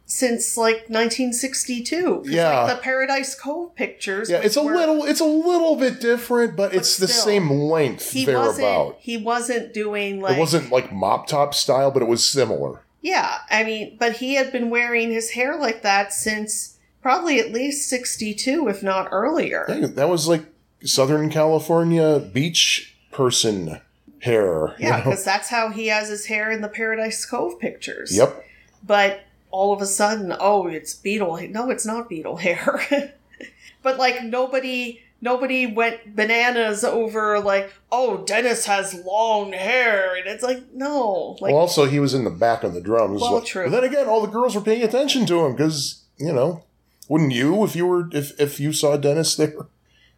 since 0.10 0.56
like 0.58 0.90
1962. 0.90 2.24
Yeah. 2.26 2.64
like 2.64 2.78
the 2.78 2.82
Paradise 2.82 3.36
Cove 3.36 3.76
pictures. 3.76 4.30
Yeah, 4.30 4.38
it's 4.38 4.56
a 4.56 4.64
were- 4.64 4.76
little 4.76 5.04
it's 5.06 5.20
a 5.20 5.26
little 5.26 5.76
bit 5.76 6.00
different, 6.00 6.56
but, 6.56 6.74
it's 6.74 6.98
the 6.98 7.08
same 7.08 7.50
length 7.52 8.12
He 8.12 8.26
wasn't. 8.26 8.58
thereabout. 8.58 8.98
He 9.00 9.18
wasn't 9.18 9.74
doing 9.74 10.22
like. 10.22 10.38
It 10.38 10.40
wasn't 10.40 10.72
like 10.72 10.92
mop 10.92 11.28
top 11.28 11.54
style, 11.54 11.92
but 11.92 12.02
it 12.02 12.08
was 12.08 12.28
similar. 12.28 12.82
Yeah, 13.02 13.38
I 13.50 13.64
mean, 13.64 13.96
but 14.00 14.14
he 14.18 14.36
had 14.36 14.52
been 14.52 14.70
wearing 14.70 15.12
his 15.12 15.32
hair 15.32 15.56
like 15.58 15.82
that 15.84 16.12
since 16.14 16.78
probably 17.02 17.40
at 17.40 17.52
least 17.54 17.88
62, 17.90 18.68
if 18.68 18.82
not 18.82 19.08
earlier. 19.12 19.66
Hey, 19.68 19.82
that 19.86 20.10
was 20.10 20.28
like 20.28 20.46
Southern 20.84 21.30
California 21.30 22.20
beach 22.20 22.96
person 23.12 23.80
hair. 24.20 24.70
you 24.80 24.88
Yeah, 24.88 24.98
know? 24.98 25.04
because 25.04 25.24
that's 25.24 25.50
how 25.50 25.70
he 25.70 25.88
has 25.88 26.10
his 26.10 26.26
hair 26.26 26.52
in 26.52 26.62
the 26.62 26.68
Paradise 26.70 27.24
Cove 27.26 27.60
pictures. 27.60 28.16
Yep. 28.18 28.44
but 28.86 29.22
all 29.52 29.74
of 29.74 29.82
a 29.82 29.86
sudden, 29.86 30.34
oh, 30.40 30.68
it's 30.68 30.94
beetle. 30.94 31.40
No, 31.50 31.70
it's 31.70 31.86
not 31.86 32.10
beetle 32.10 32.38
hair. 32.38 33.14
but 33.84 33.98
like 33.98 34.24
nobody, 34.24 35.02
nobody 35.22 35.66
went 35.66 36.16
bananas 36.16 36.84
over 36.84 37.40
like, 37.40 37.74
oh, 37.92 38.24
Dennis 38.26 38.66
has 38.66 38.94
long 39.06 39.54
hair, 39.54 40.16
and 40.16 40.28
it's 40.28 40.44
like, 40.44 40.74
no, 40.74 41.38
like, 41.42 41.54
well, 41.54 41.62
also 41.62 41.86
he 41.86 42.00
was 42.00 42.14
in 42.14 42.24
the 42.24 42.30
back 42.30 42.64
of 42.64 42.74
the 42.74 42.82
drums. 42.82 43.22
Well, 43.22 43.42
true. 43.42 43.66
But 43.66 43.82
then 43.82 43.84
again, 43.84 44.08
all 44.08 44.22
the 44.22 44.32
girls 44.32 44.56
were 44.56 44.62
paying 44.62 44.84
attention 44.84 45.26
to 45.28 45.46
him 45.46 45.54
because 45.54 46.04
you 46.18 46.34
know, 46.34 46.64
wouldn't 47.08 47.32
you 47.32 47.64
if 47.64 47.76
you 47.76 47.86
were 47.86 48.10
if 48.12 48.40
if 48.40 48.60
you 48.60 48.74
saw 48.74 48.98
Dennis 48.98 49.36
there? 49.36 49.54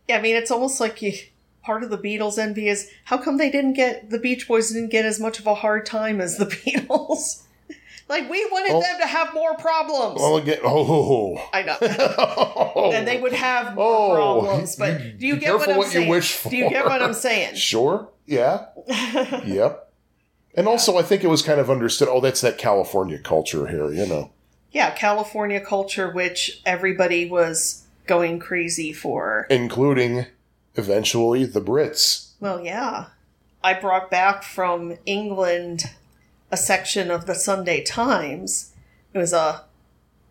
yeah, 0.07 0.17
I 0.17 0.21
mean, 0.21 0.35
it's 0.35 0.51
almost 0.51 0.79
like 0.79 1.01
you. 1.01 1.13
Part 1.61 1.83
of 1.83 1.89
the 1.89 1.97
Beatles' 1.97 2.39
envy 2.39 2.67
is 2.69 2.89
how 3.03 3.17
come 3.17 3.37
they 3.37 3.51
didn't 3.51 3.73
get 3.73 4.09
the 4.09 4.17
Beach 4.17 4.47
Boys 4.47 4.71
didn't 4.71 4.89
get 4.89 5.05
as 5.05 5.19
much 5.19 5.39
of 5.39 5.45
a 5.45 5.53
hard 5.53 5.85
time 5.85 6.19
as 6.21 6.37
the 6.37 6.45
Beatles. 6.45 7.43
Like 8.09 8.29
we 8.29 8.43
wanted 8.51 8.73
Well- 8.73 8.81
them 8.81 8.99
to 9.01 9.07
have 9.07 9.33
more 9.33 9.55
problems. 9.55 10.19
Well, 10.19 10.37
again, 10.37 10.59
oh, 10.63 11.37
I 11.53 11.61
know. 11.63 11.77
Oh. 12.75 12.91
and 12.93 13.07
they 13.07 13.19
would 13.19 13.33
have 13.33 13.75
more 13.75 14.17
Oh, 14.19 14.41
problems. 14.41 14.75
But 14.75 15.01
you- 15.03 15.11
do 15.13 15.27
you 15.27 15.35
get 15.37 15.53
what 15.55 15.69
I'm 15.69 15.77
what 15.77 15.85
you 15.87 15.91
saying? 15.93 16.09
wish 16.09 16.43
Do 16.43 16.55
you 16.57 16.69
get 16.69 16.85
what 16.85 17.01
I'm 17.01 17.13
saying? 17.13 17.55
Sure. 17.55 18.09
Yeah. 18.25 18.65
yep. 19.45 19.91
And 20.55 20.67
also, 20.67 20.97
I 20.97 21.03
think 21.03 21.23
it 21.23 21.27
was 21.27 21.41
kind 21.41 21.59
of 21.59 21.69
understood. 21.69 22.07
Oh, 22.09 22.19
that's 22.21 22.41
that 22.41 22.57
California 22.57 23.19
culture 23.19 23.67
here, 23.67 23.91
you 23.91 24.05
know. 24.05 24.31
yeah, 24.71 24.91
California 24.91 25.59
culture, 25.61 26.11
which 26.11 26.61
everybody 26.65 27.29
was 27.29 27.83
going 28.07 28.39
crazy 28.39 28.91
for. 28.91 29.45
including 29.49 30.25
eventually 30.75 31.45
the 31.45 31.61
Brits. 31.61 32.31
Well, 32.39 32.63
yeah. 32.63 33.05
I 33.63 33.73
brought 33.73 34.09
back 34.09 34.43
from 34.43 34.97
England 35.05 35.83
a 36.51 36.57
section 36.57 37.11
of 37.11 37.25
the 37.25 37.35
Sunday 37.35 37.83
Times. 37.83 38.73
It 39.13 39.17
was 39.17 39.33
a 39.33 39.65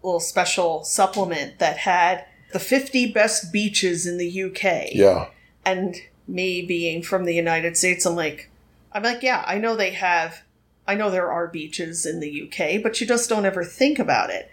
little 0.03 0.21
special 0.21 0.85
supplement 0.85 1.59
that 1.59 1.79
had 1.79 2.25
the 2.53 2.59
50 2.59 3.13
best 3.13 3.53
beaches 3.53 4.07
in 4.07 4.19
the 4.19 4.43
UK. 4.45 4.93
Yeah. 4.93 5.29
And 5.65 5.97
me 6.27 6.63
being 6.63 7.03
from 7.03 7.25
the 7.25 7.35
United 7.35 7.77
States, 7.77 8.07
I'm 8.07 8.17
like, 8.17 8.51
I'm 8.93 9.03
like, 9.03 9.23
yeah, 9.23 9.45
I 9.47 9.59
know 9.59 9.77
they 9.77 9.91
have 9.91 10.43
I 10.89 10.95
know 10.95 11.11
there 11.11 11.31
are 11.31 11.47
beaches 11.47 12.07
in 12.07 12.19
the 12.19 12.45
UK, 12.45 12.83
but 12.83 12.99
you 12.99 13.07
just 13.07 13.29
don't 13.29 13.45
ever 13.45 13.63
think 13.63 13.99
about 13.99 14.31
it. 14.31 14.51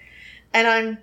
And 0.54 0.68
I'm 0.68 0.98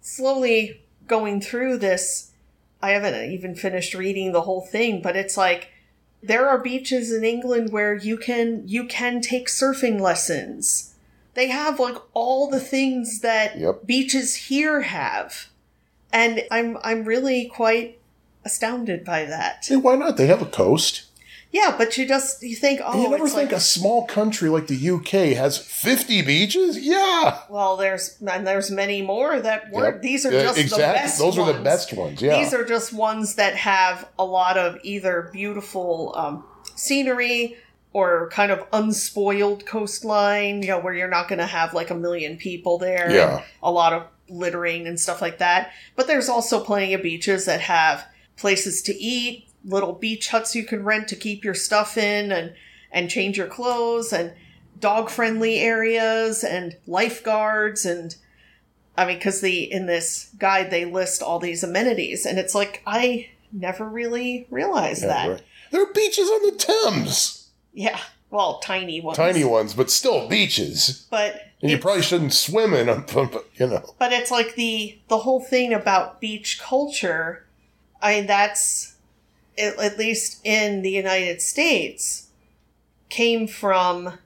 slowly 0.00 0.82
going 1.06 1.42
through 1.42 1.76
this. 1.76 2.32
I 2.80 2.92
haven't 2.92 3.30
even 3.30 3.54
finished 3.54 3.92
reading 3.92 4.32
the 4.32 4.40
whole 4.40 4.62
thing, 4.62 5.02
but 5.02 5.14
it's 5.14 5.36
like 5.36 5.68
there 6.22 6.48
are 6.48 6.58
beaches 6.58 7.12
in 7.12 7.24
England 7.24 7.72
where 7.72 7.94
you 7.94 8.16
can 8.16 8.62
you 8.66 8.86
can 8.86 9.20
take 9.20 9.48
surfing 9.48 10.00
lessons. 10.00 10.94
They 11.34 11.48
have 11.48 11.78
like 11.78 11.96
all 12.14 12.50
the 12.50 12.60
things 12.60 13.20
that 13.20 13.58
Yep. 13.58 13.86
beaches 13.86 14.34
here 14.34 14.82
have. 14.82 15.48
And 16.12 16.42
I'm 16.50 16.78
I'm 16.82 17.04
really 17.04 17.46
quite 17.46 17.98
astounded 18.44 19.04
by 19.04 19.24
that. 19.26 19.66
Hey, 19.68 19.76
why 19.76 19.94
not? 19.96 20.16
They 20.16 20.26
have 20.26 20.42
a 20.42 20.46
coast. 20.46 21.04
Yeah, 21.50 21.74
but 21.78 21.96
you 21.96 22.06
just 22.06 22.42
you 22.42 22.54
think, 22.54 22.80
oh, 22.84 22.92
And 22.92 23.02
you 23.02 23.08
never 23.10 23.26
think 23.26 23.50
like, 23.50 23.52
a 23.52 23.60
small 23.60 24.06
country 24.06 24.50
like 24.50 24.66
the 24.66 24.90
UK 24.90 25.34
has 25.36 25.56
50 25.56 26.20
beaches? 26.22 26.78
Yeah. 26.78 27.38
well, 27.48 27.76
there's 27.78 28.18
and 28.30 28.46
there's 28.46 28.70
many 28.70 29.00
more 29.00 29.40
that 29.40 29.72
were. 29.72 29.84
Yep. 29.92 30.02
These 30.02 30.26
are 30.26 30.32
Yeah, 30.32 30.42
just 30.42 30.54
the 30.56 30.60
exactly. 30.60 30.84
best. 31.02 31.18
Those 31.18 31.38
are 31.38 31.46
the 31.46 31.52
ones. 31.52 31.64
best 31.64 31.92
ones. 31.94 32.20
Yeah. 32.20 32.38
These 32.38 32.52
are 32.52 32.64
just 32.64 32.92
ones 32.92 33.36
that 33.36 33.54
have 33.56 34.06
a 34.18 34.24
lot 34.24 34.58
of 34.58 34.78
either 34.82 35.30
beautiful 35.32 36.12
um, 36.16 36.44
scenery 36.74 37.56
or 37.94 38.28
kind 38.30 38.52
of 38.52 38.66
unspoiled 38.72 39.64
coastline. 39.64 40.62
You 40.62 40.68
know, 40.68 40.80
where 40.80 40.92
you're 40.94 41.08
not 41.08 41.28
going 41.28 41.38
to 41.38 41.46
have 41.46 41.72
like 41.72 41.90
a 41.90 41.94
million 41.94 42.36
people 42.36 42.76
there. 42.78 43.10
Yeah. 43.10 43.42
a 43.62 43.72
lot 43.72 43.92
of 43.94 44.04
littering 44.28 44.86
and 44.86 45.00
stuff 45.00 45.22
like 45.22 45.38
that. 45.38 45.72
But 45.96 46.06
there's 46.06 46.28
also 46.28 46.62
plenty 46.62 46.92
of 46.92 47.02
beaches 47.02 47.46
that 47.46 47.62
have 47.62 48.06
places 48.36 48.82
to 48.82 48.94
eat, 48.94 49.47
little 49.64 49.92
beach 49.92 50.28
huts 50.28 50.54
you 50.54 50.64
can 50.64 50.84
rent 50.84 51.08
to 51.08 51.16
keep 51.16 51.44
your 51.44 51.54
stuff 51.54 51.96
in 51.98 52.32
and 52.32 52.54
and 52.90 53.10
change 53.10 53.36
your 53.36 53.46
clothes 53.46 54.12
and 54.12 54.32
dog 54.80 55.10
friendly 55.10 55.58
areas 55.58 56.44
and 56.44 56.76
lifeguards 56.86 57.84
and 57.84 58.16
I 58.96 59.06
mean 59.06 59.20
cuz 59.20 59.40
the 59.40 59.70
in 59.70 59.86
this 59.86 60.30
guide 60.38 60.70
they 60.70 60.84
list 60.84 61.22
all 61.22 61.38
these 61.38 61.62
amenities 61.62 62.24
and 62.24 62.38
it's 62.38 62.54
like 62.54 62.82
I 62.86 63.30
never 63.52 63.88
really 63.88 64.46
realized 64.50 65.02
Yeah, 65.02 65.08
that. 65.28 65.42
There 65.70 65.82
are 65.82 65.92
beaches 65.92 66.28
on 66.28 66.42
the 66.42 66.52
Thames. 66.52 67.48
Yeah. 67.72 67.98
Well, 68.30 68.58
tiny 68.58 69.00
ones. 69.00 69.16
Tiny 69.16 69.44
ones, 69.44 69.74
but 69.74 69.90
still 69.90 70.28
beaches. 70.28 71.06
But 71.10 71.46
And 71.62 71.70
you 71.70 71.78
probably 71.78 72.02
shouldn't 72.02 72.34
swim 72.34 72.74
in 72.74 72.86
them, 72.86 73.06
you 73.54 73.66
know. 73.66 73.94
But 73.98 74.12
it's 74.12 74.30
like 74.30 74.54
the 74.54 74.98
the 75.08 75.18
whole 75.18 75.40
thing 75.40 75.72
about 75.72 76.20
beach 76.20 76.60
culture. 76.60 77.46
I 78.00 78.16
mean, 78.16 78.26
that's 78.26 78.94
at, 79.58 79.78
at 79.78 79.98
least 79.98 80.40
in 80.44 80.82
the 80.82 80.90
United 80.90 81.40
States 81.42 82.28
came 83.08 83.46
from 83.46 84.18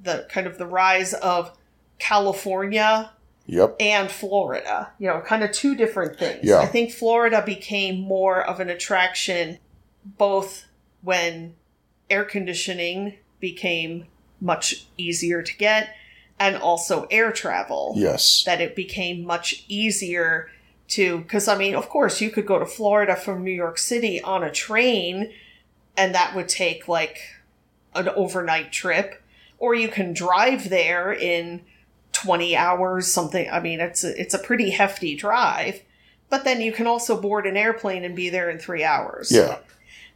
the 0.00 0.26
kind 0.28 0.46
of 0.46 0.58
the 0.58 0.66
rise 0.66 1.14
of 1.14 1.56
California 1.98 3.10
Yep. 3.46 3.76
and 3.78 4.10
Florida. 4.10 4.90
You 4.98 5.08
know, 5.08 5.20
kind 5.20 5.42
of 5.44 5.52
two 5.52 5.74
different 5.74 6.18
things. 6.18 6.40
Yeah. 6.44 6.58
I 6.60 6.66
think 6.66 6.92
Florida 6.92 7.42
became 7.44 8.00
more 8.00 8.42
of 8.42 8.58
an 8.60 8.70
attraction 8.70 9.58
both 10.04 10.64
when 11.02 11.54
air 12.08 12.24
conditioning 12.24 13.14
became 13.40 14.06
much 14.40 14.86
easier 14.96 15.42
to 15.42 15.56
get 15.56 15.90
and 16.38 16.56
also 16.56 17.06
air 17.10 17.32
travel 17.32 17.92
Yes. 17.96 18.42
that 18.44 18.60
it 18.60 18.74
became 18.74 19.24
much 19.24 19.64
easier 19.68 20.50
to 20.88 21.18
because 21.18 21.48
i 21.48 21.56
mean 21.56 21.74
of 21.74 21.88
course 21.88 22.20
you 22.20 22.30
could 22.30 22.46
go 22.46 22.58
to 22.58 22.66
florida 22.66 23.16
from 23.16 23.42
new 23.42 23.50
york 23.50 23.78
city 23.78 24.20
on 24.22 24.42
a 24.44 24.50
train 24.50 25.32
and 25.96 26.14
that 26.14 26.34
would 26.34 26.48
take 26.48 26.86
like 26.88 27.18
an 27.94 28.08
overnight 28.10 28.70
trip 28.72 29.22
or 29.58 29.74
you 29.74 29.88
can 29.88 30.12
drive 30.12 30.68
there 30.68 31.12
in 31.12 31.62
20 32.12 32.54
hours 32.56 33.06
something 33.12 33.48
i 33.50 33.58
mean 33.60 33.80
it's 33.80 34.04
a, 34.04 34.20
it's 34.20 34.34
a 34.34 34.38
pretty 34.38 34.70
hefty 34.70 35.14
drive 35.16 35.80
but 36.28 36.44
then 36.44 36.60
you 36.60 36.72
can 36.72 36.86
also 36.86 37.20
board 37.20 37.46
an 37.46 37.56
airplane 37.56 38.04
and 38.04 38.14
be 38.16 38.28
there 38.28 38.50
in 38.50 38.58
three 38.58 38.84
hours 38.84 39.30
Yeah. 39.32 39.58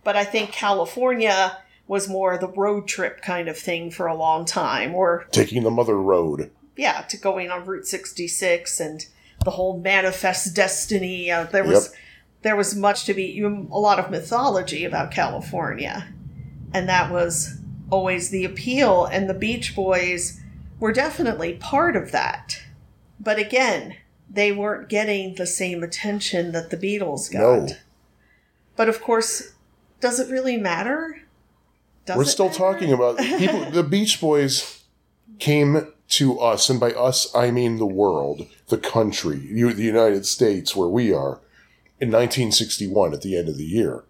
but 0.05 0.17
I 0.17 0.25
think 0.25 0.51
California 0.53 1.59
was 1.87 2.09
more 2.09 2.37
the 2.37 2.49
road 2.49 2.87
trip 2.89 3.23
kind 3.23 3.49
of 3.49 3.57
thing 3.57 3.91
for 3.91 4.07
a 4.07 4.15
long 4.17 4.45
time, 4.45 4.95
or 4.95 5.27
Taking 5.31 5.63
the 5.63 5.71
mother 5.71 5.97
road. 5.97 6.51
yeah, 6.77 7.03
to 7.09 7.17
going 7.17 7.51
on 7.51 7.65
Route 7.67 7.87
66 7.87 8.81
and 8.81 9.07
the 9.45 9.51
whole 9.51 9.79
manifest 9.81 10.55
destiny. 10.55 11.31
Uh, 11.31 11.45
there 11.45 11.65
was 11.65 11.87
Yep. 11.87 11.95
there 12.43 12.57
was 12.57 12.75
much 12.75 13.05
to 13.07 13.15
be 13.15 13.41
a 13.41 13.49
lot 13.49 13.99
of 13.99 14.11
mythology 14.11 14.85
about 14.85 15.11
California, 15.11 16.09
and 16.73 16.89
that 16.89 17.11
was 17.13 17.59
always 17.91 18.31
the 18.31 18.45
appeal. 18.45 19.05
And 19.07 19.29
the 19.29 19.35
Beach 19.35 19.75
Boys 19.75 20.41
were 20.81 20.93
definitely 20.93 21.55
part 21.55 21.97
of 21.97 22.13
that, 22.13 22.61
but 23.19 23.39
again, 23.39 23.97
they 24.31 24.53
weren't 24.53 24.89
getting 24.89 25.35
the 25.35 25.47
same 25.47 25.83
attention 25.83 26.53
that 26.53 26.71
the 26.71 26.77
Beatles 26.77 27.33
got. 27.33 27.41
No. 27.41 27.69
But 28.77 28.89
of 28.89 29.01
course, 29.01 29.55
does 30.01 30.21
it 30.21 30.31
really 30.31 30.57
matter? 30.57 31.23
Does 32.05 32.17
We're 32.17 32.25
still 32.25 32.47
matter? 32.47 32.59
talking 32.59 32.93
about 32.93 33.19
people. 33.39 33.71
The 33.71 33.83
Beach 33.83 34.21
Boys 34.21 34.85
came 35.39 35.93
to 36.09 36.41
us, 36.41 36.71
and 36.71 36.81
by 36.81 36.93
us 36.93 37.35
I 37.35 37.51
mean 37.51 37.77
the 37.77 37.87
world, 37.87 38.47
the 38.69 38.79
country, 38.79 39.37
the 39.37 39.83
United 39.83 40.27
States, 40.27 40.75
where 40.75 40.89
we 40.89 41.13
are, 41.13 41.41
in 42.01 42.11
1961 42.11 43.13
at 43.13 43.23
the 43.23 43.37
end 43.37 43.49
of 43.49 43.59
the 43.59 43.65
year. 43.65 44.05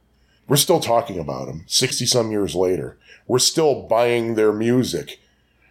We're 0.46 0.56
still 0.56 0.80
talking 0.80 1.18
about 1.18 1.46
them 1.46 1.64
60 1.66 2.06
some 2.06 2.30
years 2.30 2.54
later. 2.54 2.96
We're 3.26 3.38
still 3.38 3.82
buying 3.82 4.34
their 4.34 4.52
music. 4.52 5.20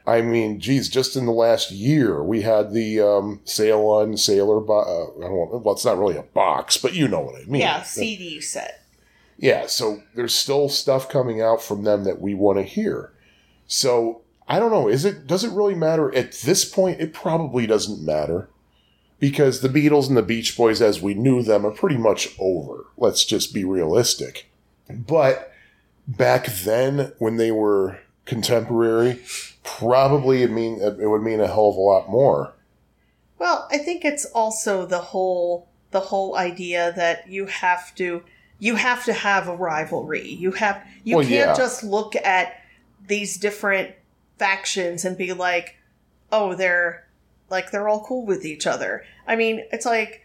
I 0.06 0.22
mean, 0.22 0.60
geez, 0.60 0.88
just 0.88 1.16
in 1.16 1.26
the 1.26 1.32
last 1.32 1.72
year, 1.72 2.24
we 2.24 2.42
had 2.42 2.72
the 2.72 3.02
um, 3.02 3.42
Sail 3.44 3.82
On 3.82 4.16
Sailor. 4.16 4.62
Bo- 4.62 4.80
uh, 4.80 5.26
I 5.26 5.28
don't 5.28 5.52
know, 5.52 5.62
well, 5.64 5.74
it's 5.74 5.84
not 5.84 5.98
really 5.98 6.16
a 6.16 6.24
box, 6.24 6.78
but 6.78 6.94
you 6.94 7.08
know 7.08 7.20
what 7.20 7.42
I 7.42 7.46
mean. 7.46 7.62
Yeah, 7.62 7.82
CD 7.82 8.40
set. 8.40 8.84
Yeah, 9.38 9.68
so 9.68 10.02
there's 10.16 10.34
still 10.34 10.70
stuff 10.70 11.10
coming 11.10 11.42
out 11.42 11.62
from 11.62 11.84
them 11.84 12.06
that 12.06 12.22
we 12.22 12.34
want 12.34 12.58
to 12.58 12.64
hear. 12.64 13.12
So 13.68 14.22
I 14.48 14.60
don't 14.60 14.72
know. 14.72 14.88
Is 14.88 15.06
it? 15.06 15.28
Does 15.28 15.44
it 15.44 15.52
really 15.52 15.76
matter 15.76 16.14
at 16.16 16.32
this 16.32 16.64
point? 16.66 17.02
It 17.02 17.14
probably 17.14 17.68
doesn't 17.68 18.06
matter 18.06 18.50
because 19.20 19.62
the 19.62 19.70
Beatles 19.70 20.08
and 20.08 20.16
the 20.16 20.22
Beach 20.22 20.56
Boys, 20.56 20.82
as 20.82 21.02
we 21.02 21.14
knew 21.14 21.42
them, 21.44 21.66
are 21.66 21.72
pretty 21.72 21.98
much 21.98 22.30
over. 22.40 22.86
Let's 22.98 23.26
just 23.26 23.54
be 23.54 23.64
realistic. 23.64 24.50
But 24.90 25.52
back 26.08 26.46
then, 26.48 27.12
when 27.20 27.36
they 27.38 27.52
were 27.52 28.00
contemporary, 28.26 29.20
probably 29.64 30.44
it 30.44 30.52
mean 30.52 30.80
it 30.82 31.10
would 31.10 31.24
mean 31.24 31.42
a 31.42 31.48
hell 31.48 31.70
of 31.70 31.76
a 31.76 31.80
lot 31.82 32.10
more. 32.10 32.54
Well, 33.40 33.68
I 33.72 33.78
think 33.78 34.06
it's 34.06 34.26
also 34.26 34.86
the 34.86 35.00
whole 35.00 35.68
the 35.92 36.00
whole 36.00 36.36
idea 36.38 36.94
that 36.96 37.28
you 37.28 37.48
have 37.48 37.94
to 37.96 38.24
you 38.60 38.76
have 38.76 39.04
to 39.06 39.14
have 39.14 39.48
a 39.48 39.56
rivalry. 39.56 40.28
You 40.28 40.52
have 40.52 40.86
you 41.04 41.18
Well, 41.18 41.26
can't 41.26 41.50
yeah. 41.50 41.56
just 41.56 41.84
look 41.84 42.16
at 42.16 42.54
these 43.08 43.38
different 43.38 43.92
factions 44.38 45.04
and 45.06 45.18
be 45.18 45.34
like, 45.34 45.76
"Oh, 46.32 46.54
they're 46.56 47.08
like 47.50 47.72
they're 47.72 47.88
all 47.90 48.04
cool 48.06 48.26
with 48.26 48.46
each 48.46 48.68
other." 48.68 49.04
I 49.28 49.36
mean, 49.36 49.64
it's 49.72 49.86
like 49.86 50.24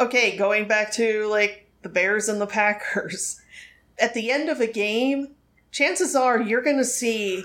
okay, 0.00 0.36
going 0.36 0.66
back 0.66 0.92
to 0.94 1.26
like 1.28 1.68
the 1.82 1.88
Bears 1.88 2.28
and 2.28 2.40
the 2.40 2.46
Packers. 2.46 3.40
At 4.00 4.12
the 4.14 4.30
end 4.32 4.48
of 4.48 4.60
a 4.60 4.66
game, 4.66 5.28
chances 5.70 6.16
are 6.16 6.40
you're 6.42 6.62
going 6.62 6.78
to 6.78 6.84
see 6.84 7.44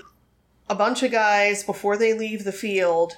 a 0.68 0.74
bunch 0.74 1.04
of 1.04 1.12
guys 1.12 1.62
before 1.62 1.96
they 1.96 2.12
leave 2.12 2.42
the 2.42 2.50
field 2.52 3.12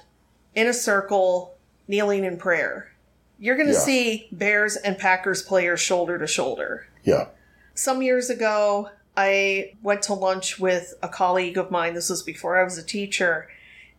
in 0.53 0.67
a 0.67 0.73
circle 0.73 1.55
kneeling 1.87 2.23
in 2.25 2.37
prayer. 2.37 2.91
You're 3.39 3.55
going 3.55 3.69
to 3.69 3.73
Yeah. 3.73 3.79
see 3.79 4.27
Bears 4.31 4.75
and 4.75 4.99
Packers 4.99 5.41
players 5.41 5.79
shoulder 5.79 6.19
to 6.19 6.27
shoulder. 6.27 6.85
Yeah. 7.03 7.29
Some 7.73 8.03
years 8.03 8.29
ago, 8.29 8.89
I 9.15 9.73
went 9.81 10.01
to 10.03 10.13
lunch 10.13 10.59
with 10.59 10.95
a 11.03 11.07
colleague 11.07 11.57
of 11.57 11.71
mine. 11.71 11.93
This 11.93 12.09
was 12.09 12.23
before 12.23 12.59
I 12.59 12.63
was 12.63 12.77
a 12.77 12.83
teacher. 12.83 13.49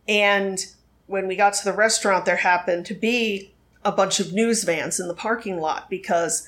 And 0.07 0.63
when 1.07 1.27
we 1.27 1.35
got 1.35 1.53
to 1.53 1.65
the 1.65 1.73
restaurant, 1.73 2.25
there 2.25 2.35
happened 2.35 2.85
to 2.87 2.93
be 2.93 3.53
a 3.83 3.91
bunch 3.91 4.19
of 4.19 4.33
news 4.33 4.63
vans 4.63 4.99
in 4.99 5.07
the 5.07 5.13
parking 5.13 5.59
lot 5.59 5.89
because 5.89 6.47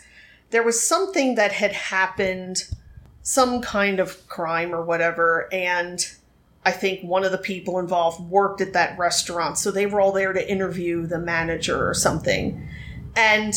there 0.49 0.63
was 0.63 0.85
something 0.85 1.35
that 1.35 1.51
had 1.51 1.71
happened, 1.71 2.63
some 3.21 3.61
kind 3.61 3.99
of 3.99 4.27
crime 4.27 4.73
or 4.73 4.83
whatever. 4.83 5.47
And 5.53 6.05
I 6.65 6.71
think 6.71 7.01
one 7.01 7.23
of 7.23 7.31
the 7.31 7.37
people 7.37 7.79
involved 7.79 8.19
worked 8.29 8.59
at 8.59 8.73
that 8.73 8.97
restaurant. 8.97 9.57
So 9.57 9.71
they 9.71 9.85
were 9.85 10.01
all 10.01 10.11
there 10.11 10.33
to 10.33 10.51
interview 10.51 11.05
the 11.05 11.19
manager 11.19 11.87
or 11.87 11.93
something. 11.93 12.67
And 13.15 13.53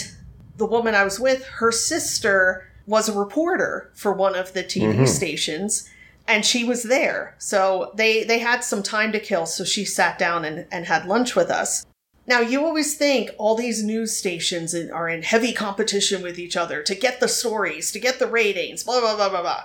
the 0.56 0.66
woman 0.66 0.94
I 0.94 1.04
was 1.04 1.18
with, 1.18 1.44
her 1.46 1.72
sister 1.72 2.69
was 2.90 3.08
a 3.08 3.16
reporter 3.16 3.90
for 3.94 4.12
one 4.12 4.34
of 4.34 4.52
the 4.52 4.64
TV 4.64 4.92
mm-hmm. 4.92 5.04
stations 5.06 5.88
and 6.26 6.44
she 6.44 6.64
was 6.64 6.82
there. 6.82 7.34
So 7.38 7.92
they 7.94 8.24
they 8.24 8.40
had 8.40 8.62
some 8.62 8.82
time 8.82 9.12
to 9.12 9.20
kill, 9.20 9.46
so 9.46 9.64
she 9.64 9.84
sat 9.84 10.18
down 10.18 10.44
and, 10.44 10.66
and 10.70 10.86
had 10.86 11.06
lunch 11.06 11.34
with 11.34 11.50
us. 11.50 11.86
Now 12.26 12.40
you 12.40 12.64
always 12.64 12.96
think 12.96 13.30
all 13.38 13.54
these 13.54 13.82
news 13.82 14.16
stations 14.16 14.74
in, 14.74 14.90
are 14.90 15.08
in 15.08 15.22
heavy 15.22 15.52
competition 15.52 16.22
with 16.22 16.38
each 16.38 16.56
other 16.56 16.82
to 16.82 16.94
get 16.94 17.20
the 17.20 17.28
stories, 17.28 17.90
to 17.92 18.00
get 18.00 18.18
the 18.18 18.26
ratings, 18.26 18.84
blah 18.84 19.00
blah 19.00 19.16
blah 19.16 19.28
blah 19.28 19.42
blah. 19.42 19.64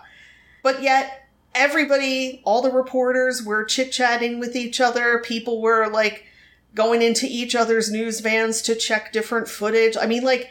But 0.63 0.81
yet 0.81 1.27
everybody, 1.53 2.41
all 2.43 2.61
the 2.61 2.71
reporters 2.71 3.43
were 3.43 3.63
chit 3.63 3.91
chatting 3.91 4.39
with 4.39 4.55
each 4.55 4.79
other. 4.79 5.19
People 5.19 5.61
were 5.61 5.87
like 5.87 6.25
going 6.75 7.01
into 7.01 7.25
each 7.27 7.55
other's 7.55 7.91
news 7.91 8.19
vans 8.19 8.61
to 8.63 8.75
check 8.75 9.13
different 9.13 9.47
footage. 9.47 9.95
I 9.99 10.05
mean, 10.05 10.23
like, 10.23 10.49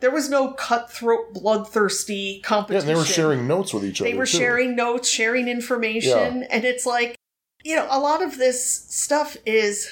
there 0.00 0.10
was 0.10 0.28
no 0.28 0.52
cutthroat, 0.52 1.32
bloodthirsty 1.32 2.40
competition. 2.40 2.88
and 2.88 2.96
they 2.96 2.98
were 2.98 3.06
sharing 3.06 3.46
notes 3.46 3.72
with 3.72 3.84
each 3.84 4.00
other. 4.00 4.10
They 4.10 4.16
were 4.16 4.26
too. 4.26 4.38
sharing 4.38 4.76
notes, 4.76 5.08
sharing 5.08 5.48
information, 5.48 6.44
and 6.44 6.64
it's 6.64 6.86
like, 6.86 7.16
you 7.64 7.76
know, 7.76 7.86
a 7.90 7.98
lot 7.98 8.22
of 8.22 8.38
this 8.38 8.84
stuff 8.88 9.36
is 9.46 9.88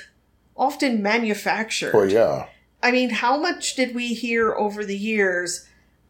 often 0.57 1.03
manufactured. 1.03 1.93
Oh 1.95 2.03
yeah. 2.03 2.47
I 2.83 2.91
mean, 2.91 3.11
how 3.11 3.39
much 3.39 3.77
did 3.77 3.95
we 3.95 4.15
hear 4.15 4.55
over 4.55 4.85
the 4.85 4.97
years 4.97 5.67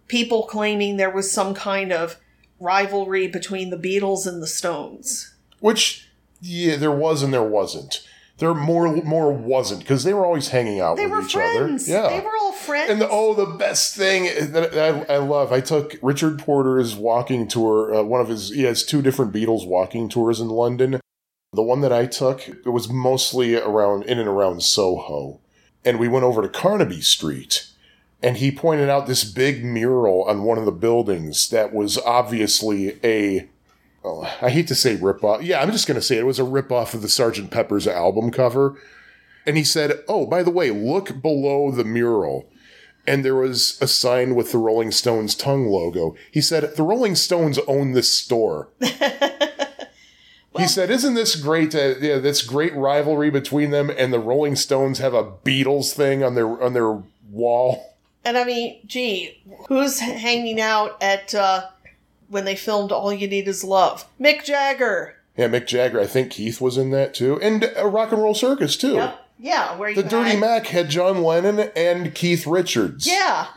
people 0.09 0.45
claiming 0.45 0.97
there 0.97 1.11
was 1.11 1.31
some 1.31 1.55
kind 1.55 1.93
of 1.93 2.17
rivalry 2.59 3.29
between 3.29 3.71
the 3.71 3.77
Beatles 3.77 4.27
and 4.27 4.43
the 4.43 4.47
Stones? 4.47 5.35
Which 5.61 6.09
yeah, 6.41 6.77
there 6.77 6.93
was 6.93 7.23
and 7.23 7.33
there 7.33 7.43
wasn't. 7.43 8.07
There 8.45 8.55
more 8.55 8.95
more 9.05 9.33
wasn't 9.33 9.81
because 9.81 10.05
they 10.05 10.13
were 10.13 10.27
always 10.27 10.49
hanging 10.49 10.81
out 10.81 10.97
They 10.99 11.07
with 11.07 11.25
each 11.25 11.33
friends. 11.33 11.89
other. 11.89 12.03
Yeah. 12.03 12.09
They 12.21 12.25
were 12.25 12.37
all 12.41 12.53
friends. 12.53 12.91
And 12.91 13.01
the, 13.01 13.09
oh, 13.11 13.33
the 13.33 13.47
best 13.57 13.97
thing 13.97 14.25
that 14.53 14.75
I, 14.77 15.15
I 15.15 15.17
love, 15.17 15.51
I 15.51 15.61
took 15.61 15.97
Richard 16.03 16.39
Porter's 16.39 16.95
walking 16.95 17.49
tour. 17.49 17.95
Uh, 17.95 18.03
one 18.03 18.21
of 18.21 18.29
his, 18.29 18.51
he 18.51 18.65
has 18.65 18.85
two 18.85 19.01
different 19.01 19.33
Beatles 19.33 19.67
walking 19.67 20.09
tours 20.11 20.41
in 20.41 20.49
London. 20.49 21.01
The 21.55 21.63
one 21.63 21.81
that 21.81 21.93
I 21.93 22.05
took, 22.05 22.47
it 22.49 22.69
was 22.71 22.89
mostly 22.89 23.57
around 23.57 24.05
in 24.05 24.19
and 24.19 24.29
around 24.29 24.63
Soho, 24.63 25.41
and 25.85 25.99
we 25.99 26.09
went 26.09 26.25
over 26.25 26.43
to 26.43 26.49
Carnaby 26.49 27.01
Street, 27.01 27.67
and 28.23 28.37
he 28.37 28.51
pointed 28.51 28.91
out 28.91 29.07
this 29.07 29.25
big 29.25 29.65
mural 29.65 30.25
on 30.25 30.43
one 30.43 30.59
of 30.59 30.65
the 30.67 30.73
buildings 30.73 31.49
that 31.49 31.73
was 31.73 31.97
obviously 31.99 32.99
a. 33.03 33.49
Oh, 34.05 34.23
I 34.43 34.51
hate 34.51 34.69
to 34.69 34.75
say 34.75 34.97
rip 34.97 35.25
off. 35.25 35.43
Yeah, 35.43 35.63
I'm 35.63 35.73
just 35.73 35.89
going 35.89 35.95
to 35.95 36.03
say 36.03 36.19
it 36.19 36.27
was 36.27 36.39
a 36.39 36.45
rip 36.45 36.71
off 36.71 36.93
of 36.93 37.01
the 37.01 37.09
Sgt. 37.09 37.51
Pepper's 37.51 37.89
album 37.89 38.31
cover. 38.31 38.77
And 39.47 39.57
he 39.57 39.65
said, 39.65 40.03
Oh, 40.09 40.27
by 40.27 40.43
the 40.43 40.51
way, 40.51 40.71
look 40.71 41.23
below 41.23 41.71
the 41.71 41.85
mural. 41.85 42.51
And 43.07 43.25
there 43.25 43.35
was 43.35 43.79
a 43.81 43.89
sign 43.89 44.35
with 44.35 44.53
the 44.53 44.59
Rolling 44.59 44.91
Stones 44.91 45.35
tongue 45.35 45.67
logo. 45.67 46.15
He 46.31 46.41
said, 46.41 46.77
The 46.77 46.83
Rolling 46.83 47.15
Stones 47.15 47.59
own 47.67 47.93
this 47.93 48.11
store. 48.11 48.69
he 48.81 50.67
said, 50.67 50.91
Isn't 50.91 51.15
this 51.15 51.37
great? 51.37 51.75
Uh, 51.75 51.97
yeah, 52.01 52.19
this 52.19 52.43
great 52.43 52.75
rivalry 52.75 53.31
between 53.31 53.71
them 53.71 53.91
and 53.91 54.13
the 54.13 54.19
Rolling 54.19 54.57
Stones 54.57 54.99
have 54.99 55.15
a 55.15 55.25
Beatles 55.25 55.93
thing 55.93 56.23
on 56.23 56.35
their 56.35 56.63
on 56.63 56.73
their 56.75 57.03
wall. 57.31 57.95
and 58.25 58.39
I 58.39 58.45
mean, 58.45 58.81
gee, 58.87 59.43
who's 59.69 59.99
hanging 60.01 60.61
out 60.61 61.03
at 61.03 61.35
uh, 61.35 61.69
when 62.29 62.45
they 62.45 62.57
filmed 62.57 62.93
All 62.93 63.13
You 63.13 63.29
Need 63.29 63.49
Is 63.49 63.65
Love? 63.65 64.05
Mick 64.21 64.45
Jagger. 64.45 65.17
Yeah, 65.37 65.49
Mick 65.49 65.67
Jagger, 65.67 66.01
I 66.01 66.07
think 66.07 66.31
Keith 66.31 66.61
was 66.61 66.77
in 66.79 66.91
that 66.91 67.13
too. 67.15 67.41
And 67.41 67.65
uh, 67.77 67.87
Rock 67.87 68.13
and 68.13 68.23
Roll 68.23 68.35
Circus 68.35 68.77
too. 68.77 68.95
Yep. 68.95 69.21
Yeah, 69.39 69.77
where 69.77 69.89
you 69.91 69.97
The 69.97 70.05
Dirty 70.09 70.37
Mac 70.39 70.67
had 70.69 70.89
John 70.89 71.23
Lennon 71.23 71.71
and 71.75 72.15
Keith 72.15 72.47
Richards. 72.47 73.07
Yeah. 73.07 73.47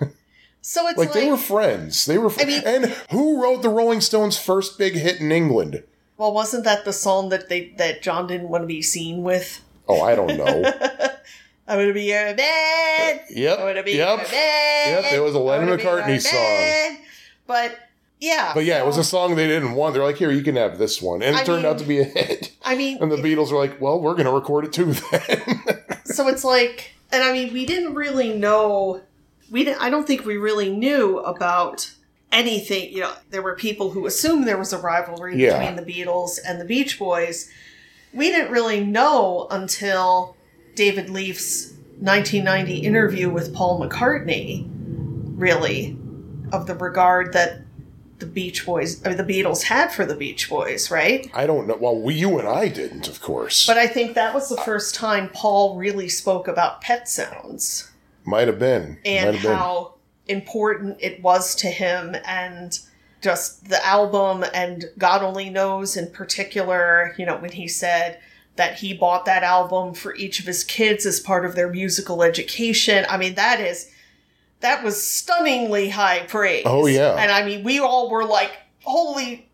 So 0.59 0.85
it's 0.89 0.97
Like, 0.97 1.09
like, 1.09 1.13
they 1.23 1.29
were 1.31 1.37
friends. 1.37 2.05
They 2.07 2.17
were. 2.17 2.29
Fr- 2.29 2.41
I 2.41 2.45
mean- 2.45 2.63
and 2.65 2.85
who 3.09 3.41
wrote 3.41 3.61
the 3.61 3.69
Rolling 3.69 4.01
Stones' 4.01 4.37
first 4.37 4.77
big 4.77 4.95
hit 4.95 5.21
in 5.21 5.31
England? 5.31 5.81
well, 6.17 6.33
wasn't 6.33 6.65
that 6.65 6.83
the 6.83 6.91
song 6.91 7.29
that 7.29 7.47
they 7.47 7.69
that 7.77 8.01
John 8.01 8.27
didn't 8.27 8.49
want 8.49 8.63
to 8.63 8.67
be 8.67 8.81
seen 8.81 9.23
with? 9.23 9.61
Oh, 9.87 10.01
I 10.01 10.13
don't 10.13 10.35
know. 10.35 10.63
I'm 11.69 11.79
gonna 11.79 11.93
be 11.93 12.03
your 12.05 12.35
man. 12.35 13.19
Yep. 13.29 13.59
I'm 13.59 13.65
gonna 13.65 13.83
be 13.83 13.91
Yep. 13.93 14.07
your 14.07 14.17
man. 14.29 15.03
Yep, 15.03 15.13
it 15.13 15.23
was 15.23 15.35
a 15.35 15.39
Lennon 15.39 15.69
I'm 15.69 15.77
gonna 15.77 16.05
be 16.05 16.17
McCartney 16.17 16.21
song. 16.21 16.97
But 17.45 17.77
yeah, 18.19 18.51
But 18.53 18.65
yeah, 18.65 18.79
it 18.81 18.85
was 18.85 18.97
a 18.97 19.03
song 19.03 19.35
they 19.35 19.47
didn't 19.47 19.73
want. 19.73 19.93
They're 19.93 20.03
like, 20.03 20.17
here, 20.17 20.31
you 20.31 20.41
can 20.41 20.55
have 20.55 20.77
this 20.79 21.01
one. 21.01 21.21
And 21.21 21.35
it 21.35 21.41
I 21.41 21.43
turned 21.43 21.63
mean- 21.63 21.71
out 21.71 21.77
to 21.79 21.85
be 21.85 21.99
a 21.99 22.03
hit. 22.03 22.51
I 22.63 22.75
mean, 22.75 22.97
And 23.01 23.11
the 23.11 23.17
Beatles 23.17 23.51
were 23.51 23.57
like, 23.57 23.79
well, 23.79 23.99
we're 24.01 24.13
going 24.13 24.25
to 24.25 24.31
record 24.31 24.65
it 24.65 24.73
too 24.73 24.93
then. 24.93 26.01
so 26.05 26.27
it's 26.27 26.43
like, 26.43 26.93
and 27.11 27.23
I 27.23 27.31
mean, 27.31 27.53
we 27.53 27.65
didn't 27.65 27.93
really 27.95 28.33
know. 28.37 29.01
We 29.51 29.63
didn't. 29.63 29.81
I 29.81 29.89
don't 29.89 30.05
think 30.05 30.25
we 30.25 30.37
really 30.37 30.69
knew 30.75 31.19
about 31.19 31.93
anything. 32.31 32.91
You 32.91 33.01
know, 33.01 33.13
there 33.29 33.41
were 33.41 33.55
people 33.55 33.91
who 33.91 34.05
assumed 34.05 34.47
there 34.47 34.57
was 34.57 34.73
a 34.73 34.77
rivalry 34.79 35.41
Yeah. 35.41 35.59
between 35.59 35.75
the 35.85 35.89
Beatles 35.93 36.39
and 36.45 36.59
the 36.59 36.65
Beach 36.65 36.99
Boys. 36.99 37.49
We 38.13 38.29
didn't 38.31 38.51
really 38.51 38.83
know 38.83 39.47
until 39.51 40.35
David 40.75 41.09
Leaf's 41.09 41.73
1990 41.99 42.79
interview 42.79 43.29
with 43.29 43.53
Paul 43.53 43.79
McCartney, 43.79 44.67
really, 45.37 45.97
of 46.51 46.67
the 46.67 46.75
regard 46.75 47.33
that 47.33 47.61
the 48.19 48.25
Beach 48.25 48.65
Boys 48.65 49.05
or 49.05 49.13
the 49.13 49.23
Beatles 49.23 49.63
had 49.63 49.91
for 49.91 50.05
the 50.05 50.15
Beach 50.15 50.49
Boys, 50.49 50.89
right? 50.89 51.29
I 51.33 51.45
don't 51.45 51.67
know. 51.67 51.77
Well, 51.79 51.99
we, 51.99 52.15
you 52.15 52.39
and 52.39 52.47
I 52.47 52.67
didn't, 52.67 53.07
of 53.07 53.21
course. 53.21 53.67
But 53.67 53.77
I 53.77 53.87
think 53.87 54.15
that 54.15 54.33
was 54.33 54.49
the 54.49 54.57
first 54.57 54.95
time 54.95 55.29
Paul 55.29 55.77
really 55.77 56.09
spoke 56.09 56.47
about 56.47 56.81
pet 56.81 57.07
sounds 57.07 57.91
Might 58.25 58.47
have 58.47 58.59
been. 58.59 58.97
and 59.05 59.25
Might 59.27 59.33
have 59.35 59.43
been. 59.43 59.51
how 59.57 59.93
important 60.27 60.97
it 60.99 61.21
was 61.21 61.55
to 61.55 61.67
him 61.67 62.15
and 62.25 62.79
just 63.21 63.69
the 63.69 63.83
album 63.85 64.43
and 64.53 64.85
God 64.97 65.21
only 65.23 65.49
knows 65.49 65.95
in 65.97 66.11
particular, 66.11 67.15
you 67.17 67.25
know, 67.25 67.37
when 67.37 67.51
he 67.51 67.67
said 67.67 68.19
that 68.55 68.75
he 68.75 68.93
bought 68.93 69.25
that 69.25 69.43
album 69.43 69.93
for 69.93 70.15
each 70.15 70.39
of 70.39 70.45
his 70.45 70.63
kids 70.63 71.05
as 71.05 71.19
part 71.19 71.45
of 71.45 71.55
their 71.55 71.69
musical 71.69 72.23
education. 72.23 73.05
I 73.09 73.17
mean, 73.17 73.35
that 73.35 73.59
is 73.59 73.91
that 74.59 74.83
was 74.83 75.05
stunningly 75.05 75.89
high 75.89 76.25
praise. 76.27 76.63
Oh, 76.65 76.87
yeah. 76.87 77.15
And 77.15 77.31
I 77.31 77.45
mean, 77.45 77.63
we 77.63 77.79
all 77.79 78.09
were 78.09 78.25
like, 78.25 78.51
holy 78.83 79.49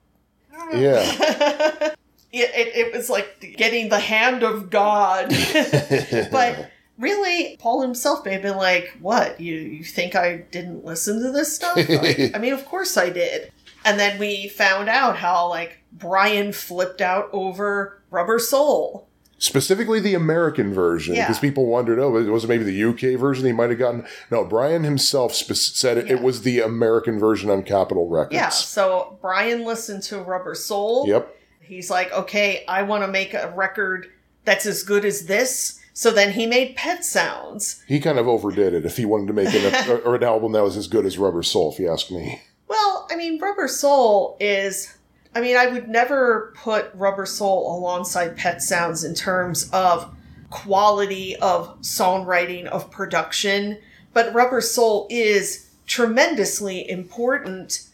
Yeah. 0.73 1.01
it, 2.31 2.49
it, 2.55 2.75
it 2.75 2.93
was 2.93 3.09
like 3.09 3.55
getting 3.57 3.89
the 3.89 3.99
hand 3.99 4.43
of 4.43 4.69
God. 4.69 5.29
but 6.31 6.71
really, 6.97 7.57
Paul 7.59 7.81
himself 7.81 8.25
may 8.25 8.33
have 8.33 8.41
been 8.41 8.57
like, 8.57 8.97
What? 9.01 9.39
You, 9.39 9.55
you 9.55 9.83
think 9.83 10.15
I 10.15 10.37
didn't 10.51 10.85
listen 10.85 11.21
to 11.21 11.31
this 11.31 11.55
stuff? 11.55 11.77
I, 11.77 12.31
I 12.35 12.37
mean, 12.37 12.53
of 12.53 12.65
course 12.65 12.97
I 12.97 13.09
did. 13.09 13.51
And 13.85 13.99
then 13.99 14.17
we 14.17 14.47
found 14.47 14.87
out 14.87 15.17
how, 15.17 15.49
like, 15.49 15.83
Brian 15.91 16.53
flipped 16.53 17.01
out 17.01 17.29
over 17.33 18.01
Rubber 18.09 18.39
Soul. 18.39 19.09
Specifically 19.39 19.99
the 19.99 20.13
American 20.13 20.73
version, 20.73 21.15
Yeah. 21.15 21.23
because 21.25 21.39
people 21.39 21.65
wondered, 21.65 21.99
oh, 21.99 22.11
was 22.11 22.43
it 22.45 22.47
maybe 22.47 22.63
the 22.63 22.83
UK 22.89 23.19
version 23.19 23.45
he 23.45 23.51
might 23.51 23.69
have 23.71 23.79
gotten? 23.79 24.05
No, 24.31 24.45
Brian 24.45 24.83
himself 24.83 25.33
spe- 25.33 25.53
said 25.53 25.97
it, 25.97 26.07
Yeah. 26.07 26.13
it 26.13 26.21
was 26.21 26.43
the 26.43 26.61
American 26.61 27.19
version 27.19 27.49
on 27.49 27.63
Capitol 27.63 28.07
Records. 28.07 28.35
Yeah, 28.35 28.49
so 28.49 29.17
Brian 29.21 29.65
listened 29.65 30.03
to 30.03 30.19
Rubber 30.19 30.55
Soul. 30.55 31.05
Yep. 31.07 31.35
He's 31.59 31.89
like, 31.89 32.11
okay, 32.13 32.63
I 32.67 32.83
want 32.83 33.03
to 33.03 33.07
make 33.07 33.33
a 33.33 33.51
record 33.55 34.07
that's 34.45 34.65
as 34.65 34.83
good 34.83 35.03
as 35.05 35.25
this. 35.25 35.79
So 35.93 36.09
then 36.11 36.31
he 36.33 36.45
made 36.47 36.75
Pet 36.75 37.03
Sounds. 37.05 37.83
He 37.87 37.99
kind 37.99 38.17
of 38.17 38.27
overdid 38.27 38.73
it 38.73 38.85
if 38.85 38.97
he 38.97 39.05
wanted 39.05 39.27
to 39.27 39.33
make 39.33 39.53
an, 39.53 40.01
or 40.05 40.15
an 40.15 40.23
album 40.23 40.53
that 40.53 40.63
was 40.63 40.75
as 40.77 40.87
good 40.87 41.05
as 41.05 41.17
Rubber 41.17 41.43
Soul, 41.43 41.71
if 41.71 41.79
you 41.79 41.91
ask 41.91 42.09
me. 42.11 42.41
Well, 42.67 43.07
I 43.11 43.15
mean, 43.15 43.39
Rubber 43.39 43.67
Soul 43.67 44.37
is. 44.39 44.95
I 45.35 45.41
mean, 45.41 45.57
I 45.57 45.67
would 45.67 45.89
never 45.89 46.53
put 46.55 46.91
Rubber 46.93 47.25
Soul 47.25 47.75
alongside 47.75 48.37
Pet 48.37 48.61
Sounds 48.61 49.03
in 49.03 49.15
terms 49.15 49.69
of 49.71 50.13
quality 50.49 51.35
of 51.37 51.81
songwriting, 51.81 52.65
of 52.67 52.91
production, 52.91 53.79
but 54.13 54.33
Rubber 54.33 54.61
Soul 54.61 55.07
is 55.09 55.69
tremendously 55.87 56.89
important 56.89 57.87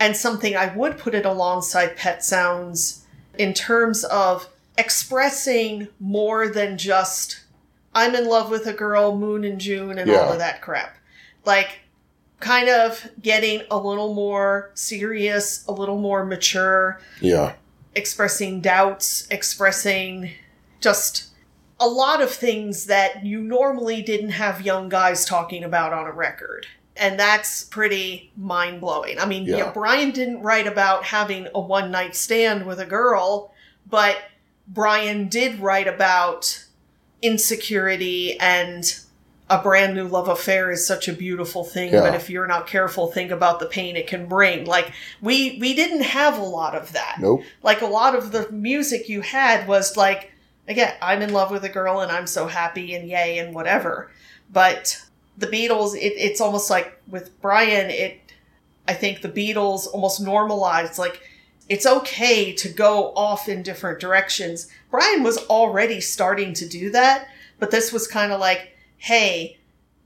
and 0.00 0.16
something 0.16 0.56
I 0.56 0.74
would 0.74 0.98
put 0.98 1.14
it 1.14 1.26
alongside 1.26 1.96
Pet 1.96 2.24
Sounds 2.24 3.04
in 3.38 3.52
terms 3.52 4.04
of 4.04 4.48
expressing 4.78 5.88
more 6.00 6.48
than 6.48 6.78
just 6.78 7.40
I'm 7.94 8.14
in 8.14 8.28
love 8.28 8.50
with 8.50 8.66
a 8.66 8.74
girl, 8.74 9.16
Moon 9.16 9.42
and 9.42 9.58
June, 9.58 9.98
and 9.98 10.10
all 10.10 10.32
of 10.32 10.38
that 10.38 10.60
crap. 10.60 10.96
Like, 11.46 11.80
kind 12.40 12.68
of 12.68 13.08
getting 13.22 13.62
a 13.70 13.78
little 13.78 14.14
more 14.14 14.70
serious, 14.74 15.64
a 15.66 15.72
little 15.72 15.98
more 15.98 16.24
mature, 16.24 17.00
Yeah. 17.20 17.54
expressing 17.94 18.60
doubts, 18.60 19.26
expressing 19.30 20.30
just 20.80 21.28
a 21.80 21.88
lot 21.88 22.20
of 22.20 22.30
things 22.30 22.86
that 22.86 23.24
you 23.24 23.40
normally 23.40 24.02
didn't 24.02 24.30
have 24.30 24.62
young 24.62 24.88
guys 24.88 25.24
talking 25.24 25.64
about 25.64 25.92
on 25.92 26.06
a 26.06 26.12
record. 26.12 26.66
And 26.98 27.18
that's 27.20 27.64
pretty 27.64 28.32
mind 28.36 28.80
blowing. 28.80 29.18
I 29.18 29.26
mean, 29.26 29.44
Yeah. 29.44 29.56
yeah, 29.56 29.70
Brian 29.72 30.10
didn't 30.12 30.40
write 30.42 30.66
about 30.66 31.04
having 31.04 31.48
a 31.54 31.60
one 31.60 31.90
night 31.90 32.16
stand 32.16 32.64
with 32.66 32.80
a 32.80 32.86
girl, 32.86 33.52
but 33.88 34.16
Brian 34.68 35.28
did 35.28 35.60
write 35.60 35.86
about 35.88 36.64
insecurity 37.22 38.38
and 38.40 38.98
a 39.48 39.58
brand 39.62 39.94
new 39.94 40.04
love 40.08 40.28
affair 40.28 40.70
is 40.72 40.86
such 40.86 41.06
a 41.08 41.12
beautiful 41.12 41.62
thing 41.64 41.92
Yeah. 41.92 42.00
but 42.00 42.14
if 42.14 42.28
you're 42.28 42.46
not 42.48 42.66
careful 42.66 43.06
think 43.12 43.30
about 43.30 43.60
the 43.60 43.66
pain 43.66 43.96
it 43.96 44.06
can 44.08 44.26
bring 44.26 44.64
like 44.66 44.92
we 45.22 45.56
we 45.60 45.72
didn't 45.74 46.02
have 46.02 46.38
a 46.38 46.42
lot 46.42 46.74
of 46.74 46.92
that 46.92 47.18
Nope. 47.20 47.42
like 47.62 47.80
a 47.80 47.86
lot 47.86 48.14
of 48.16 48.32
the 48.32 48.50
music 48.50 49.08
you 49.08 49.20
had 49.20 49.68
was 49.68 49.96
like 49.96 50.32
again 50.66 50.92
i'm 51.00 51.22
in 51.22 51.32
love 51.32 51.50
with 51.52 51.64
a 51.64 51.68
girl 51.68 52.00
and 52.00 52.10
i'm 52.10 52.26
so 52.26 52.48
happy 52.48 52.94
and 52.94 53.08
yay 53.08 53.38
and 53.38 53.54
whatever 53.54 54.10
but 54.52 55.00
the 55.38 55.46
beatles 55.46 55.94
it, 55.94 56.14
it's 56.16 56.40
almost 56.40 56.68
like 56.68 57.00
with 57.08 57.40
brian 57.40 57.88
it 57.88 58.18
i 58.88 58.92
think 58.94 59.22
the 59.22 59.28
beatles 59.28 59.86
almost 59.92 60.20
normalized 60.20 60.98
like 60.98 61.20
it's 61.68 61.86
okay 61.86 62.52
to 62.52 62.68
go 62.68 63.12
off 63.16 63.48
in 63.48 63.60
different 63.64 63.98
directions. 63.98 64.68
Brian 64.88 65.24
was 65.24 65.38
already 65.48 66.00
starting 66.00 66.54
to 66.54 66.68
do 66.68 66.90
that, 66.92 67.26
but 67.58 67.72
this 67.72 67.92
was 67.92 68.06
kind 68.06 68.30
of 68.30 68.38
like, 68.38 68.75
hey, 68.98 69.58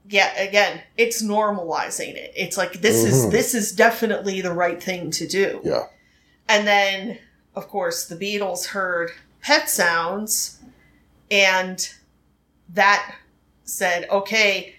yeah, 0.09 0.37
again, 0.41 0.81
it's 0.97 1.23
normalizing 1.23 2.15
it. 2.15 2.33
It's 2.35 2.57
like 2.57 2.81
this 2.81 3.05
is 3.05 3.27
Mhm. 3.27 3.31
this 3.31 3.55
is 3.55 3.73
definitely 3.73 4.41
the 4.41 4.53
right 4.53 4.83
thing 4.83 5.11
to 5.13 5.27
do. 5.27 5.61
Yeah. 5.65 5.87
And 6.49 6.67
then, 6.67 7.19
of 7.55 7.69
course, 7.69 8.07
the 8.07 8.17
Beatles 8.17 8.67
heard 8.67 9.13
Pet 9.41 9.69
Sounds, 9.69 10.59
and 11.31 11.89
that 12.69 13.15
said, 13.65 14.09
okay, 14.11 14.75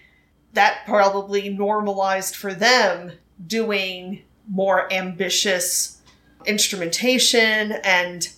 that 0.52 0.80
probably 0.86 1.48
normalized 1.48 2.36
for 2.36 2.52
them 2.52 3.12
doing 3.46 4.22
more 4.48 4.92
ambitious 4.92 5.98
instrumentation 6.44 7.72
and 7.84 8.28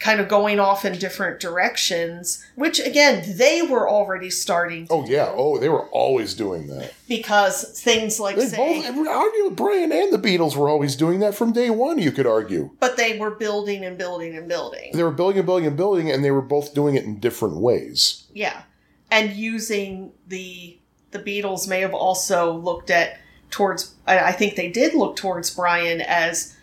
kind 0.00 0.18
of 0.18 0.28
going 0.28 0.58
off 0.58 0.84
in 0.86 0.98
different 0.98 1.38
directions, 1.40 2.42
which 2.54 2.80
again, 2.80 3.22
they 3.36 3.60
were 3.60 3.88
already 3.88 4.30
starting 4.30 4.86
to 4.86 4.92
Oh 4.94 5.06
yeah. 5.06 5.30
Oh, 5.36 5.58
they 5.58 5.68
were 5.68 5.86
always 5.90 6.32
doing 6.34 6.66
that. 6.68 6.92
because 7.06 7.78
things 7.78 8.18
like 8.18 8.36
They 8.36 8.46
say, 8.46 8.56
both 8.90 9.06
argue 9.06 9.50
Brian 9.50 9.92
and 9.92 10.10
the 10.12 10.18
Beatles 10.18 10.56
were 10.56 10.68
always 10.70 10.96
doing 10.96 11.20
that 11.20 11.34
from 11.34 11.52
day 11.52 11.68
one, 11.70 11.98
you 11.98 12.12
could 12.12 12.26
argue. 12.26 12.70
but 12.80 12.96
they 12.96 13.18
were 13.18 13.30
building 13.32 13.84
and 13.84 13.98
building 13.98 14.36
and 14.36 14.48
building. 14.48 14.90
They 14.94 15.02
were 15.02 15.10
building 15.10 15.38
and 15.38 15.46
building 15.46 15.66
and 15.66 15.76
building, 15.76 16.10
and 16.10 16.24
they 16.24 16.30
were 16.30 16.40
both 16.42 16.72
doing 16.74 16.94
it 16.94 17.04
in 17.04 17.20
different 17.20 17.56
ways. 17.56 18.24
Yeah. 18.32 18.62
And 19.10 19.32
using 19.32 20.12
the 20.26 20.78
the 21.10 21.18
Beatles 21.18 21.68
may 21.68 21.80
have 21.80 21.92
also 21.94 22.52
looked 22.54 22.88
at 22.90 23.18
towards 23.50 23.94
I 24.06 24.18
I 24.30 24.32
think 24.32 24.54
they 24.56 24.70
did 24.70 24.94
look 24.94 25.16
towards 25.16 25.50
Brian 25.50 26.00
as 26.00 26.56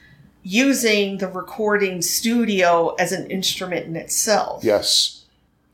using 0.47 1.17
the 1.17 1.27
recording 1.27 2.01
studio 2.01 2.95
as 2.95 3.11
an 3.11 3.29
instrument 3.29 3.85
in 3.85 3.97
itself. 3.97 4.63
Yes. 4.63 5.25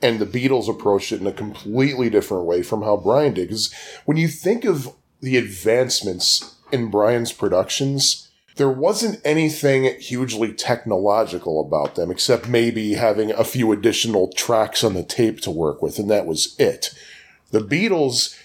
And 0.02 0.18
the 0.18 0.26
Beatles 0.26 0.68
approached 0.68 1.12
it 1.12 1.22
in 1.22 1.28
a 1.28 1.32
completely 1.32 2.10
different 2.10 2.46
way 2.46 2.64
from 2.64 2.82
how 2.82 2.98
Brian 2.98 3.36
did. 3.36 3.50
Because 3.50 3.72
when 4.06 4.18
you 4.18 4.28
think 4.28 4.66
of 4.66 4.92
the 5.22 5.38
advancements 5.38 6.56
in 6.72 6.90
Brian's 6.90 7.32
productions, 7.32 8.30
there 8.56 8.70
wasn't 8.70 9.22
anything 9.24 9.84
hugely 10.00 10.52
technological 10.52 11.62
about 11.62 11.94
them, 11.94 12.10
except 12.10 12.48
maybe 12.48 12.96
having 12.96 13.32
a 13.32 13.44
few 13.44 13.72
additional 13.72 14.34
tracks 14.34 14.84
on 14.84 14.96
the 14.96 15.04
tape 15.04 15.40
to 15.42 15.52
work 15.52 15.84
with, 15.84 16.00
and 16.00 16.10
that 16.10 16.26
was 16.26 16.56
it. 16.58 16.96
The 17.52 17.60
Beatles 17.60 18.36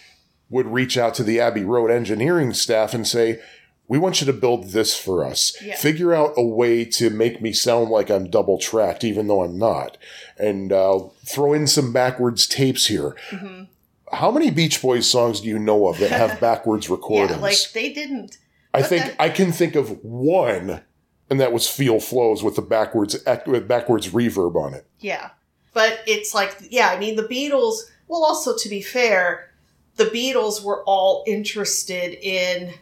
would 0.50 0.66
reach 0.66 0.98
out 0.98 1.14
to 1.14 1.24
the 1.24 1.40
Abbey 1.40 1.64
Road 1.64 1.90
engineering 1.90 2.52
staff 2.52 2.92
and 2.92 3.06
say, 3.06 3.40
we 3.88 3.98
want 3.98 4.20
you 4.20 4.26
to 4.26 4.32
build 4.32 4.68
this 4.70 4.96
for 4.96 5.24
us. 5.24 5.56
Yeah. 5.62 5.76
Figure 5.76 6.14
out 6.14 6.34
a 6.36 6.44
way 6.44 6.84
to 6.84 7.08
make 7.10 7.40
me 7.40 7.52
sound 7.52 7.88
like 7.88 8.10
I'm 8.10 8.28
double 8.30 8.58
tracked, 8.58 9.02
even 9.02 9.26
though 9.26 9.42
I'm 9.42 9.58
not. 9.58 9.96
And 10.36 10.70
uh, 10.72 11.00
throw 11.24 11.54
in 11.54 11.66
some 11.66 11.92
backwards 11.92 12.46
tapes 12.46 12.86
here. 12.86 13.16
Mm-hmm. 13.30 13.64
How 14.12 14.30
many 14.30 14.50
Beach 14.50 14.80
Boys 14.80 15.08
songs 15.10 15.40
do 15.40 15.48
you 15.48 15.58
know 15.58 15.88
of 15.88 15.98
that 15.98 16.10
have 16.10 16.38
backwards 16.40 16.88
recordings? 16.88 17.32
Yeah, 17.32 17.42
like 17.42 17.58
they 17.74 17.92
didn't 17.92 18.38
I 18.74 18.82
think 18.82 19.04
that- 19.04 19.16
I 19.18 19.28
can 19.30 19.52
think 19.52 19.74
of 19.74 20.02
one, 20.04 20.82
and 21.30 21.40
that 21.40 21.52
was 21.52 21.68
Feel 21.68 22.00
Flows 22.00 22.42
with 22.42 22.56
the 22.56 22.62
backwards 22.62 23.16
with 23.46 23.66
backwards 23.68 24.08
reverb 24.10 24.54
on 24.54 24.74
it. 24.74 24.86
Yeah. 24.98 25.30
But 25.72 26.00
it's 26.06 26.34
like, 26.34 26.56
yeah, 26.70 26.88
I 26.88 26.98
mean, 26.98 27.16
the 27.16 27.22
Beatles, 27.22 27.76
well, 28.08 28.24
also 28.24 28.56
to 28.56 28.68
be 28.68 28.82
fair, 28.82 29.50
the 29.96 30.06
Beatles 30.06 30.62
were 30.64 30.82
all 30.84 31.24
interested 31.26 32.14
in 32.22 32.74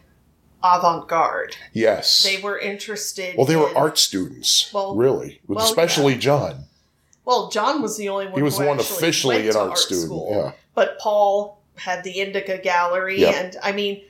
avant 0.63 1.07
garde. 1.07 1.55
Yes. 1.73 2.23
They 2.23 2.41
were 2.41 2.57
interested 2.57 3.35
well, 3.37 3.45
they 3.45 3.55
were 3.55 3.69
in- 3.69 3.75
art 3.77 3.97
students, 3.97 4.71
Well- 4.73 4.95
really, 4.95 5.39
well, 5.47 5.63
especially 5.63 6.13
yeah. 6.13 6.19
John. 6.19 6.63
Well, 7.25 7.49
John 7.49 7.81
was 7.81 7.97
the 7.97 8.07
only 8.09 8.25
one 8.27 8.35
He 8.35 8.41
was 8.41 8.57
the 8.57 8.65
one 8.65 8.79
officially 8.79 9.47
an 9.47 9.53
to 9.53 9.59
art 9.59 9.77
student, 9.77 10.27
yeah. 10.29 10.51
But 10.73 10.97
Paul 10.99 11.59
had 11.75 12.03
the 12.03 12.11
Indica 12.21 12.57
Gallery, 12.57 13.19
Yeah. 13.21 13.31
and 13.31 13.57
I 13.61 13.71
mean, 13.73 14.01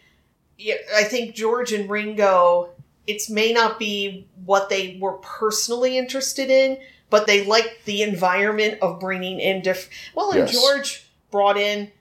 I 0.95 1.03
think 1.03 1.35
George 1.35 1.71
and 1.73 1.89
Ringo, 1.89 2.69
it 3.07 3.21
may 3.29 3.51
not 3.53 3.79
be 3.79 4.27
what 4.45 4.69
they 4.69 4.97
were 5.01 5.13
personally 5.13 5.97
interested 5.97 6.49
in, 6.49 6.77
but 7.09 7.25
they 7.27 7.43
liked 7.45 7.85
the 7.85 8.03
environment 8.03 8.77
of 8.81 8.99
bringing 8.99 9.39
in 9.39 9.61
different. 9.61 9.93
Well, 10.13 10.31
and 10.31 10.39
Yes. 10.41 10.51
George 10.53 11.05
brought 11.31 11.57
in 11.57 11.91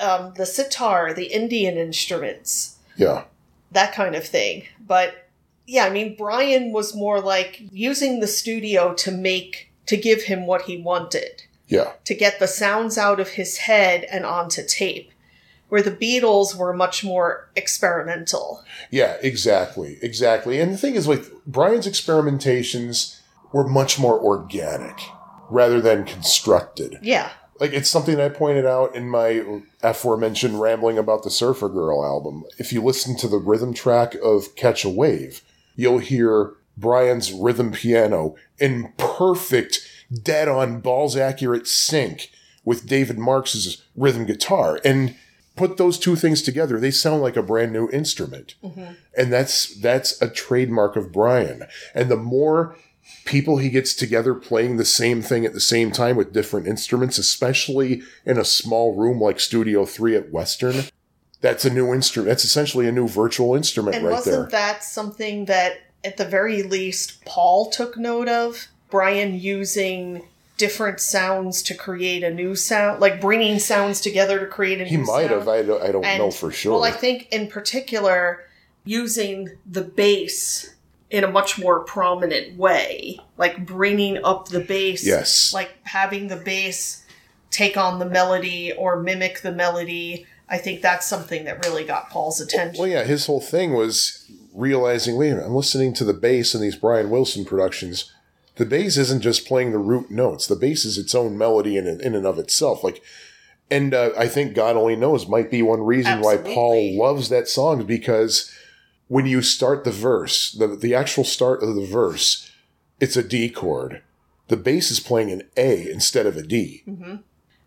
um, 0.00 0.34
the 0.36 0.46
sitar, 0.46 1.12
the 1.14 1.26
Indian 1.26 1.76
instruments, 1.76 2.76
Yeah. 2.96 3.24
That 3.72 3.92
kind 3.92 4.14
of 4.14 4.26
thing. 4.26 4.64
But 4.86 5.28
yeah, 5.66 5.84
I 5.84 5.90
mean, 5.90 6.16
Brian 6.16 6.72
was 6.72 6.94
more 6.94 7.20
like 7.20 7.60
using 7.72 8.20
the 8.20 8.26
studio 8.26 8.94
to 8.94 9.10
make, 9.10 9.70
to 9.86 9.96
give 9.96 10.22
him 10.22 10.46
what 10.46 10.62
he 10.62 10.78
wanted 10.78 11.42
Yeah. 11.68 11.92
to 12.04 12.14
get 12.14 12.38
the 12.38 12.48
sounds 12.48 12.96
out 12.96 13.20
of 13.20 13.30
his 13.30 13.58
head 13.58 14.04
and 14.04 14.24
onto 14.24 14.64
tape, 14.66 15.12
where 15.68 15.82
the 15.82 15.90
Beatles 15.90 16.56
were 16.56 16.72
much 16.72 17.04
more 17.04 17.50
experimental. 17.54 18.64
Yeah, 18.90 19.16
exactly. 19.20 19.98
Exactly. 20.00 20.58
And 20.60 20.72
the 20.72 20.78
thing 20.78 20.94
is, 20.94 21.06
like, 21.06 21.24
Brian's 21.46 21.86
experimentations 21.86 23.18
were 23.52 23.66
much 23.68 23.98
more 23.98 24.18
organic 24.18 24.98
rather 25.50 25.80
than 25.80 26.04
constructed. 26.04 26.98
Yeah, 27.02 27.30
Like, 27.60 27.72
it's 27.72 27.90
something 27.90 28.20
I 28.20 28.28
pointed 28.28 28.66
out 28.66 28.94
in 28.94 29.08
my 29.08 29.62
aforementioned 29.82 30.60
Rambling 30.60 30.98
About 30.98 31.24
the 31.24 31.30
Surfer 31.30 31.68
Girl 31.68 32.04
album. 32.04 32.44
If 32.58 32.72
you 32.72 32.82
listen 32.82 33.16
to 33.18 33.28
the 33.28 33.38
rhythm 33.38 33.74
track 33.74 34.14
of 34.22 34.54
Catch 34.56 34.84
a 34.84 34.88
Wave, 34.88 35.42
you'll 35.76 35.98
hear 35.98 36.52
Brian's 36.76 37.32
rhythm 37.32 37.72
piano 37.72 38.36
in 38.58 38.92
perfect, 38.96 39.80
dead 40.22 40.48
on, 40.48 40.80
balls 40.80 41.16
accurate 41.16 41.66
sync 41.66 42.30
with 42.64 42.86
David 42.86 43.18
Marks's 43.18 43.82
rhythm 43.96 44.26
guitar. 44.26 44.80
And 44.84 45.16
put 45.56 45.76
those 45.76 45.98
two 45.98 46.16
things 46.16 46.40
together, 46.40 46.78
they 46.78 46.90
sound 46.90 47.20
like 47.20 47.36
a 47.36 47.42
brand 47.42 47.72
new 47.72 47.90
instrument. 47.90 48.54
Mm-hmm. 48.62 48.92
And 49.16 49.32
that's 49.32 49.74
that's 49.80 50.20
a 50.22 50.30
trademark 50.30 50.96
of 50.96 51.12
Brian. 51.12 51.64
And 51.94 52.10
the 52.10 52.16
more 52.16 52.76
people 53.24 53.58
he 53.58 53.68
gets 53.70 53.94
together 53.94 54.34
playing 54.34 54.76
the 54.76 54.84
same 54.84 55.20
thing 55.22 55.44
at 55.44 55.52
the 55.52 55.60
same 55.60 55.90
time 55.92 56.16
with 56.16 56.32
different 56.32 56.66
instruments, 56.66 57.18
especially 57.18 58.02
in 58.24 58.38
a 58.38 58.44
small 58.44 58.94
room 58.94 59.20
like 59.20 59.38
Studio 59.40 59.84
3 59.84 60.16
at 60.16 60.32
Western, 60.32 60.84
that's 61.40 61.64
a 61.64 61.70
new 61.70 61.92
instrument. 61.92 62.28
That's 62.28 62.44
essentially 62.44 62.88
a 62.88 62.92
new 62.92 63.06
virtual 63.08 63.54
instrument 63.54 63.96
and 63.96 64.04
right 64.06 64.12
wasn't 64.14 64.50
there. 64.50 64.60
that 64.60 64.82
something 64.82 65.44
that, 65.44 65.74
at 66.04 66.16
the 66.16 66.24
very 66.24 66.62
least, 66.62 67.24
Paul 67.24 67.70
took 67.70 67.96
note 67.96 68.28
of? 68.28 68.68
Brian 68.90 69.38
using 69.38 70.22
different 70.56 70.98
sounds 70.98 71.62
to 71.62 71.74
create 71.74 72.24
a 72.24 72.32
new 72.34 72.56
sound, 72.56 73.00
like 73.00 73.20
bringing 73.20 73.58
sounds 73.58 74.00
together 74.00 74.40
to 74.40 74.46
create 74.46 74.80
a 74.80 74.84
he 74.84 74.96
new 74.96 75.04
might 75.04 75.28
sound. 75.28 75.30
have. 75.40 75.48
I 75.48 75.62
don't, 75.62 75.82
I 75.82 75.92
don't 75.92 76.04
And- 76.04 76.18
know 76.18 76.30
for 76.30 76.50
sure. 76.50 76.72
Well, 76.72 76.84
I 76.84 76.90
think 76.90 77.28
in 77.30 77.46
particular, 77.48 78.44
using 78.84 79.50
the 79.70 79.82
bass 79.82 80.74
in 81.10 81.24
a 81.24 81.30
much 81.30 81.58
more 81.58 81.80
prominent 81.80 82.56
way, 82.58 83.18
like 83.38 83.64
bringing 83.64 84.22
up 84.24 84.48
the 84.48 84.60
bass, 84.60 85.06
Yes. 85.06 85.52
like 85.54 85.70
having 85.84 86.28
the 86.28 86.36
bass 86.36 87.04
take 87.50 87.76
on 87.76 87.98
the 87.98 88.04
melody 88.06 88.72
or 88.72 89.00
mimic 89.02 89.40
the 89.40 89.52
melody. 89.52 90.26
I 90.50 90.58
think 90.58 90.82
that's 90.82 91.06
something 91.06 91.44
that 91.44 91.64
really 91.64 91.84
got 91.84 92.10
Paul's 92.10 92.40
attention. 92.40 92.78
Well, 92.78 92.88
yeah, 92.88 93.04
his 93.04 93.26
whole 93.26 93.40
thing 93.40 93.72
was 93.74 94.30
realizing, 94.52 95.16
wait 95.16 95.30
a 95.30 95.34
minute, 95.34 95.46
I'm 95.46 95.54
listening 95.54 95.94
to 95.94 96.04
the 96.04 96.14
bass 96.14 96.54
in 96.54 96.60
these 96.60 96.76
Brian 96.76 97.10
Wilson 97.10 97.44
productions. 97.44 98.12
The 98.56 98.66
bass 98.66 98.96
isn't 98.96 99.22
just 99.22 99.46
playing 99.46 99.72
the 99.72 99.78
root 99.78 100.10
notes. 100.10 100.46
The 100.46 100.56
bass 100.56 100.84
is 100.84 100.98
its 100.98 101.14
own 101.14 101.38
melody 101.38 101.76
in, 101.76 101.86
in 101.86 102.14
and 102.14 102.26
of 102.26 102.38
itself. 102.38 102.82
Like, 102.82 103.02
and 103.70 103.94
uh, 103.94 104.10
I 104.18 104.26
think 104.28 104.54
God 104.54 104.76
only 104.76 104.96
knows 104.96 105.28
might 105.28 105.50
be 105.50 105.62
one 105.62 105.82
reason 105.82 106.20
why 106.20 106.38
Paul 106.38 106.98
loves 106.98 107.28
that 107.28 107.48
song 107.48 107.84
because 107.84 108.52
when 109.08 109.26
you 109.26 109.42
start 109.42 109.84
the 109.84 109.90
verse, 109.90 110.52
the 110.52 110.68
the 110.68 110.94
actual 110.94 111.24
start 111.24 111.62
of 111.62 111.74
the 111.74 111.84
verse, 111.86 112.50
it's 113.00 113.16
a 113.16 113.22
D 113.22 113.48
chord. 113.50 114.02
The 114.48 114.56
bass 114.56 114.90
is 114.90 115.00
playing 115.00 115.30
an 115.30 115.42
A 115.56 115.90
instead 115.90 116.24
of 116.26 116.36
a 116.36 116.42
D. 116.42 116.82
Mm-hmm. 116.88 117.16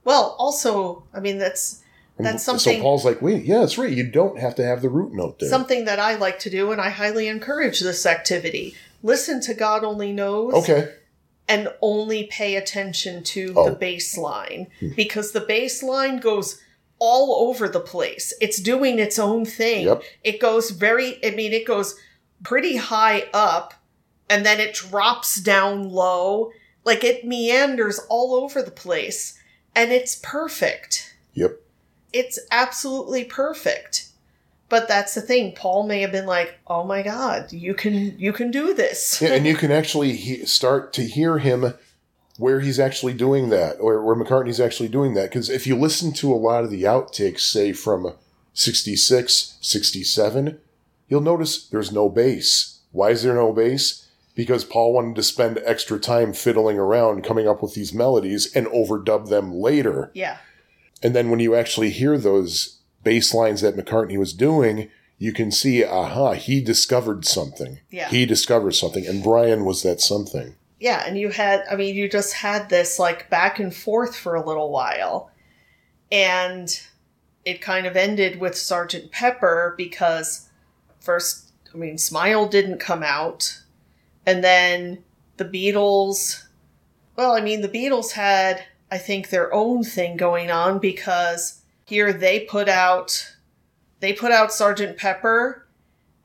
Well, 0.04 0.36
also, 0.40 1.04
I 1.14 1.20
mean 1.20 1.38
that's 1.38 1.82
That's 2.18 2.44
something- 2.44 2.76
So 2.78 2.82
Paul's 2.82 3.04
like, 3.06 3.22
wait, 3.22 3.46
yeah, 3.46 3.60
that's 3.60 3.78
right. 3.80 3.90
You 3.92 4.06
don't 4.08 4.40
have 4.40 4.54
to 4.56 4.64
have 4.64 4.82
the 4.84 4.90
root 4.90 5.12
note 5.14 5.40
there. 5.40 5.50
something 5.50 5.86
that 5.86 5.98
I 6.00 6.16
like 6.16 6.38
to 6.40 6.50
do, 6.52 6.72
and 6.72 6.80
I 6.80 6.90
highly 6.90 7.28
encourage 7.28 7.80
this 7.80 8.06
activity. 8.06 8.76
Listen 9.02 9.42
to 9.42 9.54
God 9.56 9.84
Only 9.84 10.12
Knows. 10.12 10.54
okay. 10.54 10.94
and 11.48 11.68
only 11.82 12.26
pay 12.26 12.56
attention 12.56 13.24
to 13.24 13.54
Oh. 13.56 13.66
the 13.70 13.76
bass 13.76 14.18
line 14.18 14.68
hmm. 14.80 14.90
because 14.96 15.32
the 15.32 15.42
bass 15.42 15.82
line 15.84 16.18
goes 16.20 16.62
all 17.02 17.50
over 17.50 17.68
the 17.68 17.80
place. 17.80 18.32
It's 18.40 18.62
doing 18.62 19.00
its 19.00 19.18
own 19.18 19.44
thing. 19.44 19.88
Yep. 19.88 20.04
It 20.24 20.40
goes 20.40 20.70
very, 20.70 21.18
I 21.26 21.32
mean, 21.32 21.52
it 21.52 21.66
goes 21.66 22.00
pretty 22.44 22.78
high 22.78 23.26
up 23.34 23.74
and 24.30 24.46
then 24.46 24.60
it 24.60 24.76
drops 24.76 25.42
down 25.42 25.90
low. 25.90 26.52
Like 26.86 27.04
it 27.04 27.26
meanders 27.26 28.00
all 28.08 28.36
over 28.36 28.62
the 28.62 28.72
place 28.72 29.38
and 29.76 29.92
it's 29.92 30.16
perfect. 30.16 31.16
Yep. 31.34 31.60
It's 32.14 32.40
absolutely 32.52 33.26
perfect. 33.26 34.10
But 34.70 34.88
that's 34.88 35.16
the 35.16 35.22
thing. 35.22 35.54
Paul 35.54 35.88
may 35.88 36.00
have 36.00 36.14
been 36.14 36.26
like, 36.26 36.58
"Oh 36.66 36.86
my 36.86 37.02
God, 37.02 37.52
you 37.52 37.74
can 37.74 38.18
you 38.18 38.32
can 38.32 38.52
do 38.52 38.74
this." 38.74 39.22
Yeah, 39.22 39.34
and 39.34 39.46
you 39.46 39.54
can 39.58 39.70
actually 39.70 40.14
he- 40.16 40.46
start 40.46 40.94
to 40.94 41.02
hear 41.02 41.40
him 41.40 41.74
where 42.42 42.60
he's 42.60 42.80
actually 42.80 43.14
doing 43.14 43.50
that, 43.50 43.78
or 43.80 44.04
where 44.04 44.16
McCartney's 44.16 44.60
actually 44.60 44.90
doing 44.90 45.14
that. 45.14 45.30
Because 45.30 45.48
if 45.50 45.68
you 45.68 45.76
listen 45.76 46.12
to 46.14 46.34
a 46.34 46.36
lot 46.36 46.64
of 46.64 46.72
the 46.72 46.84
outtakes, 46.84 47.42
say 47.42 47.72
from 47.72 48.14
66, 48.54 49.58
67, 49.62 50.60
you'll 51.08 51.22
notice 51.22 51.68
there's 51.68 51.92
no 51.92 52.10
bass. 52.10 52.80
Why 52.92 53.12
is 53.12 53.22
there 53.22 53.36
no 53.36 53.54
bass? 53.54 54.08
Because 54.34 54.66
Paul 54.66 54.94
wanted 54.94 55.16
to 55.18 55.24
spend 55.24 55.60
extra 55.66 56.00
time 56.00 56.34
fiddling 56.34 56.80
around, 56.80 57.24
coming 57.24 57.48
up 57.48 57.62
with 57.62 57.76
these 57.76 57.94
melodies, 57.94 58.52
and 58.56 58.66
overdub 58.68 59.30
them 59.30 59.54
later. 59.54 60.10
yeah, 60.16 60.38
And 61.04 61.16
then 61.16 61.30
when 61.30 61.40
you 61.40 61.54
actually 61.54 61.92
hear 61.92 62.18
those 62.18 62.80
bass 63.04 63.34
lines 63.36 63.62
that 63.62 63.76
McCartney 63.76 64.18
was 64.18 64.34
doing, 64.34 64.90
you 65.20 65.32
can 65.32 65.52
see, 65.52 65.84
aha, 65.86 66.34
he 66.34 66.60
discovered 66.60 67.24
something. 67.26 67.82
Yeah. 67.92 68.10
He 68.10 68.26
discovered 68.26 68.72
something. 68.72 69.06
And 69.06 69.24
Brian 69.24 69.64
was 69.64 69.84
that 69.84 70.02
something. 70.02 70.56
Yeah, 70.82 71.04
and 71.06 71.16
you 71.16 71.30
had, 71.30 71.64
I 71.70 71.76
mean, 71.76 71.96
you 71.96 72.10
just 72.10 72.34
had 72.34 72.68
this 72.68 72.98
like 72.98 73.30
back 73.30 73.60
and 73.60 73.74
forth 73.74 74.16
for 74.16 74.34
a 74.34 74.44
little 74.46 74.72
while, 74.72 75.30
and 76.12 76.68
it 77.46 77.62
kind 77.62 77.86
of 77.86 77.96
ended 77.96 78.40
with 78.40 78.58
Sergeant 78.58 79.12
Pepper 79.12 79.76
because 79.78 80.50
first, 81.00 81.52
I 81.72 81.78
mean, 81.78 82.00
Smile 82.00 82.48
didn't 82.48 82.80
come 82.80 83.04
out, 83.04 83.62
and 84.26 84.44
then 84.44 85.04
the 85.38 85.46
Beatles. 85.46 86.46
Well, 87.16 87.34
I 87.34 87.42
mean, 87.42 87.62
the 87.62 87.70
Beatles 87.70 88.14
had, 88.14 88.64
I 88.90 88.98
think, 88.98 89.30
their 89.30 89.54
own 89.54 89.84
thing 89.84 90.18
going 90.18 90.50
on 90.50 90.80
because 90.80 91.62
here 91.86 92.12
they 92.12 92.40
put 92.40 92.68
out, 92.68 93.36
they 94.00 94.14
put 94.14 94.32
out 94.32 94.52
Sergeant 94.52 94.98
Pepper, 94.98 95.68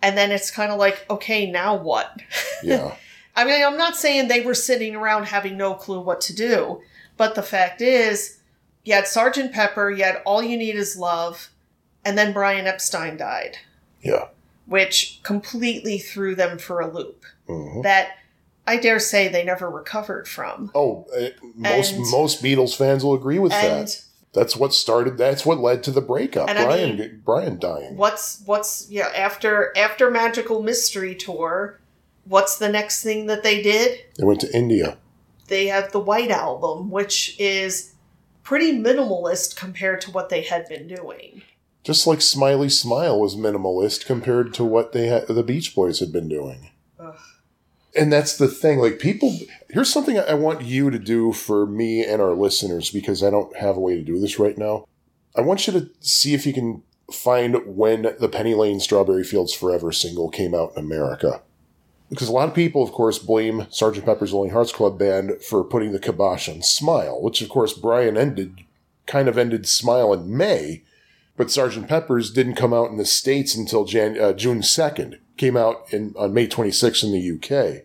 and 0.00 0.16
then 0.16 0.30
it's 0.30 0.50
kind 0.50 0.72
of 0.72 0.78
like, 0.78 1.04
okay, 1.10 1.50
now 1.50 1.76
what? 1.76 2.22
Yeah. 2.62 2.96
I 3.36 3.44
mean, 3.44 3.62
I'm 3.64 3.76
not 3.76 3.96
saying 3.96 4.28
they 4.28 4.40
were 4.40 4.54
sitting 4.54 4.96
around 4.96 5.24
having 5.26 5.56
no 5.56 5.74
clue 5.74 6.00
what 6.00 6.20
to 6.22 6.34
do, 6.34 6.80
but 7.16 7.34
the 7.34 7.42
fact 7.42 7.80
is, 7.82 8.38
you 8.84 8.94
had 8.94 9.06
Sergeant 9.06 9.52
Pepper, 9.52 9.90
you 9.90 10.04
had 10.04 10.22
All 10.24 10.42
You 10.42 10.56
Need 10.56 10.74
Is 10.76 10.96
Love, 10.96 11.50
and 12.04 12.16
then 12.16 12.32
Brian 12.32 12.66
Epstein 12.66 13.16
died, 13.16 13.58
yeah. 14.00 14.26
which 14.66 15.20
completely 15.22 15.98
threw 15.98 16.34
them 16.34 16.56
for 16.58 16.80
a 16.80 16.90
loop 16.92 17.24
Mhm. 17.48 17.82
that 17.82 18.16
I 18.66 18.78
dare 18.78 18.98
say 18.98 19.28
they 19.28 19.44
never 19.44 19.68
recovered 19.70 20.26
from. 20.26 20.70
Oh, 20.74 21.06
uh, 21.16 21.28
most 21.54 21.92
And- 21.92 22.10
most 22.10 22.42
Beatles 22.42 22.74
fans 22.74 23.04
will 23.04 23.14
agree 23.14 23.38
with 23.38 23.52
And 23.52 23.86
that. 23.88 24.00
That's 24.32 24.56
what 24.56 24.74
started. 24.74 25.16
That's 25.16 25.46
what 25.46 25.58
led 25.60 25.82
to 25.84 25.90
the 25.92 26.00
breakup. 26.00 26.48
And 26.50 26.58
I 26.58 26.64
Brian, 26.64 26.98
mean- 26.98 27.22
Brian 27.24 27.58
dying. 27.58 27.96
what's 27.96 28.40
what's 28.44 28.86
yeah 28.90 29.08
after 29.16 29.72
after 29.76 30.10
Magical 30.10 30.62
Mystery 30.62 31.14
Tour, 31.14 31.78
what's 32.28 32.58
the 32.58 32.68
next 32.68 33.02
thing 33.02 33.26
that 33.26 33.42
they 33.42 33.62
did? 33.62 34.00
They 34.16 34.24
went 34.24 34.40
to 34.40 34.56
India. 34.56 34.98
they 35.48 35.66
have 35.66 35.92
the 35.92 36.00
White 36.00 36.30
Album, 36.30 36.90
which 36.90 37.36
is 37.38 37.94
pretty 38.42 38.72
minimalist 38.72 39.56
compared 39.56 40.00
to 40.02 40.10
what 40.10 40.28
they 40.28 40.42
had 40.42 40.68
been 40.68 40.86
doing. 40.88 41.42
Just 41.84 42.06
like 42.06 42.20
Smiley 42.20 42.68
Smile 42.68 43.20
was 43.20 43.36
minimalist 43.36 44.06
compared 44.06 44.52
to 44.54 44.64
what 44.64 44.92
they 44.92 45.06
had, 45.06 45.28
the 45.28 45.42
Beach 45.44 45.74
Boys 45.74 46.00
had 46.00 46.12
been 46.12 46.28
doing. 46.28 46.70
Ugh. 46.98 47.14
And 47.96 48.12
that's 48.12 48.36
the 48.36 48.48
thing. 48.48 48.78
Like 48.78 48.98
people, 48.98 49.36
here's 49.70 49.92
something 49.92 50.18
I 50.18 50.34
want 50.34 50.62
you 50.62 50.90
to 50.90 50.98
do 50.98 51.32
for 51.32 51.64
me 51.64 52.04
and 52.04 52.20
our 52.20 52.34
listeners 52.34 52.90
because 52.90 53.22
I 53.22 53.30
don't 53.30 53.56
have 53.56 53.76
a 53.76 53.80
way 53.80 53.94
to 53.94 54.02
do 54.02 54.18
this 54.18 54.38
right 54.38 54.58
now. 54.58 54.86
I 55.36 55.40
want 55.42 55.66
you 55.66 55.72
to 55.74 55.88
see 56.00 56.34
if 56.34 56.44
you 56.44 56.52
can 56.52 56.82
find 57.12 57.56
when 57.66 58.14
the 58.18 58.28
Penny 58.28 58.54
Lane 58.54 58.80
Strawberry 58.80 59.22
Fields 59.22 59.54
Forever 59.54 59.92
single 59.92 60.28
came 60.28 60.54
out 60.54 60.72
in 60.76 60.84
America. 60.84 61.40
Because 62.10 62.28
a 62.28 62.32
lot 62.32 62.48
of 62.48 62.54
people, 62.54 62.82
of 62.82 62.92
course, 62.92 63.18
blame 63.18 63.66
Sergeant 63.70 64.06
Pepper's 64.06 64.32
Lonely 64.32 64.50
Hearts 64.50 64.72
Club 64.72 64.98
Band 64.98 65.42
for 65.42 65.64
putting 65.64 65.92
the 65.92 65.98
kibosh 65.98 66.48
on 66.48 66.62
Smile, 66.62 67.20
which, 67.20 67.42
of 67.42 67.48
course, 67.48 67.72
Brian 67.72 68.16
ended, 68.16 68.60
kind 69.06 69.28
of 69.28 69.36
ended 69.36 69.66
Smile 69.66 70.12
in 70.12 70.36
May, 70.36 70.84
but 71.36 71.50
Sergeant 71.50 71.88
Pepper's 71.88 72.30
didn't 72.30 72.54
come 72.54 72.72
out 72.72 72.90
in 72.90 72.96
the 72.96 73.04
States 73.04 73.54
until 73.54 73.84
Jan- 73.84 74.20
uh, 74.20 74.32
June 74.32 74.60
2nd. 74.60 75.18
Came 75.36 75.56
out 75.56 75.92
in, 75.92 76.14
on 76.16 76.32
May 76.32 76.46
26th 76.46 77.04
in 77.04 77.12
the 77.12 77.36
UK. 77.36 77.82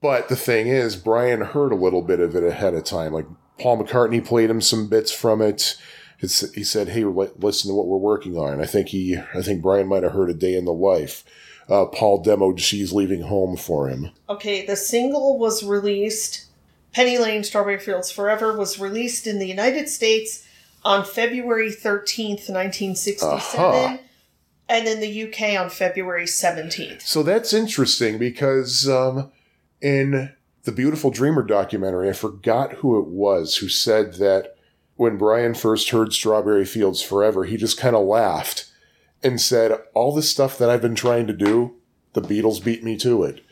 But 0.00 0.28
the 0.28 0.36
thing 0.36 0.66
is, 0.66 0.96
Brian 0.96 1.40
heard 1.40 1.72
a 1.72 1.76
little 1.76 2.02
bit 2.02 2.20
of 2.20 2.36
it 2.36 2.44
ahead 2.44 2.74
of 2.74 2.84
time. 2.84 3.12
Like 3.12 3.26
Paul 3.58 3.82
McCartney 3.82 4.24
played 4.24 4.50
him 4.50 4.60
some 4.60 4.88
bits 4.88 5.10
from 5.12 5.40
it. 5.40 5.76
It's, 6.18 6.52
he 6.54 6.62
said, 6.62 6.88
"Hey, 6.88 7.04
li- 7.04 7.30
listen 7.38 7.70
to 7.70 7.74
what 7.74 7.86
we're 7.86 7.96
working 7.96 8.36
on." 8.36 8.60
I 8.60 8.66
think 8.66 8.88
he, 8.88 9.16
I 9.34 9.42
think 9.42 9.62
Brian 9.62 9.88
might 9.88 10.02
have 10.02 10.12
heard 10.12 10.30
a 10.30 10.34
day 10.34 10.54
in 10.54 10.64
the 10.64 10.72
life. 10.72 11.24
Uh, 11.72 11.86
Paul 11.86 12.22
demoed 12.22 12.58
"She's 12.58 12.92
Leaving 12.92 13.22
Home" 13.22 13.56
for 13.56 13.88
him. 13.88 14.10
Okay, 14.28 14.66
the 14.66 14.76
single 14.76 15.38
was 15.38 15.62
released. 15.62 16.44
Penny 16.92 17.16
Lane 17.16 17.42
Strawberry 17.42 17.78
Fields 17.78 18.10
Forever 18.10 18.54
was 18.56 18.78
released 18.78 19.26
in 19.26 19.38
the 19.38 19.46
United 19.48 19.88
States 19.88 20.46
on 20.84 21.04
February 21.04 21.70
13th, 21.70 22.50
1967, 22.50 23.64
Uh-huh. 23.64 23.96
and 24.68 24.86
in 24.86 25.00
the 25.00 25.22
UK 25.24 25.58
on 25.58 25.70
February 25.70 26.26
17th. 26.26 27.00
So 27.02 27.22
that's 27.22 27.54
interesting 27.54 28.18
because 28.18 28.86
um, 28.88 29.30
in 29.80 30.32
the 30.64 30.72
Beautiful 30.72 31.10
Dreamer 31.10 31.42
documentary, 31.42 32.10
I 32.10 32.12
forgot 32.12 32.74
who 32.74 32.98
it 32.98 33.06
was 33.06 33.56
who 33.56 33.68
said 33.70 34.14
that 34.14 34.56
when 34.96 35.16
Brian 35.16 35.54
first 35.54 35.88
heard 35.90 36.12
Strawberry 36.12 36.66
Fields 36.66 37.00
Forever, 37.00 37.44
he 37.44 37.56
just 37.56 37.78
kind 37.78 37.96
of 37.96 38.04
laughed 38.06 38.66
and 39.22 39.40
said, 39.40 39.78
All 39.94 40.14
the 40.14 40.22
stuff 40.22 40.58
that 40.58 40.70
I've 40.70 40.82
been 40.82 40.94
trying 40.94 41.26
to 41.26 41.32
do, 41.32 41.74
the 42.12 42.22
Beatles 42.22 42.62
beat 42.62 42.82
me 42.84 42.96
to 42.98 43.24
it. 43.24 43.44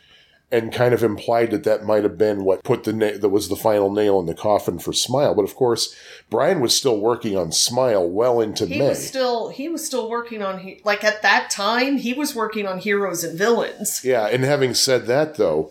And 0.52 0.72
kind 0.72 0.92
of 0.92 1.04
implied 1.04 1.52
that 1.52 1.62
that 1.62 1.84
might 1.84 2.02
have 2.02 2.18
been 2.18 2.42
what 2.42 2.64
put 2.64 2.82
the 2.82 2.92
na- 2.92 3.16
that 3.20 3.28
was 3.28 3.48
the 3.48 3.54
final 3.54 3.88
nail 3.92 4.18
in 4.18 4.26
the 4.26 4.34
coffin 4.34 4.80
for 4.80 4.92
Smile. 4.92 5.32
But 5.32 5.44
of 5.44 5.54
course, 5.54 5.94
Brian 6.28 6.60
was 6.60 6.74
still 6.76 6.98
working 7.00 7.36
on 7.38 7.52
Smile 7.52 8.08
well 8.10 8.40
into 8.40 8.66
He 8.66 8.80
May. 8.80 8.88
was 8.88 9.06
still 9.06 9.50
he 9.50 9.68
was 9.68 9.86
still 9.86 10.10
working 10.10 10.42
on 10.42 10.58
he- 10.58 10.80
like 10.84 11.04
at 11.04 11.22
that 11.22 11.50
time 11.50 11.98
he 11.98 12.14
was 12.14 12.34
working 12.34 12.66
on 12.66 12.78
Heroes 12.78 13.22
and 13.22 13.38
Villains. 13.38 14.00
Yeah, 14.04 14.26
and 14.26 14.42
having 14.42 14.74
said 14.74 15.06
that, 15.06 15.36
though, 15.36 15.70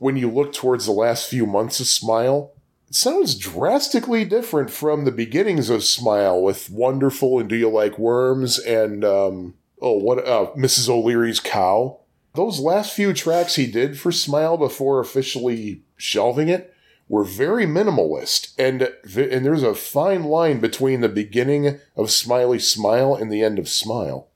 when 0.00 0.16
you 0.16 0.28
look 0.28 0.52
towards 0.52 0.86
the 0.86 0.92
last 0.92 1.30
few 1.30 1.46
months 1.46 1.78
of 1.78 1.86
Smile, 1.86 2.50
sounds 2.90 3.34
drastically 3.36 4.24
different 4.24 4.70
from 4.70 5.04
the 5.04 5.12
beginnings 5.12 5.70
of 5.70 5.84
Smile 5.84 6.40
with 6.40 6.70
Wonderful 6.70 7.38
and 7.38 7.48
Do 7.48 7.56
You 7.56 7.68
Like 7.68 7.98
Worms 7.98 8.58
and, 8.58 9.04
um, 9.04 9.54
oh, 9.80 9.98
what, 9.98 10.26
uh, 10.26 10.52
Mrs. 10.56 10.88
O'Leary's 10.88 11.40
Cow. 11.40 12.00
Those 12.34 12.60
last 12.60 12.92
few 12.92 13.12
tracks 13.12 13.56
he 13.56 13.66
did 13.66 13.98
for 13.98 14.12
Smile 14.12 14.56
before 14.56 15.00
officially 15.00 15.82
shelving 15.96 16.48
it 16.48 16.74
were 17.08 17.24
very 17.24 17.66
minimalist, 17.66 18.52
and 18.58 18.82
and 18.82 19.44
there's 19.44 19.62
a 19.62 19.74
fine 19.74 20.24
line 20.24 20.60
between 20.60 21.00
the 21.00 21.08
beginning 21.08 21.78
of 21.96 22.10
Smiley 22.10 22.58
Smile 22.58 23.14
and 23.14 23.30
the 23.30 23.42
end 23.42 23.58
of 23.58 23.68
Smile. 23.68 24.28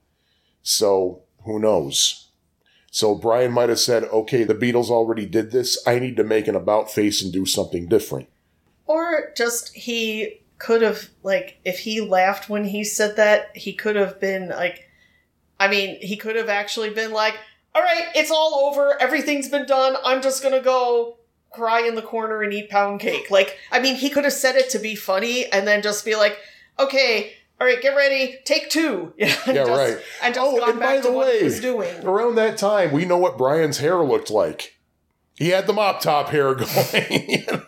So 0.63 1.23
who 1.45 1.59
knows? 1.59 2.29
So 2.91 3.15
Brian 3.15 3.53
might 3.53 3.69
have 3.69 3.79
said, 3.79 4.05
okay, 4.05 4.45
the 4.45 4.55
Beatles 4.55 4.91
already 4.91 5.27
did 5.27 5.53
this. 5.53 5.79
I 5.87 5.99
need 5.99 6.17
to 6.17 6.25
make 6.25 6.49
an 6.49 6.57
about 6.57 6.91
face 6.91 7.23
and 7.23 7.33
do 7.33 7.47
something 7.47 7.87
different. 7.87 8.29
Or 8.91 9.33
just 9.37 9.73
he 9.75 10.41
could 10.59 10.83
have 10.83 11.11
like 11.23 11.59
if 11.65 11.79
he 11.81 12.01
laughed 12.01 12.49
when 12.49 12.65
he 12.65 12.83
said 12.85 13.17
that, 13.17 13.57
he 13.57 13.73
could 13.73 13.97
have 13.97 14.19
been 14.21 14.49
like 14.49 14.89
I 15.59 15.69
mean, 15.69 15.99
he 16.01 16.17
could 16.17 16.37
have 16.37 16.49
actually 16.49 16.91
been 16.91 17.13
like, 17.13 17.35
"All 17.75 17.83
right, 17.83 18.07
it's 18.15 18.31
all 18.31 18.67
over. 18.67 19.01
Everything's 19.01 19.49
been 19.49 19.67
done. 19.67 19.95
I'm 20.05 20.23
just 20.23 20.43
going 20.43 20.55
to 20.55 20.61
go 20.63 21.19
cry 21.51 21.81
in 21.87 21.95
the 21.97 22.03
corner 22.03 22.43
and 22.43 22.53
eat 22.53 22.71
pound 22.71 23.01
cake." 23.01 23.31
Like, 23.31 23.59
I 23.71 23.79
mean, 23.79 23.95
he 23.97 24.09
could 24.11 24.25
have 24.25 24.33
said 24.33 24.57
it 24.57 24.71
to 24.71 24.79
be 24.79 24.95
funny 24.95 25.47
and 25.53 25.69
then 25.69 25.83
just 25.83 26.05
be 26.05 26.17
like, 26.17 26.39
"Okay, 26.79 27.35
all 27.61 27.67
right, 27.67 27.81
get 27.83 27.95
ready. 27.95 28.39
Take 28.47 28.71
2." 28.71 29.13
Yeah, 29.19 29.37
and 29.47 29.55
Yeah, 29.57 29.65
just, 29.67 29.79
right. 29.95 29.99
And 30.23 30.35
just 30.35 30.47
Oh, 30.47 30.59
gone 30.59 30.71
and 30.71 30.81
back 30.81 30.89
by 30.89 30.97
to 30.97 31.03
the 31.03 31.13
what 31.13 31.29
he 31.33 31.39
way- 31.41 31.45
was 31.45 31.61
doing. 31.61 32.05
Around 32.05 32.35
that 32.37 32.57
time, 32.59 32.91
we 32.91 33.05
know 33.05 33.19
what 33.19 33.37
Brian's 33.39 33.79
hair 33.79 33.99
looked 34.03 34.31
like. 34.31 34.75
He 35.41 35.49
had 35.49 35.67
the 35.67 35.73
mop 35.73 36.01
top 36.03 36.29
hair 36.29 36.55
going. 36.55 36.69
you 37.29 37.45
know? 37.47 37.59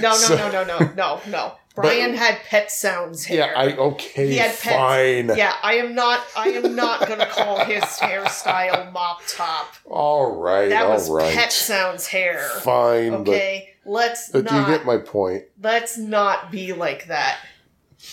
No, 0.00 0.10
no, 0.10 0.14
So- 0.14 0.36
no, 0.36 0.50
no, 0.50 0.64
no, 0.64 0.78
no, 0.96 1.20
no. 1.28 1.52
Brian 1.74 2.14
had 2.14 2.38
Pet 2.48 2.72
Sounds 2.72 3.24
hair. 3.24 3.52
Yeah, 3.52 3.52
I 3.56 3.76
okay, 3.76 4.26
He 4.30 4.36
had 4.38 4.50
pets. 4.58 4.62
fine. 4.64 5.28
Yeah, 5.36 5.54
I 5.62 5.74
am 5.74 5.94
not. 5.94 6.24
I 6.36 6.48
am 6.48 6.74
not 6.74 7.06
going 7.06 7.20
to 7.20 7.26
call 7.26 7.64
his 7.64 7.82
hairstyle 8.00 8.90
mop 8.92 9.20
top. 9.28 9.74
All 9.84 10.40
right, 10.40 10.70
That 10.70 10.86
all 10.86 10.92
was 10.94 11.08
right. 11.08 11.32
Pet 11.32 11.52
Sounds 11.52 12.06
hair. 12.08 12.40
Fine, 12.62 13.14
Okay, 13.14 13.68
let's 13.84 14.28
but, 14.30 14.44
but 14.46 14.52
you 14.54 14.66
get 14.66 14.86
my 14.86 14.96
point. 14.96 15.44
let's 15.62 15.96
not 15.96 16.50
be 16.50 16.72
like 16.72 17.06
that. 17.06 17.38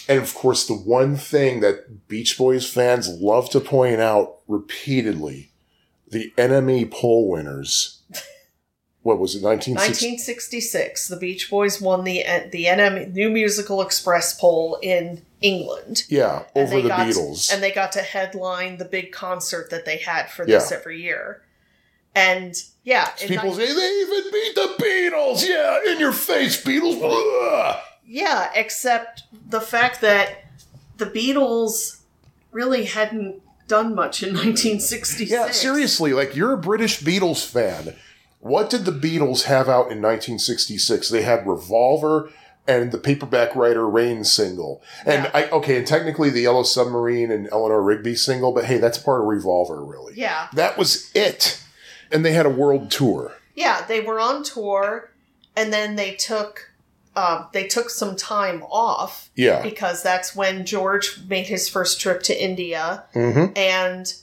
And 0.07 0.19
of 0.21 0.35
course, 0.35 0.67
the 0.67 0.75
one 0.75 1.15
thing 1.15 1.61
that 1.61 2.07
Beach 2.07 2.37
Boys 2.37 2.69
fans 2.71 3.07
love 3.09 3.49
to 3.51 3.59
point 3.59 3.99
out 3.99 4.41
repeatedly 4.47 5.51
the 6.07 6.31
NME 6.37 6.91
poll 6.91 7.29
winners 7.31 7.94
what 9.05 9.19
was 9.19 9.35
it, 9.35 9.43
1966, 9.43 11.07
the 11.09 11.15
Beach 11.17 11.47
Boys 11.47 11.79
won 11.79 12.03
the 12.05 12.25
uh, 12.25 12.39
the 12.51 12.65
NM 12.65 13.13
New 13.13 13.29
Musical 13.29 13.83
Express 13.83 14.33
poll 14.39 14.79
in 14.81 15.21
England. 15.41 16.05
Yeah, 16.09 16.43
over 16.55 16.81
the 16.81 16.87
got- 16.87 17.07
Beatles. 17.07 17.53
And 17.53 17.61
they 17.61 17.71
got 17.71 17.91
to 17.91 17.99
headline 18.01 18.77
the 18.77 18.85
big 18.85 19.11
concert 19.11 19.69
that 19.69 19.85
they 19.85 19.97
had 19.97 20.31
for 20.31 20.43
this 20.43 20.71
Yeah. 20.71 20.77
every 20.77 21.01
year. 21.03 21.43
And 22.15 22.55
yeah, 22.83 23.09
People 23.11 23.49
nine- 23.49 23.55
say 23.57 23.73
they 23.73 23.99
even 24.01 24.31
beat 24.31 24.55
the 24.55 24.73
Beatles. 24.83 25.47
Yeah, 25.47 25.91
in 25.93 25.99
your 25.99 26.11
face, 26.11 26.59
Beatles. 26.63 26.99
Ugh. 27.03 27.77
yeah, 28.07 28.49
except 28.55 29.23
the 29.49 29.61
fact 29.61 30.01
that 30.01 30.45
the 30.97 31.05
Beatles 31.05 31.99
really 32.51 32.85
hadn't 32.85 33.41
done 33.67 33.93
much 33.93 34.23
in 34.23 34.29
1966. 34.29 35.29
Yeah, 35.29 35.51
seriously, 35.51 36.11
like 36.13 36.35
you're 36.35 36.53
a 36.53 36.57
British 36.57 37.01
Beatles 37.01 37.45
fan. 37.45 37.95
What 38.45 38.69
did 38.69 38.85
the 38.85 38.91
Beatles 38.91 39.43
have 39.45 39.67
out 39.67 39.91
in 39.91 40.01
1966? 40.03 41.09
They 41.09 41.23
had 41.23 41.47
Revolver 41.47 42.29
and 42.67 42.91
the 42.91 42.99
Paperback 42.99 43.55
Writer 43.55 43.87
Rain 43.89 44.23
single. 44.23 44.83
And 45.03 45.23
Yeah. 45.23 45.31
I 45.33 45.49
okay, 45.49 45.77
and 45.77 45.87
technically 45.87 46.29
the 46.29 46.41
Yellow 46.41 46.61
Submarine 46.61 47.31
and 47.31 47.49
Eleanor 47.51 47.81
Rigby 47.81 48.13
single, 48.15 48.51
but 48.51 48.65
hey, 48.65 48.77
that's 48.77 48.99
part 48.99 49.21
of 49.21 49.27
Revolver, 49.27 49.83
really. 49.83 50.13
Yeah. 50.15 50.47
That 50.53 50.77
was 50.77 51.09
it. 51.15 51.59
And 52.11 52.23
they 52.23 52.33
had 52.33 52.45
a 52.45 52.49
world 52.51 52.91
tour. 52.91 53.33
Yeah, 53.55 53.83
they 53.87 53.99
were 54.01 54.19
on 54.19 54.43
tour, 54.43 55.09
and 55.55 55.73
then 55.73 55.95
they 55.95 56.13
took 56.13 56.69
uh, 57.15 57.45
they 57.53 57.65
took 57.65 57.89
some 57.89 58.15
time 58.15 58.61
off 58.69 59.29
Yeah. 59.35 59.61
because 59.63 60.03
that's 60.03 60.35
when 60.35 60.65
George 60.65 61.21
made 61.29 61.47
his 61.47 61.67
first 61.69 61.99
trip 61.99 62.21
to 62.23 62.43
India, 62.43 63.05
Mm-hmm. 63.15 63.53
and 63.57 64.13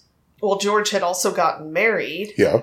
well, 0.41 0.59
George 0.59 0.91
had 0.91 1.03
also 1.03 1.33
gotten 1.33 1.73
married 1.73 2.35
Yeah. 2.39 2.61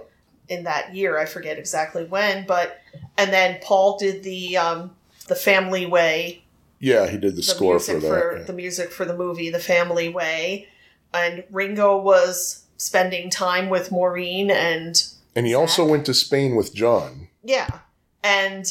In 0.50 0.64
that 0.64 0.96
year. 0.96 1.18
I 1.18 1.26
forget 1.26 1.58
exactly 1.58 2.04
when, 2.06 2.46
but 2.46 2.82
and 3.18 3.32
then 3.32 3.60
Paul 3.62 3.98
did 3.98 4.24
the 4.24 4.58
um, 4.58 4.92
the 5.28 5.36
Family 5.36 5.86
Way, 5.86 6.44
Yeah, 6.80 7.08
he 7.08 7.18
did 7.18 7.34
the, 7.34 7.38
the 7.38 7.44
score 7.44 7.80
for 7.80 7.94
that. 7.94 8.02
for 8.02 8.38
yeah. 8.38 8.44
the 8.44 8.54
music 8.54 8.92
for 8.92 9.06
the 9.06 9.16
movie 9.16 9.50
The 9.50 9.60
Family 9.60 10.10
Way, 10.10 10.68
and 11.14 11.44
Ringo 11.52 11.98
was 11.98 12.66
spending 12.78 13.30
time 13.30 13.70
with 13.70 13.92
Maureen 13.92 14.50
and 14.50 15.04
and 15.36 15.46
he 15.46 15.54
also 15.54 15.86
went 15.86 16.06
to 16.08 16.14
Spain 16.14 16.56
with 16.56 16.74
John. 16.74 17.28
Yeah. 17.44 17.80
And 18.24 18.66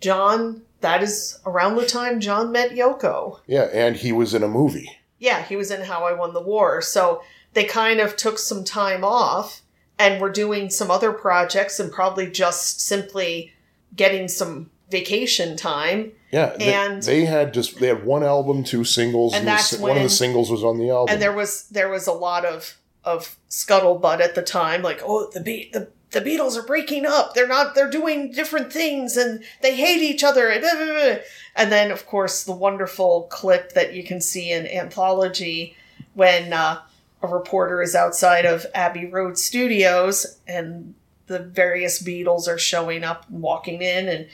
John, 0.00 0.62
that 0.80 1.02
is 1.02 1.38
around 1.44 1.76
the 1.76 1.86
time 1.86 2.20
John 2.20 2.52
met 2.52 2.70
Yoko. 2.70 3.40
Yeah, 3.46 3.68
and 3.72 3.96
he 3.96 4.12
was 4.12 4.32
in 4.32 4.42
a 4.42 4.48
movie. 4.48 4.98
Yeah, 5.18 5.42
he 5.42 5.56
was 5.56 5.70
in 5.70 5.82
How 5.82 6.04
I 6.06 6.12
Won 6.12 6.32
the 6.32 6.40
War. 6.40 6.80
So 6.80 7.22
they 7.52 7.64
kind 7.64 8.00
of 8.00 8.16
took 8.16 8.38
some 8.38 8.64
time 8.64 9.04
off 9.04 9.62
and 10.00 10.20
we're 10.20 10.32
doing 10.32 10.70
some 10.70 10.90
other 10.90 11.12
projects 11.12 11.78
and 11.78 11.92
probably 11.92 12.28
just 12.30 12.80
simply 12.80 13.52
getting 13.94 14.26
some 14.26 14.70
vacation 14.90 15.56
time. 15.56 16.12
Yeah, 16.32 16.56
And- 16.60 17.02
they 17.02 17.24
had 17.24 17.52
just 17.54 17.78
they 17.78 17.88
had 17.88 18.04
one 18.04 18.24
album, 18.24 18.64
two 18.64 18.84
singles. 18.84 19.34
And 19.34 19.46
the 19.46 19.50
that's 19.52 19.68
si- 19.68 19.82
one 19.82 19.96
of 19.96 20.02
the 20.02 20.08
singles 20.08 20.50
was 20.50 20.64
on 20.64 20.78
the 20.78 20.90
album. 20.90 21.12
And 21.12 21.22
there 21.22 21.32
was 21.32 21.68
there 21.70 21.88
was 21.88 22.06
a 22.06 22.12
lot 22.12 22.44
of 22.44 22.76
of 23.04 23.36
scuttlebutt 23.48 24.20
at 24.20 24.34
the 24.34 24.42
time, 24.42 24.82
like, 24.82 25.00
oh, 25.04 25.30
the 25.30 25.40
beat 25.40 25.72
the 25.72 25.88
the 26.12 26.20
Beatles 26.20 26.56
are 26.56 26.66
breaking 26.66 27.06
up. 27.06 27.34
They're 27.34 27.46
not. 27.46 27.74
They're 27.74 27.90
doing 27.90 28.32
different 28.32 28.72
things, 28.72 29.16
and 29.16 29.44
they 29.62 29.76
hate 29.76 30.02
each 30.02 30.24
other. 30.24 30.48
And, 30.48 30.60
blah, 30.60 30.74
blah, 30.74 30.86
blah. 30.86 31.16
and 31.54 31.70
then, 31.70 31.92
of 31.92 32.04
course, 32.06 32.42
the 32.42 32.52
wonderful 32.52 33.28
clip 33.30 33.74
that 33.74 33.94
you 33.94 34.02
can 34.02 34.20
see 34.20 34.50
in 34.50 34.66
Anthology 34.66 35.76
when 36.14 36.52
uh, 36.52 36.80
a 37.22 37.28
reporter 37.28 37.82
is 37.82 37.94
outside 37.94 38.46
of 38.46 38.66
Abbey 38.74 39.06
Road 39.06 39.38
Studios, 39.38 40.38
and 40.46 40.94
the 41.26 41.38
various 41.38 42.02
Beatles 42.02 42.48
are 42.48 42.58
showing 42.58 43.04
up 43.04 43.28
and 43.28 43.42
walking 43.42 43.82
in, 43.82 44.08
and 44.08 44.26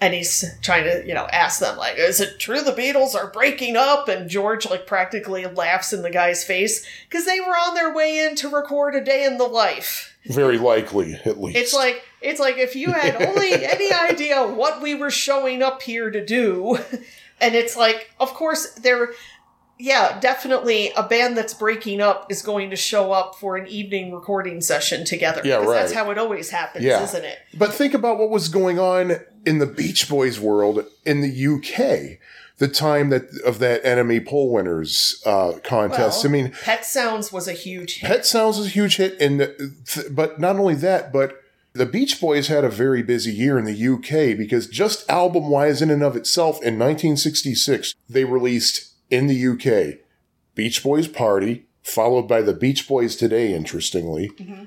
and 0.00 0.14
he's 0.14 0.44
trying 0.62 0.84
to 0.84 1.06
you 1.06 1.14
know 1.14 1.26
ask 1.26 1.60
them 1.60 1.76
like 1.76 1.98
is 1.98 2.20
it 2.20 2.38
true 2.38 2.62
the 2.62 2.72
beatles 2.72 3.14
are 3.14 3.30
breaking 3.30 3.76
up 3.76 4.08
and 4.08 4.30
george 4.30 4.68
like 4.70 4.86
practically 4.86 5.44
laughs 5.44 5.92
in 5.92 6.00
the 6.00 6.10
guy's 6.10 6.42
face 6.42 6.86
because 7.08 7.26
they 7.26 7.38
were 7.38 7.52
on 7.52 7.74
their 7.74 7.92
way 7.92 8.18
in 8.18 8.34
to 8.34 8.48
record 8.48 8.94
a 8.94 9.04
day 9.04 9.24
in 9.24 9.36
the 9.36 9.44
life 9.44 10.10
very 10.26 10.58
likely, 10.58 11.14
at 11.24 11.40
least. 11.40 11.56
it's 11.56 11.74
like 11.74 12.02
it's 12.20 12.40
like 12.40 12.58
if 12.58 12.76
you 12.76 12.92
had 12.92 13.20
only 13.22 13.52
any 13.64 13.92
idea 13.92 14.46
what 14.46 14.82
we 14.82 14.94
were 14.94 15.10
showing 15.10 15.62
up 15.62 15.82
here 15.82 16.10
to 16.10 16.24
do 16.24 16.76
and 17.40 17.54
it's 17.54 17.76
like 17.76 18.10
of 18.20 18.34
course 18.34 18.70
they're 18.74 19.10
yeah 19.80 20.18
definitely 20.20 20.92
a 20.96 21.02
band 21.02 21.36
that's 21.36 21.54
breaking 21.54 22.00
up 22.00 22.26
is 22.30 22.42
going 22.42 22.70
to 22.70 22.76
show 22.76 23.12
up 23.12 23.34
for 23.34 23.56
an 23.56 23.66
evening 23.66 24.12
recording 24.12 24.60
session 24.60 25.04
together 25.04 25.40
Yeah, 25.44 25.58
'Cause 25.58 25.72
that's 25.74 25.92
how 25.92 26.10
it 26.10 26.18
always 26.18 26.50
happens 26.50 26.84
Yeah. 26.84 27.02
isn't 27.02 27.24
it 27.24 27.38
But 27.54 27.72
think 27.72 27.94
about 27.94 28.18
what 28.18 28.30
was 28.30 28.48
going 28.48 28.78
on 28.78 29.20
in 29.46 29.58
the 29.58 29.66
Beach 29.66 30.08
Boys 30.08 30.38
world 30.38 30.84
in 31.04 31.20
the 31.22 31.28
UK. 31.30 32.18
The 32.58 32.68
time 32.68 33.08
that 33.08 33.22
of 33.46 33.58
that 33.60 33.82
NME 33.84 34.20
poll 34.26 34.52
winners 34.52 35.22
uh, 35.24 35.52
contest. 35.64 36.22
Well, 36.24 36.30
I 36.30 36.32
mean, 36.32 36.52
pet 36.62 36.84
sounds 36.84 37.32
was 37.32 37.48
a 37.48 37.54
huge 37.54 38.00
hit 38.00 38.06
Pet 38.06 38.26
Sounds 38.26 38.58
was 38.58 38.66
a 38.66 38.70
huge 38.70 38.96
hit, 38.98 39.18
and 39.18 39.38
th- 39.86 40.06
but 40.10 40.38
not 40.38 40.56
only 40.56 40.74
that, 40.74 41.10
but 41.10 41.36
the 41.72 41.86
Beach 41.86 42.20
Boys 42.20 42.48
had 42.48 42.62
a 42.62 42.68
very 42.68 43.02
busy 43.02 43.32
year 43.32 43.58
in 43.58 43.64
the 43.64 43.72
UK 43.72 44.36
because 44.36 44.66
just 44.66 45.08
album 45.08 45.48
wise, 45.48 45.80
in 45.80 45.88
and 45.90 46.02
of 46.02 46.16
itself, 46.16 46.56
in 46.62 46.78
1966 46.78 47.94
they 48.10 48.24
released 48.24 48.89
in 49.10 49.26
the 49.26 49.46
UK 49.46 49.98
Beach 50.54 50.82
Boys 50.82 51.08
Party, 51.08 51.66
followed 51.82 52.28
by 52.28 52.42
the 52.42 52.54
Beach 52.54 52.88
Boys 52.88 53.16
Today, 53.16 53.52
interestingly, 53.54 54.30
mm-hmm. 54.30 54.64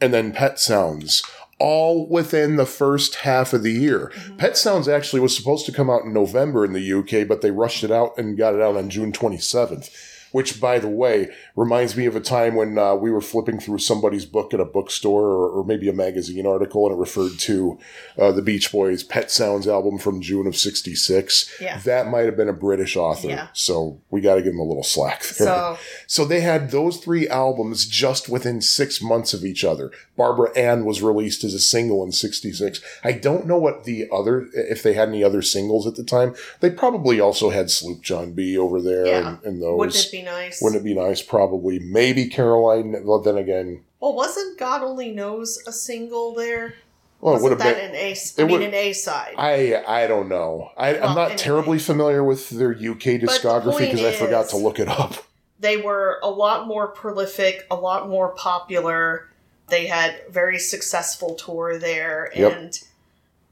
and 0.00 0.14
then 0.14 0.32
Pet 0.32 0.58
Sounds. 0.58 1.22
All 1.58 2.06
within 2.06 2.56
the 2.56 2.66
first 2.66 3.16
half 3.16 3.54
of 3.54 3.62
the 3.62 3.72
year. 3.72 4.12
Mm-hmm. 4.14 4.36
Pet 4.36 4.58
Sounds 4.58 4.88
actually 4.88 5.20
was 5.20 5.34
supposed 5.34 5.64
to 5.66 5.72
come 5.72 5.88
out 5.88 6.04
in 6.04 6.12
November 6.12 6.66
in 6.66 6.74
the 6.74 6.92
UK, 6.92 7.26
but 7.26 7.40
they 7.40 7.50
rushed 7.50 7.82
it 7.82 7.90
out 7.90 8.12
and 8.18 8.36
got 8.36 8.54
it 8.54 8.60
out 8.60 8.76
on 8.76 8.90
June 8.90 9.10
27th 9.10 9.90
which 10.36 10.60
by 10.60 10.78
the 10.78 10.88
way 11.02 11.16
reminds 11.64 11.96
me 11.96 12.04
of 12.06 12.14
a 12.14 12.20
time 12.20 12.54
when 12.60 12.76
uh, 12.78 12.94
we 12.94 13.10
were 13.10 13.20
flipping 13.32 13.58
through 13.58 13.78
somebody's 13.78 14.26
book 14.26 14.52
at 14.54 14.60
a 14.60 14.64
bookstore 14.76 15.22
or, 15.24 15.48
or 15.56 15.64
maybe 15.64 15.88
a 15.88 15.92
magazine 16.06 16.46
article 16.46 16.86
and 16.86 16.94
it 16.94 17.00
referred 17.00 17.38
to 17.38 17.78
uh, 18.18 18.30
the 18.32 18.42
beach 18.42 18.70
boys 18.70 19.02
pet 19.02 19.30
sounds 19.30 19.66
album 19.66 19.96
from 19.98 20.20
june 20.20 20.46
of 20.46 20.54
66 20.56 21.56
Yeah. 21.60 21.78
that 21.90 22.08
might 22.08 22.26
have 22.26 22.36
been 22.36 22.48
a 22.48 22.52
british 22.68 22.96
author 22.96 23.28
Yeah. 23.28 23.48
so 23.54 23.98
we 24.10 24.20
got 24.20 24.34
to 24.36 24.42
give 24.42 24.52
them 24.52 24.60
a 24.60 24.64
little 24.72 24.82
slack 24.94 25.22
there. 25.22 25.46
So 25.48 25.78
so 26.06 26.24
they 26.24 26.40
had 26.40 26.70
those 26.70 26.98
three 26.98 27.26
albums 27.28 27.86
just 27.86 28.28
within 28.28 28.60
six 28.60 29.00
months 29.02 29.32
of 29.34 29.44
each 29.44 29.64
other 29.64 29.90
barbara 30.16 30.50
ann 30.56 30.84
was 30.84 31.02
released 31.02 31.44
as 31.44 31.54
a 31.54 31.58
single 31.74 32.02
in 32.04 32.12
66 32.12 32.80
i 33.04 33.12
don't 33.12 33.46
know 33.46 33.58
what 33.58 33.84
the 33.84 34.06
other 34.12 34.48
if 34.52 34.82
they 34.82 34.94
had 34.94 35.08
any 35.08 35.22
other 35.24 35.42
singles 35.42 35.86
at 35.86 35.94
the 35.96 36.04
time 36.04 36.34
they 36.60 36.70
probably 36.70 37.20
also 37.20 37.50
had 37.50 37.70
sloop 37.70 38.02
john 38.02 38.32
b 38.32 38.56
over 38.58 38.80
there 38.80 39.06
Yeah. 39.06 39.28
and, 39.28 39.44
and 39.46 39.62
those 39.62 39.78
wouldn't 39.78 39.96
it 40.06 40.12
be 40.12 40.22
nice? 40.26 40.60
wouldn't 40.60 40.82
it 40.82 40.84
be 40.84 40.94
nice? 40.94 41.22
Probably. 41.22 41.78
Maybe 41.78 42.26
Caroline. 42.28 42.94
Well, 43.04 43.20
then 43.20 43.38
again, 43.38 43.82
well, 44.00 44.14
wasn't 44.14 44.58
God 44.58 44.82
Only 44.82 45.10
Knows 45.12 45.58
a 45.66 45.72
single 45.72 46.34
there? 46.34 46.74
well, 47.22 47.34
it 47.36 47.42
would 47.42 47.52
wasn't 47.52 47.62
have 47.62 47.76
that 47.76 47.92
been. 47.92 47.94
an 47.94 47.96
A? 47.96 48.14
I 48.38 48.44
mean, 48.44 48.52
would- 48.60 48.62
an 48.68 48.74
A 48.74 48.92
side. 48.92 49.34
I 49.38 49.82
I 49.88 50.06
don't 50.06 50.28
know. 50.28 50.70
I, 50.76 50.92
Well, 50.92 51.08
I'm 51.08 51.14
not 51.16 51.24
anyway. 51.30 51.36
terribly 51.38 51.78
familiar 51.78 52.22
with 52.22 52.50
their 52.50 52.72
UK 52.72 53.18
discography 53.20 53.78
because 53.90 54.02
I 54.04 54.12
forgot 54.12 54.50
to 54.50 54.58
look 54.58 54.78
it 54.78 54.88
up. 54.88 55.14
they 55.60 55.78
were 55.78 56.18
a 56.22 56.28
lot 56.30 56.66
more 56.66 56.88
prolific, 56.88 57.66
a 57.70 57.76
lot 57.76 58.08
more 58.10 58.28
popular. 58.34 59.28
They 59.68 59.86
had 59.86 60.20
very 60.30 60.58
successful 60.58 61.34
tour 61.34 61.78
there, 61.78 62.30
Yep. 62.36 62.52
and 62.52 62.80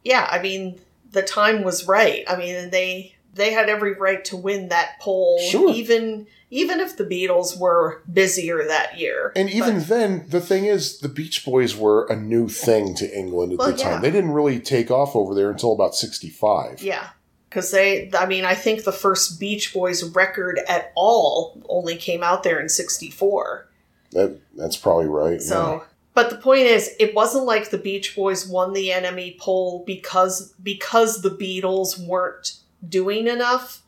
yeah, 0.04 0.28
I 0.30 0.40
mean, 0.42 0.78
the 1.10 1.22
time 1.22 1.64
was 1.64 1.88
right. 1.88 2.22
I 2.28 2.36
mean, 2.36 2.70
they 2.70 3.13
they 3.34 3.52
had 3.52 3.68
every 3.68 3.94
right 3.94 4.24
to 4.26 4.36
win 4.36 4.68
that 4.68 4.98
poll, 5.00 5.38
Sure. 5.50 5.72
even 5.74 6.26
even 6.50 6.78
if 6.78 6.96
the 6.96 7.04
Beatles 7.04 7.58
were 7.58 8.00
busier 8.12 8.64
that 8.68 8.96
year. 8.98 9.32
And 9.34 9.50
even 9.50 9.80
then, 9.80 10.26
the 10.28 10.40
thing 10.40 10.66
is, 10.66 11.00
the 11.00 11.08
Beach 11.08 11.44
Boys 11.44 11.74
were 11.76 12.06
a 12.06 12.14
new 12.14 12.48
thing 12.48 12.94
to 12.94 13.18
England 13.18 13.52
at 13.54 13.58
Well, 13.58 13.72
the 13.72 13.76
time. 13.76 13.92
yeah. 13.94 14.00
They 14.00 14.10
didn't 14.12 14.30
really 14.30 14.60
take 14.60 14.88
off 14.88 15.16
over 15.16 15.34
there 15.34 15.50
until 15.50 15.72
about 15.72 15.96
65. 15.96 16.80
Yeah. 16.80 17.08
Because 17.48 17.72
they, 17.72 18.08
I 18.16 18.26
mean, 18.26 18.44
I 18.44 18.54
think 18.54 18.84
the 18.84 18.92
first 18.92 19.40
Beach 19.40 19.74
Boys 19.74 20.04
record 20.04 20.60
at 20.68 20.92
all 20.94 21.60
only 21.68 21.96
came 21.96 22.22
out 22.22 22.44
there 22.44 22.60
in 22.60 22.68
64. 22.68 23.66
That, 24.12 24.38
that's 24.56 24.76
probably 24.76 25.06
right. 25.06 25.42
So, 25.42 25.82
but 26.14 26.30
the 26.30 26.36
point 26.36 26.66
is, 26.66 26.94
it 27.00 27.14
wasn't 27.16 27.46
like 27.46 27.70
the 27.70 27.78
Beach 27.78 28.14
Boys 28.14 28.46
won 28.46 28.74
the 28.74 28.90
NME 28.90 29.38
poll 29.38 29.82
because, 29.84 30.52
because 30.62 31.22
the 31.22 31.30
Beatles 31.30 31.98
weren't 32.06 32.58
doing 32.88 33.26
enough. 33.26 33.82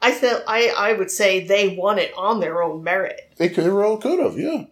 I 0.00 0.10
think 0.10 0.42
I, 0.48 0.68
I 0.76 0.92
would 0.94 1.10
say 1.10 1.46
they 1.46 1.76
won 1.76 1.98
it 1.98 2.12
on 2.16 2.40
their 2.40 2.62
own 2.62 2.82
merit. 2.82 3.32
They 3.36 3.48
could, 3.48 3.64
they 3.64 3.70
well 3.70 3.96
could 3.98 4.18
have, 4.18 4.38
yeah. 4.38 4.64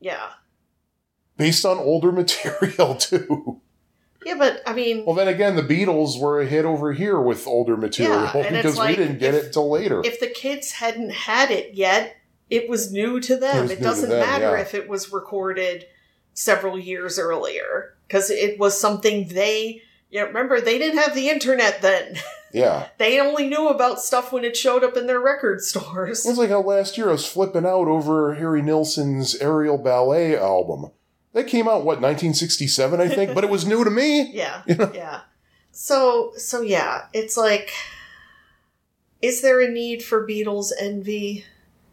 Yeah. 0.00 0.28
Based 1.36 1.64
on 1.64 1.78
older 1.78 2.12
material, 2.22 2.94
too. 2.94 3.60
Yeah, 4.24 4.34
but 4.36 4.60
I 4.66 4.74
mean, 4.74 5.04
Well, 5.06 5.14
then 5.14 5.28
again, 5.28 5.56
the 5.56 5.62
Beatles 5.62 6.20
were 6.20 6.40
a 6.40 6.46
hit 6.46 6.64
over 6.64 6.92
here 6.92 7.20
with 7.20 7.46
older 7.46 7.76
material 7.76 8.30
Yeah, 8.34 8.50
because 8.50 8.76
like 8.76 8.96
we 8.96 9.04
didn't 9.04 9.18
get 9.18 9.34
if- 9.34 9.42
it 9.42 9.46
until 9.46 9.70
later. 9.70 10.02
if 10.04 10.20
the 10.20 10.26
kids 10.28 10.72
hadn't 10.72 11.10
had 11.12 11.50
it 11.50 11.74
yet, 11.74 12.16
it 12.50 12.68
was 12.68 12.92
new 12.92 13.20
to 13.20 13.36
them. 13.36 13.62
was 13.62 13.70
It, 13.72 13.80
doesn't 13.80 14.10
them, 14.10 14.20
matter 14.20 14.56
yeah. 14.56 14.60
if 14.62 14.74
it 14.74 14.88
was 14.88 15.12
recorded 15.12 15.86
several 16.34 16.78
years 16.78 17.18
earlier. 17.18 17.94
because 18.06 18.30
it 18.30 18.58
was 18.58 18.78
something 18.78 19.28
they. 19.28 19.82
Know, 20.12 20.26
remember 20.26 20.60
they 20.60 20.78
didn't 20.78 20.98
have 20.98 21.14
the 21.14 21.28
internet 21.28 21.82
then. 21.82 22.16
Yeah. 22.50 22.88
they 22.96 23.20
only 23.20 23.46
knew 23.46 23.68
about 23.68 24.00
stuff 24.00 24.32
when 24.32 24.42
it 24.42 24.56
showed 24.56 24.82
up 24.82 24.96
in 24.96 25.06
their 25.06 25.20
record 25.20 25.60
stores. 25.60 26.24
It 26.24 26.30
was 26.30 26.38
like 26.38 26.48
how 26.48 26.62
last 26.62 26.96
year 26.96 27.10
I 27.10 27.12
was 27.12 27.26
flipping 27.26 27.66
out 27.66 27.88
over 27.88 28.36
Harry 28.36 28.62
Nilsson's 28.62 29.34
Aerial 29.34 29.76
Ballet 29.76 30.34
album. 30.34 30.90
That 31.34 31.46
came 31.46 31.68
out, 31.68 31.84
what, 31.84 32.00
1967, 32.00 33.02
I 33.02 33.08
think? 33.08 33.34
but 33.34 33.44
it 33.44 33.50
was 33.50 33.66
new 33.66 33.84
to 33.84 33.90
me. 33.90 34.32
Yeah, 34.32 34.62
yeah. 34.66 35.20
So, 35.72 36.32
so 36.38 36.62
yeah, 36.62 37.08
it's 37.12 37.36
like, 37.36 37.70
is 39.20 39.42
there 39.42 39.60
a 39.60 39.68
need 39.70 40.02
for 40.02 40.26
Beatles 40.26 40.72
envy? 40.80 41.44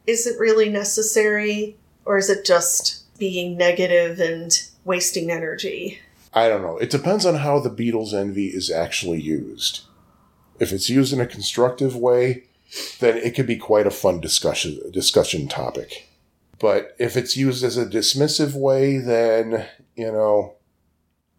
Is 0.08 0.26
it 0.26 0.40
really 0.40 0.70
necessary, 0.70 1.76
or 2.06 2.18
is 2.18 2.30
it 2.30 2.46
just 2.46 3.04
being 3.20 3.58
negative 3.58 4.20
and 4.22 4.58
wasting 4.86 5.30
energy? 5.32 6.00
I 6.36 6.50
don't 6.50 6.62
know. 6.62 6.78
It 6.78 6.90
depends 6.90 7.26
on 7.26 7.36
how 7.36 7.60
the 7.60 7.70
Beatles 7.70 8.14
envy 8.14 8.48
is 8.48 8.70
actually 8.70 9.22
used. 9.22 9.82
If 10.60 10.74
it's 10.74 10.90
used 10.90 11.14
in 11.14 11.22
a 11.22 11.26
constructive 11.26 11.96
way, 11.96 12.44
then 13.00 13.18
it 13.18 13.36
could 13.36 13.48
be 13.48 13.56
quite 13.56 13.88
a 13.88 13.92
fun 13.92 14.20
discussion 14.20 14.80
discussion 14.92 15.48
topic. 15.48 16.10
But 16.60 16.96
if 17.00 17.18
it's 17.18 17.38
used 17.38 17.64
as 17.64 17.78
a 17.78 17.86
dismissive 17.86 18.54
way, 18.54 18.98
then, 18.98 19.66
you 19.96 20.12
know, 20.12 20.56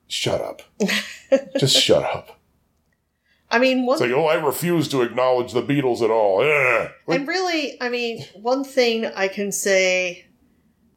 shut 0.08 0.40
up. 0.40 0.62
Just 1.58 1.76
shut 1.76 2.02
up. 2.04 2.38
I 3.50 3.58
mean, 3.58 3.86
one 3.86 3.94
It's 3.94 4.02
like, 4.02 4.10
oh, 4.10 4.26
I 4.26 4.34
refuse 4.34 4.88
to 4.88 5.02
acknowledge 5.02 5.52
the 5.52 5.62
Beatles 5.62 6.02
at 6.02 6.10
all. 6.10 6.42
Eh. 6.42 6.88
And 7.08 7.28
really, 7.28 7.80
I 7.80 7.88
mean, 7.88 8.24
one 8.34 8.64
thing 8.64 9.06
I 9.06 9.28
can 9.28 9.52
say, 9.52 10.25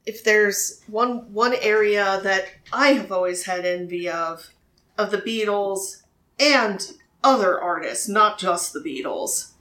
if 0.10 0.24
there's 0.24 0.82
one 0.88 1.32
one 1.32 1.54
area 1.62 2.20
that 2.24 2.48
I 2.74 2.94
have 2.94 3.12
always 3.12 3.46
had 3.46 3.64
envy 3.64 4.10
of, 4.10 4.50
of 4.98 5.12
the 5.12 5.20
Beatles 5.20 6.02
and 6.40 6.92
other 7.24 7.62
artists, 7.62 8.10
not 8.10 8.40
just 8.40 8.74
the 8.74 8.80
Beatles, 8.80 9.52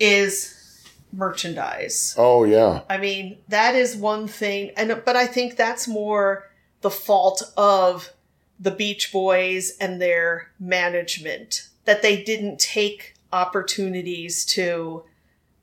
is 0.00 0.84
merchandise. 1.12 2.16
Oh, 2.18 2.42
yeah. 2.42 2.80
I 2.90 2.98
mean, 2.98 3.38
that 3.48 3.76
is 3.76 3.96
one 3.96 4.26
thing, 4.26 4.72
and 4.76 5.00
but 5.04 5.14
I 5.14 5.26
think 5.26 5.54
that's 5.54 5.86
more 5.86 6.50
the 6.80 6.90
fault 6.90 7.52
of 7.56 8.10
the 8.58 8.72
Beach 8.72 9.12
Boys 9.12 9.76
and 9.80 10.02
their 10.02 10.50
management 10.58 11.68
that 11.84 12.02
they 12.02 12.20
didn't 12.20 12.58
take 12.58 13.14
opportunities 13.32 14.44
to 14.46 15.04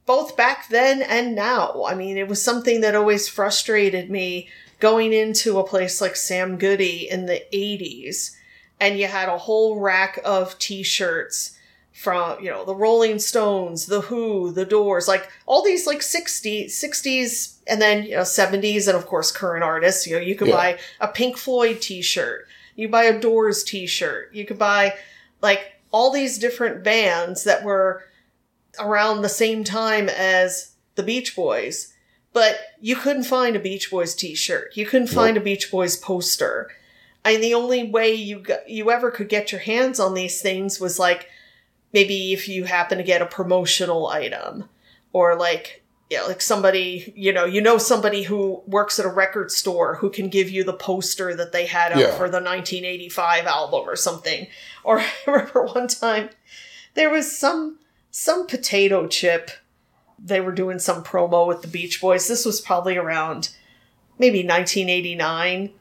both 0.06 0.36
back 0.36 0.68
then 0.70 1.02
and 1.02 1.36
now. 1.36 1.84
I 1.86 1.96
mean, 1.96 2.18
it 2.18 2.28
was 2.28 2.42
something 2.42 2.82
that 2.82 2.96
always 2.96 3.28
frustrated 3.28 4.10
me 4.10 4.50
going 4.80 5.14
into 5.14 5.60
a 5.60 5.68
place 5.68 6.02
like 6.02 6.16
Sam 6.16 6.58
Goody 6.58 7.08
in 7.10 7.28
the 7.28 7.44
80s 7.54 8.36
and 8.80 8.98
you 8.98 9.06
had 9.08 9.30
a 9.30 9.38
whole 9.38 9.80
rack 9.80 10.20
of 10.26 10.58
t-shirts 10.58 11.56
from, 11.94 12.42
you 12.44 12.50
know, 12.50 12.66
the 12.66 12.74
Rolling 12.76 13.20
Stones, 13.20 13.86
the 13.86 14.02
Who, 14.02 14.52
the 14.52 14.66
Doors, 14.66 15.08
like 15.08 15.30
all 15.46 15.64
these 15.64 15.86
like 15.86 16.00
60s, 16.00 16.66
60s 16.68 17.58
and 17.68 17.80
then, 17.80 18.04
you 18.06 18.12
know, 18.16 18.22
70s 18.22 18.88
and 18.88 18.98
of 18.98 19.06
course 19.06 19.32
current 19.32 19.64
artists, 19.64 20.08
you 20.08 20.16
know, 20.16 20.22
you 20.22 20.36
could 20.36 20.48
Yeah. 20.48 20.56
buy 20.56 20.80
a 21.00 21.08
Pink 21.08 21.38
Floyd 21.38 21.80
t-shirt, 21.82 22.48
you 22.76 22.90
buy 22.90 23.04
a 23.04 23.20
Doors 23.20 23.64
t-shirt, 23.64 24.34
you 24.34 24.46
could 24.46 24.58
buy 24.58 24.96
like 25.42 25.74
all 25.92 26.10
these 26.12 26.40
different 26.40 26.84
bands 26.84 27.44
that 27.44 27.64
were 27.64 28.04
around 28.80 29.22
the 29.22 29.30
same 29.30 29.64
time 29.64 30.10
as 30.10 30.74
the 30.96 31.04
Beach 31.04 31.36
Boys, 31.36 31.94
but 32.34 32.60
you 32.80 32.96
couldn't 32.96 33.24
find 33.24 33.56
a 33.56 33.60
Beach 33.60 33.92
Boys 33.92 34.16
t-shirt. 34.16 34.76
You 34.76 34.86
couldn't 34.86 35.08
find 35.08 35.38
a 35.38 35.42
Beach 35.42 35.70
Boys 35.72 35.98
poster. 35.98 36.70
And 37.24 37.44
the 37.44 37.54
only 37.54 37.84
way 37.90 38.14
you 38.14 38.40
got, 38.40 38.68
you 38.70 38.90
ever 38.92 39.12
could 39.12 39.30
get 39.30 39.52
your 39.52 39.62
hands 39.62 40.00
on 40.00 40.14
these 40.14 40.42
things 40.42 40.80
was 40.80 40.98
like 40.98 41.30
maybe 41.94 42.34
if 42.34 42.48
you 42.48 42.64
happen 42.64 42.98
to 42.98 43.04
get 43.04 43.22
a 43.22 43.26
promotional 43.26 44.08
item 44.08 44.66
or 45.14 45.36
like 45.36 45.84
yeah, 46.10 46.24
like 46.24 46.42
somebody, 46.42 47.14
you 47.16 47.32
know, 47.32 47.46
you 47.46 47.62
know 47.62 47.78
somebody 47.78 48.24
who 48.24 48.62
works 48.68 49.00
at 49.00 49.06
a 49.06 49.10
record 49.10 49.50
store 49.50 49.96
who 49.96 50.10
can 50.10 50.28
give 50.28 50.50
you 50.50 50.62
the 50.66 50.74
poster 50.74 51.34
that 51.36 51.54
they 51.54 51.66
had 51.66 51.94
up 51.94 52.00
Yeah. 52.00 52.12
for 52.12 52.28
the 52.28 52.42
1985 52.42 53.46
album 53.46 53.88
or 53.88 53.96
something. 53.96 54.48
Or 54.84 55.00
I 55.00 55.12
remember 55.26 55.64
one 55.64 55.88
time 55.88 56.30
there 56.96 57.10
was 57.10 57.38
some 57.38 57.80
some 58.12 58.46
potato 58.46 59.08
chip. 59.08 59.52
They 60.24 60.40
were 60.42 60.52
doing 60.52 60.78
some 60.78 61.04
promo 61.04 61.48
with 61.48 61.62
the 61.64 61.68
Beach 61.68 62.00
Boys. 62.00 62.28
This 62.28 62.46
was 62.46 62.62
probably 62.62 62.98
around 62.98 63.50
maybe 64.20 64.40
1989. 64.40 65.72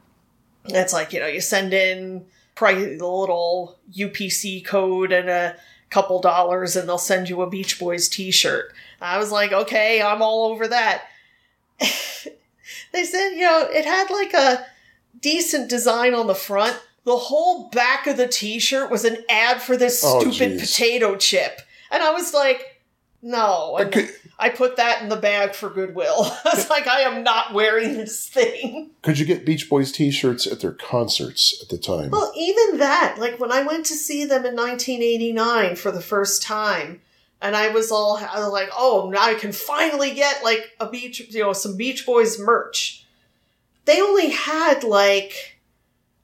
It's 0.66 0.92
like, 0.92 1.12
you 1.12 1.20
know, 1.20 1.26
you 1.26 1.40
send 1.40 1.74
in 1.74 2.24
probably 2.54 2.96
the 2.96 3.06
little 3.06 3.78
UPC 3.92 4.64
code 4.64 5.12
and 5.12 5.28
a 5.28 5.56
couple 5.90 6.20
dollars 6.20 6.76
and 6.76 6.88
they'll 6.88 6.98
send 6.98 7.28
you 7.28 7.42
a 7.42 7.50
Beach 7.50 7.78
Boys 7.78 8.08
t-shirt. 8.08 8.72
I 9.00 9.18
was 9.18 9.30
like, 9.32 9.52
okay, 9.52 10.00
I'm 10.00 10.22
all 10.22 10.50
over 10.50 10.68
that. 10.68 11.04
they 11.78 13.04
said, 13.04 13.30
you 13.30 13.42
know, 13.42 13.66
it 13.70 13.84
had 13.84 14.10
like 14.10 14.32
a 14.32 14.64
decent 15.20 15.68
design 15.68 16.14
on 16.14 16.26
the 16.26 16.34
front. 16.34 16.80
The 17.04 17.16
whole 17.16 17.68
back 17.70 18.06
of 18.06 18.16
the 18.16 18.28
t-shirt 18.28 18.90
was 18.90 19.04
an 19.04 19.18
ad 19.28 19.60
for 19.60 19.76
this 19.76 20.02
Oh, 20.04 20.20
stupid 20.20 20.60
potato 20.60 21.16
chip. 21.16 21.62
And 21.90 22.02
I 22.02 22.12
was 22.12 22.32
like, 22.32 22.80
no. 23.22 23.76
Could, 23.90 24.10
I 24.38 24.48
put 24.48 24.76
that 24.76 25.02
in 25.02 25.08
the 25.10 25.16
bag 25.16 25.54
for 25.54 25.68
Goodwill. 25.68 26.24
I 26.44 26.50
was 26.54 26.70
like, 26.70 26.86
I 26.86 27.00
am 27.00 27.22
not 27.22 27.52
wearing 27.52 27.94
this 27.94 28.26
thing. 28.26 28.90
could 29.02 29.18
you 29.18 29.26
get 29.26 29.44
Beach 29.44 29.68
Boys 29.68 29.92
t 29.92 30.10
shirts 30.10 30.46
at 30.46 30.60
their 30.60 30.72
concerts 30.72 31.60
at 31.62 31.68
the 31.68 31.78
time? 31.78 32.10
Well, 32.10 32.32
even 32.36 32.78
that, 32.78 33.16
like 33.18 33.38
when 33.38 33.52
I 33.52 33.62
went 33.62 33.86
to 33.86 33.94
see 33.94 34.24
them 34.24 34.46
in 34.46 34.56
1989 34.56 35.76
for 35.76 35.90
the 35.90 36.00
first 36.00 36.42
time, 36.42 37.00
and 37.42 37.56
I 37.56 37.68
was 37.68 37.90
all 37.90 38.16
I 38.16 38.38
was 38.38 38.52
like, 38.52 38.70
oh, 38.76 39.10
now 39.12 39.22
I 39.22 39.34
can 39.34 39.52
finally 39.52 40.14
get 40.14 40.44
like 40.44 40.72
a 40.78 40.88
beach, 40.88 41.20
you 41.30 41.40
know, 41.40 41.52
some 41.52 41.76
Beach 41.76 42.06
Boys 42.06 42.38
merch. 42.38 43.04
They 43.84 44.00
only 44.00 44.30
had 44.30 44.84
like 44.84 45.58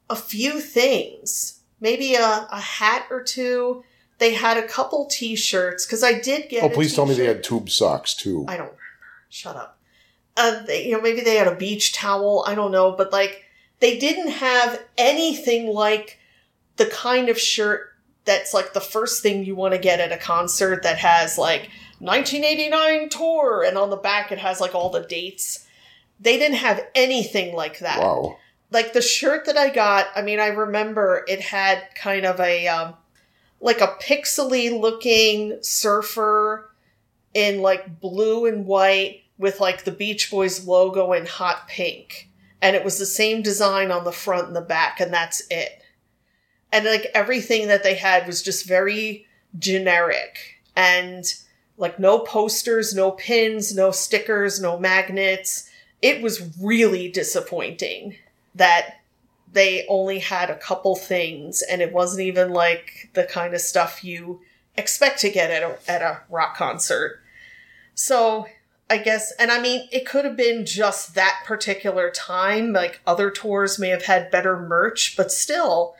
a 0.09 0.17
few 0.17 0.61
things, 0.61 1.61
maybe 1.81 2.15
a, 2.15 2.47
a 2.51 2.61
hat 2.61 3.07
or 3.11 3.23
two. 3.23 3.85
They 4.19 4.35
had 4.35 4.57
a 4.57 4.67
couple 4.67 5.07
T-shirts 5.07 5.85
because 5.85 6.03
I 6.03 6.19
did 6.19 6.49
get. 6.49 6.63
oh, 6.63 6.69
please 6.71 6.95
tell 6.95 7.07
me 7.07 7.15
they 7.15 7.27
had 7.27 7.45
tube 7.45 7.69
socks 7.69 8.15
too. 8.15 8.45
I 8.49 8.57
don't 8.57 8.67
remember. 8.67 8.81
Shut 9.29 9.57
up. 9.57 9.79
Uh, 10.37 10.63
they, 10.65 10.87
you 10.87 10.93
know, 10.93 11.01
maybe 11.01 11.21
they 11.21 11.37
had 11.37 11.49
a 11.49 11.55
beach 11.55 11.95
towel. 11.95 12.45
I 12.47 12.55
don't 12.55 12.71
know, 12.73 12.93
but 12.93 13.13
like 13.13 13.45
they 13.81 13.99
didn't 13.99 14.31
have 14.31 14.83
anything 14.97 15.69
like 15.69 16.19
the 16.77 16.87
kind 16.87 17.29
of 17.29 17.39
shirt 17.39 17.93
that's 18.25 18.53
like 18.53 18.73
the 18.73 18.81
first 18.81 19.23
thing 19.23 19.45
you 19.45 19.55
want 19.55 19.73
to 19.73 19.79
get 19.79 20.01
at 20.01 20.13
a 20.13 20.17
concert 20.17 20.83
that 20.83 20.99
has 20.99 21.39
like 21.39 21.71
1989 21.99 23.09
tour, 23.09 23.65
and 23.67 23.79
on 23.79 23.91
the 23.91 23.97
back 23.97 24.33
it 24.33 24.39
has 24.39 24.61
like 24.61 24.75
all 24.75 24.91
the 24.91 25.03
dates. 25.03 25.67
They 26.19 26.39
didn't 26.39 26.57
have 26.57 26.83
anything 26.95 27.55
like 27.55 27.81
that 27.81 27.99
wow. 27.99 28.39
like 28.71 28.95
the 28.95 29.03
shirt 29.03 29.45
that 29.45 29.59
I 29.59 29.69
got, 29.69 30.07
I 30.17 30.23
mean, 30.23 30.41
I 30.41 30.47
remember 30.47 31.23
it 31.29 31.43
had 31.43 31.83
kind 31.95 32.25
of 32.25 32.41
a 32.41 32.67
um, 32.69 32.95
like 33.61 33.81
a 33.81 33.97
pixely 34.01 34.79
looking 34.79 35.59
surfer 35.63 36.71
in 37.35 37.63
like 37.63 38.01
blue 38.01 38.47
and 38.47 38.67
white 38.67 39.23
with 39.39 39.61
like 39.61 39.85
the 39.85 39.93
Beach 39.93 40.31
Boys 40.31 40.67
logo 40.67 41.13
in 41.13 41.27
hot 41.27 41.69
pink. 41.69 42.29
And 42.63 42.75
it 42.75 42.85
was 42.85 42.99
the 42.99 43.07
same 43.07 43.43
design 43.43 43.91
on 43.91 44.05
the 44.05 44.13
front 44.13 44.47
and 44.47 44.57
the 44.57 44.63
back, 44.63 44.99
and 44.99 45.13
that's 45.13 45.43
it. 45.51 45.83
And 46.73 46.85
like 46.85 47.07
everything 47.15 47.69
that 47.69 47.83
they 47.83 47.95
had 47.95 48.27
was 48.27 48.43
just 48.43 48.67
very 48.67 49.27
generic 49.59 50.39
and 50.75 51.25
like 51.79 51.99
no 51.99 52.21
posters, 52.21 52.95
no 52.95 53.13
pins, 53.13 53.75
no 53.75 53.91
stickers, 53.91 54.61
no 54.61 54.79
magnets. 54.79 55.71
It 56.03 56.23
was 56.23 56.51
really 56.61 57.11
disappointing 57.11 58.17
that 58.55 59.01
they 59.57 59.87
only 59.89 60.19
had 60.19 60.51
a 60.51 60.59
couple 60.59 60.95
things 60.95 61.63
and 61.63 61.81
it 61.81 61.91
wasn't 61.91 62.21
even 62.21 62.51
like 62.51 63.09
the 63.15 63.25
kind 63.25 63.55
of 63.55 63.61
stuff 63.63 64.05
you 64.05 64.39
expect 64.77 65.19
to 65.19 65.31
get 65.31 65.51
at 65.51 65.63
a, 65.63 65.91
at 65.91 66.03
a 66.03 66.21
rock 66.29 66.55
concert. 66.59 67.23
So 67.95 68.47
I 68.91 68.99
guess, 68.99 69.33
and 69.39 69.51
I 69.51 69.59
mean, 69.59 69.89
it 69.91 70.05
could 70.05 70.27
have 70.27 70.37
been 70.37 70.67
just 70.67 71.15
that 71.15 71.43
particular 71.47 72.11
time. 72.11 72.75
Like 72.75 73.01
other 73.07 73.31
tours 73.31 73.79
may 73.79 73.89
have 73.89 74.05
had 74.05 74.31
better 74.31 74.61
merch, 74.61 75.17
but 75.17 75.33
still, 75.33 75.95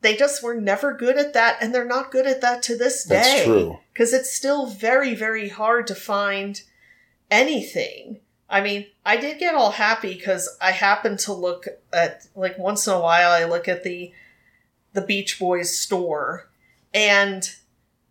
they 0.00 0.16
just 0.16 0.42
were 0.42 0.60
never 0.60 0.92
good 0.92 1.16
at 1.16 1.32
that, 1.32 1.58
and 1.60 1.72
they're 1.72 1.84
not 1.84 2.10
good 2.10 2.26
at 2.26 2.40
that 2.40 2.60
to 2.64 2.76
this 2.76 3.04
day. 3.04 3.14
That's 3.14 3.44
true. 3.44 3.78
Because 3.92 4.12
it's 4.12 4.34
still 4.34 4.66
very, 4.66 5.14
very 5.14 5.48
hard 5.48 5.86
to 5.86 5.94
find 5.94 6.60
anything. 7.30 8.18
I 8.54 8.60
mean, 8.60 8.86
I 9.04 9.16
did 9.16 9.40
get 9.40 9.56
all 9.56 9.72
happy 9.72 10.14
because 10.14 10.48
I 10.60 10.70
happened 10.70 11.18
to 11.20 11.32
look 11.32 11.66
at 11.92 12.28
like 12.36 12.56
once 12.56 12.86
in 12.86 12.92
a 12.92 13.00
while 13.00 13.32
I 13.32 13.46
look 13.46 13.66
at 13.66 13.82
the 13.82 14.12
the 14.92 15.00
Beach 15.02 15.40
Boys 15.40 15.76
store 15.76 16.48
and 16.94 17.50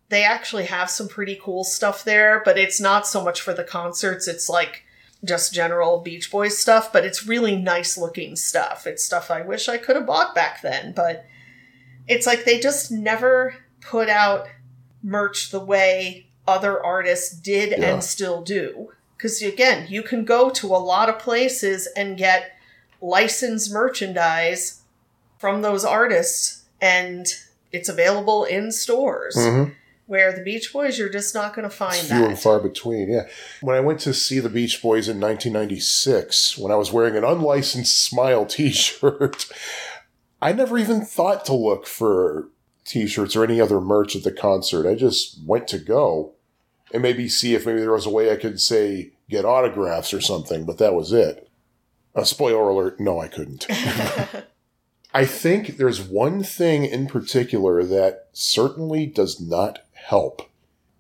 they 0.09 0.25
actually 0.25 0.65
have 0.65 0.89
some 0.89 1.07
pretty 1.07 1.39
cool 1.41 1.63
stuff 1.63 2.03
there, 2.03 2.41
but 2.43 2.57
it's 2.57 2.81
not 2.81 3.07
so 3.07 3.23
much 3.23 3.39
for 3.39 3.53
the 3.53 3.63
concerts. 3.63 4.27
It's 4.27 4.49
like 4.49 4.83
just 5.23 5.53
general 5.53 6.01
Beach 6.01 6.29
Boys 6.29 6.57
stuff, 6.57 6.91
but 6.91 7.05
it's 7.05 7.25
really 7.25 7.55
nice 7.55 7.97
looking 7.97 8.35
stuff. 8.35 8.85
It's 8.85 9.05
stuff 9.05 9.31
I 9.31 9.43
wish 9.43 9.69
I 9.69 9.77
could 9.77 9.95
have 9.95 10.05
bought 10.05 10.35
back 10.35 10.61
then, 10.61 10.91
but 10.91 11.25
it's 12.05 12.27
like 12.27 12.43
they 12.43 12.59
just 12.59 12.91
never 12.91 13.55
put 13.79 14.09
out 14.09 14.47
merch 15.01 15.51
the 15.51 15.63
way 15.63 16.27
other 16.45 16.83
artists 16.83 17.33
did 17.33 17.69
Yeah. 17.69 17.93
and 17.93 18.03
still 18.03 18.41
do. 18.41 18.91
Because 19.24 19.41
again, 19.41 19.86
you 19.88 20.03
can 20.03 20.26
go 20.26 20.49
to 20.49 20.67
a 20.67 20.84
lot 20.84 21.07
of 21.07 21.17
places 21.17 21.88
and 21.95 22.17
get 22.17 22.57
licensed 23.01 23.71
merchandise 23.71 24.82
from 25.38 25.61
those 25.61 25.86
artists, 25.86 26.65
and 26.82 27.26
it's 27.71 27.88
available 27.88 28.43
in 28.43 28.69
stores. 28.74 29.38
Mhm. 29.38 29.76
Where 30.07 30.34
the 30.34 30.43
Beach 30.43 30.74
Boys, 30.74 30.99
you're 30.99 31.07
just 31.07 31.34
not 31.34 31.55
going 31.55 31.63
to 31.63 31.74
find 31.74 31.95
Few 31.95 32.19
that. 32.19 32.28
and 32.32 32.38
far 32.38 32.59
between, 32.59 33.09
yeah. 33.09 33.28
When 33.61 33.78
I 33.78 33.80
went 33.80 34.01
to 34.01 34.13
see 34.13 34.41
the 34.41 34.49
Beach 34.49 34.82
Boys 34.82 35.07
in 35.07 35.21
1996, 35.21 36.57
when 36.57 36.74
I 36.74 36.76
was 36.76 36.91
wearing 36.91 37.15
an 37.15 37.24
unlicensed 37.24 38.03
Smile 38.03 38.45
t 38.57 38.71
shirt, 38.71 39.45
I 40.41 40.51
never 40.51 40.78
even 40.78 41.05
thought 41.05 41.45
to 41.45 41.53
look 41.53 41.88
for 41.88 42.49
t 42.84 43.07
shirts 43.07 43.38
or 43.38 43.45
any 43.45 43.61
other 43.61 43.80
merch 43.80 44.17
at 44.17 44.24
the 44.24 44.34
concert. 44.34 44.86
I 44.86 44.95
just 44.95 45.39
went 45.45 45.69
to 45.69 45.80
go 45.80 46.34
and 46.93 47.01
maybe 47.01 47.28
see 47.28 47.55
if 47.55 47.65
maybe 47.65 47.80
there 47.80 47.91
was 47.91 48.05
a 48.05 48.11
way 48.11 48.32
I 48.32 48.36
could 48.36 48.61
say 48.61 49.12
get 49.30 49.45
autographs 49.45 50.13
or 50.13 50.21
something, 50.21 50.65
but 50.65 50.78
that 50.78 50.93
was 50.93 51.11
it. 51.11 51.49
A 52.15 52.26
spoiler 52.26 52.69
alert, 52.69 52.99
no, 52.99 53.19
I 53.19 53.28
couldn't. 53.28 53.65
I 55.13 55.26
think 55.26 55.78
there's 55.78 56.01
one 56.01 56.43
thing 56.43 56.86
in 56.86 57.07
particular 57.07 57.84
that 57.84 58.30
certainly 58.34 59.05
does 59.05 59.39
not 59.39 59.80
help 59.93 60.49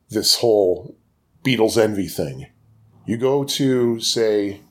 this 0.09 0.37
whole 0.37 0.95
Beatles 1.43 1.77
envy 1.77 2.07
thing. 2.07 2.47
You 3.05 3.17
go 3.17 3.43
to, 3.43 3.99
say, 3.99 4.61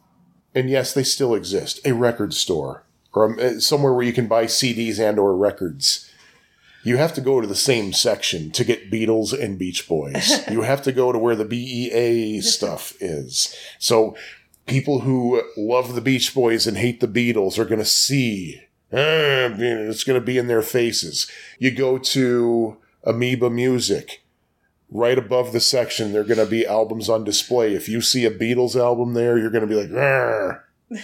and 0.55 0.71
yes, 0.71 0.95
they 0.95 1.03
still 1.03 1.35
exist, 1.35 1.81
a 1.85 1.93
record 1.93 2.33
store 2.35 2.85
or 3.13 3.41
um, 3.41 3.61
somewhere 3.61 3.93
where 3.93 4.05
you 4.05 4.13
can 4.13 4.27
buy 4.27 4.47
CDs 4.47 4.99
and 4.99 5.19
or 5.19 5.37
records. 5.37 6.11
You 6.85 6.97
have 6.97 7.15
to 7.15 7.21
go 7.21 7.41
to 7.41 7.47
the 7.47 7.55
same 7.55 7.93
section 7.93 8.51
to 8.53 8.65
get 8.65 8.91
Beatles 8.91 9.39
and 9.39 9.59
Beach 9.59 9.89
Boys. 9.89 10.47
you 10.51 10.63
have 10.63 10.83
to 10.83 10.93
go 10.93 11.13
to 11.13 11.19
where 11.19 11.37
the 11.37 11.45
BEA 11.45 12.41
stuff 12.43 12.95
is. 13.01 13.55
So 13.79 14.17
people 14.67 15.01
who 15.01 15.43
love 15.57 15.95
the 15.95 16.01
Beach 16.01 16.35
Boys 16.35 16.67
and 16.67 16.77
hate 16.77 17.01
the 17.01 17.09
Beatles 17.09 17.59
are 17.59 17.65
going 17.65 17.79
to 17.79 17.85
see. 17.85 18.63
eh, 18.93 19.55
it's 19.59 20.05
going 20.05 20.21
to 20.21 20.25
be 20.25 20.39
in 20.39 20.49
their 20.49 20.63
faces. 20.63 21.31
You 21.59 21.71
go 21.71 21.99
to 21.99 22.77
Amoeba 23.05 23.51
Music 23.51 24.23
right 24.93 25.19
above 25.19 25.53
the 25.53 25.61
section, 25.61 26.13
they're 26.13 26.23
going 26.25 26.39
to 26.39 26.47
be 26.47 26.67
albums 26.67 27.09
on 27.09 27.25
display. 27.25 27.75
If 27.75 27.89
you 27.89 28.01
see 28.01 28.25
a 28.25 28.31
Beatles 28.31 28.77
album 28.77 29.15
there, 29.15 29.39
you're 29.39 29.51
going 29.51 29.67
to 29.67 29.75
be 29.75 29.87
like. 29.87 30.63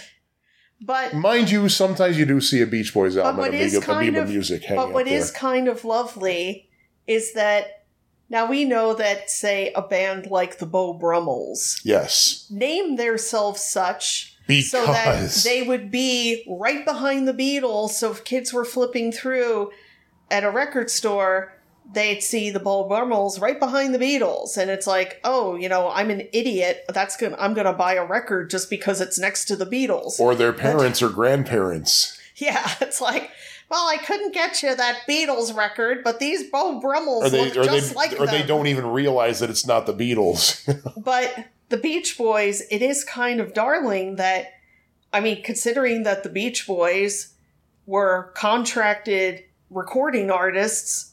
but 0.81 1.13
mind 1.13 1.51
you, 1.51 1.69
sometimes 1.69 2.17
you 2.17 2.25
do 2.25 2.39
see 2.39 2.61
a 2.61 2.67
Beach 2.67 2.93
Boys 2.93 3.17
album 3.17 3.45
and 3.45 3.53
Amoeba, 3.53 3.81
kind 3.85 4.09
Amoeba 4.09 4.23
of- 4.23 4.29
Music 4.29 4.63
hanging 4.63 4.85
but 4.85 4.93
what 4.93 5.07
is 5.07 5.31
kind 5.31 5.67
of 5.67 5.83
lovely 5.83 6.69
is 7.07 7.33
that 7.33 7.85
now 8.29 8.45
we 8.47 8.63
know 8.63 8.93
that, 8.93 9.29
say, 9.29 9.73
a 9.73 9.81
band 9.81 10.27
like 10.27 10.59
the 10.59 10.65
Beau 10.67 10.93
Brummels 10.93 11.81
yes, 11.83 12.47
name 12.49 12.95
themselves 12.95 13.61
such 13.61 14.37
because 14.47 14.69
so 14.71 14.85
that 14.85 15.31
they 15.43 15.63
would 15.63 15.91
be 15.91 16.45
right 16.47 16.85
behind 16.85 17.27
the 17.27 17.33
Beatles. 17.33 17.91
So 17.91 18.11
if 18.11 18.23
kids 18.23 18.53
were 18.53 18.65
flipping 18.65 19.11
through 19.11 19.71
at 20.31 20.43
a 20.43 20.51
record 20.51 20.89
store, 20.89 21.58
they'd 21.93 22.21
see 22.21 22.49
the 22.49 22.59
Brummels 22.59 23.39
right 23.39 23.59
behind 23.59 23.93
the 23.93 23.99
Beatles, 23.99 24.57
and 24.57 24.69
it's 24.69 24.87
like, 24.87 25.19
oh, 25.23 25.55
you 25.55 25.69
know, 25.69 25.89
I'm 25.89 26.09
an 26.09 26.27
idiot. 26.33 26.85
That's 26.89 27.17
gonna 27.17 27.35
I'm 27.39 27.53
gonna 27.53 27.73
buy 27.73 27.93
a 27.95 28.05
record 28.05 28.49
just 28.49 28.69
because 28.69 29.01
it's 29.01 29.19
next 29.19 29.45
to 29.45 29.55
the 29.55 29.65
Beatles. 29.65 30.19
or 30.19 30.35
their 30.35 30.53
parents 30.53 31.01
or 31.01 31.09
grandparents. 31.09 32.19
Yeah, 32.35 32.69
it's 32.81 33.01
like, 33.01 33.31
well, 33.69 33.87
I 33.87 33.97
couldn't 33.97 34.33
get 34.33 34.63
you 34.63 34.75
that 34.75 35.01
Beatles 35.07 35.55
record, 35.55 36.03
but 36.03 36.19
these 36.19 36.49
Beau 36.49 36.79
Brummels 36.79 37.25
Or 37.25 37.29
they, 37.29 37.51
look 37.51 37.65
just 37.65 37.89
they, 37.89 37.95
like 37.95 38.19
or 38.19 38.27
they 38.27 38.43
don't 38.43 38.67
even 38.67 38.87
realize 38.87 39.39
that 39.39 39.49
it's 39.49 39.65
not 39.65 39.85
the 39.85 39.93
Beatles. 39.93 40.65
But 41.03 41.45
the 41.69 41.77
Beach 41.77 42.17
Boys, 42.17 42.63
it 42.71 42.81
is 42.81 43.03
kind 43.03 43.39
of 43.39 43.53
darling 43.53 44.15
that, 44.15 44.53
I 45.13 45.19
mean, 45.19 45.43
considering 45.43 46.03
that 46.03 46.23
the 46.23 46.29
Beach 46.29 46.65
Boys 46.65 47.33
were 47.85 48.31
contracted 48.35 49.43
recording 49.69 50.31
artists 50.31 51.08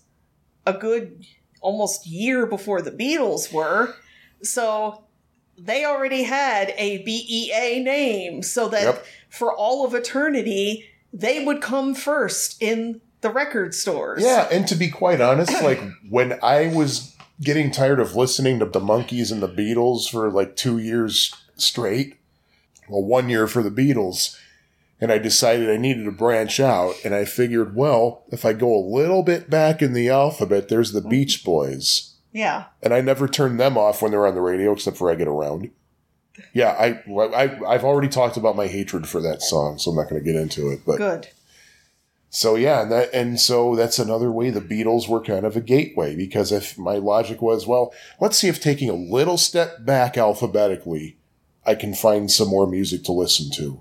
a 0.67 0.73
good 0.73 1.25
almost 1.61 2.07
year 2.07 2.47
before 2.47 2.83
the 2.83 2.91
Beatles 2.91 3.53
were, 3.53 3.95
so 4.43 5.05
they 5.59 5.85
already 5.85 6.25
had 6.25 6.75
a 6.77 6.99
BEA 6.99 7.83
name, 7.83 8.43
so 8.43 8.69
that 8.69 8.83
Yep. 8.85 9.07
for 9.31 9.55
all 9.55 9.85
of 9.87 9.95
eternity, 9.95 10.85
they 11.13 11.45
would 11.45 11.61
come 11.63 11.95
first 11.95 12.61
in 12.61 13.01
the 13.23 13.31
record 13.31 13.75
stores. 13.75 14.23
Yeah, 14.23 14.49
and 14.53 14.69
to 14.69 14.75
be 14.75 14.91
quite 14.91 15.21
honest, 15.21 15.51
like 15.63 15.81
when 16.09 16.39
I 16.43 16.69
was 16.69 17.15
getting 17.41 17.71
tired 17.71 18.01
of 18.01 18.15
listening 18.15 18.59
to 18.59 18.67
the 18.67 18.81
Monkees 18.81 19.33
and 19.33 19.43
the 19.43 19.49
Beatles 19.49 20.11
for 20.11 20.31
like 20.31 20.57
two 20.57 20.79
years 20.79 21.35
straight, 21.57 22.17
well, 22.89 23.03
one 23.03 23.29
year 23.29 23.47
for 23.47 23.63
the 23.63 23.71
Beatles, 23.71 24.37
and 25.01 25.13
I 25.13 25.19
decided 25.19 25.69
I 25.69 25.77
needed 25.77 26.05
to 26.05 26.13
branch 26.13 26.59
out, 26.59 26.95
and 27.05 27.15
I 27.15 27.25
figured, 27.25 27.77
well, 27.77 28.25
if 28.31 28.45
I 28.45 28.53
go 28.53 28.75
a 28.75 28.89
little 28.89 29.23
bit 29.23 29.51
back 29.51 29.83
in 29.83 29.93
the 29.93 30.09
alphabet, 30.09 30.69
there's 30.69 30.93
the 30.93 31.03
Beach 31.03 31.45
Boys. 31.45 32.15
Yeah. 32.33 32.65
And 32.83 32.93
I 32.93 33.01
never 33.01 33.29
turn 33.29 33.57
them 33.57 33.79
off 33.79 34.03
when 34.03 34.11
they're 34.11 34.27
on 34.27 34.35
the 34.35 34.41
radio, 34.41 34.73
except 34.73 34.97
for 34.97 35.11
I 35.11 35.15
get 35.15 35.29
around. 35.29 35.71
Yeah, 36.53 36.71
I, 36.73 37.03
I 37.19 37.67
I've 37.67 37.85
already 37.85 38.09
talked 38.09 38.37
about 38.37 38.57
my 38.57 38.67
hatred 38.67 39.09
for 39.09 39.23
that 39.23 39.43
song, 39.43 39.79
so 39.79 39.91
I'm 39.91 39.97
not 39.97 40.11
going 40.11 40.23
to 40.23 40.33
get 40.33 40.41
into 40.41 40.69
it. 40.69 40.81
But 40.85 40.99
Good. 40.99 41.29
so 42.29 42.57
yeah, 42.57 42.83
and 42.83 42.93
that 42.93 43.13
and 43.15 43.41
so 43.41 43.75
that's 43.75 43.99
another 43.99 44.31
way 44.31 44.51
the 44.51 44.61
Beatles 44.61 45.09
were 45.09 45.23
kind 45.23 45.47
of 45.47 45.57
a 45.57 45.63
gateway 45.63 46.15
because 46.15 46.53
if 46.53 46.77
my 46.77 46.97
logic 46.97 47.41
was, 47.41 47.67
well, 47.67 47.93
let's 48.21 48.37
see 48.37 48.49
if 48.49 48.61
taking 48.61 48.91
a 48.91 48.95
little 48.95 49.39
step 49.39 49.87
back 49.87 50.19
alphabetically, 50.19 51.17
I 51.65 51.75
can 51.75 51.95
find 51.95 52.31
some 52.31 52.49
more 52.49 52.67
music 52.67 53.03
to 53.05 53.13
listen 53.13 53.51
to. 53.53 53.81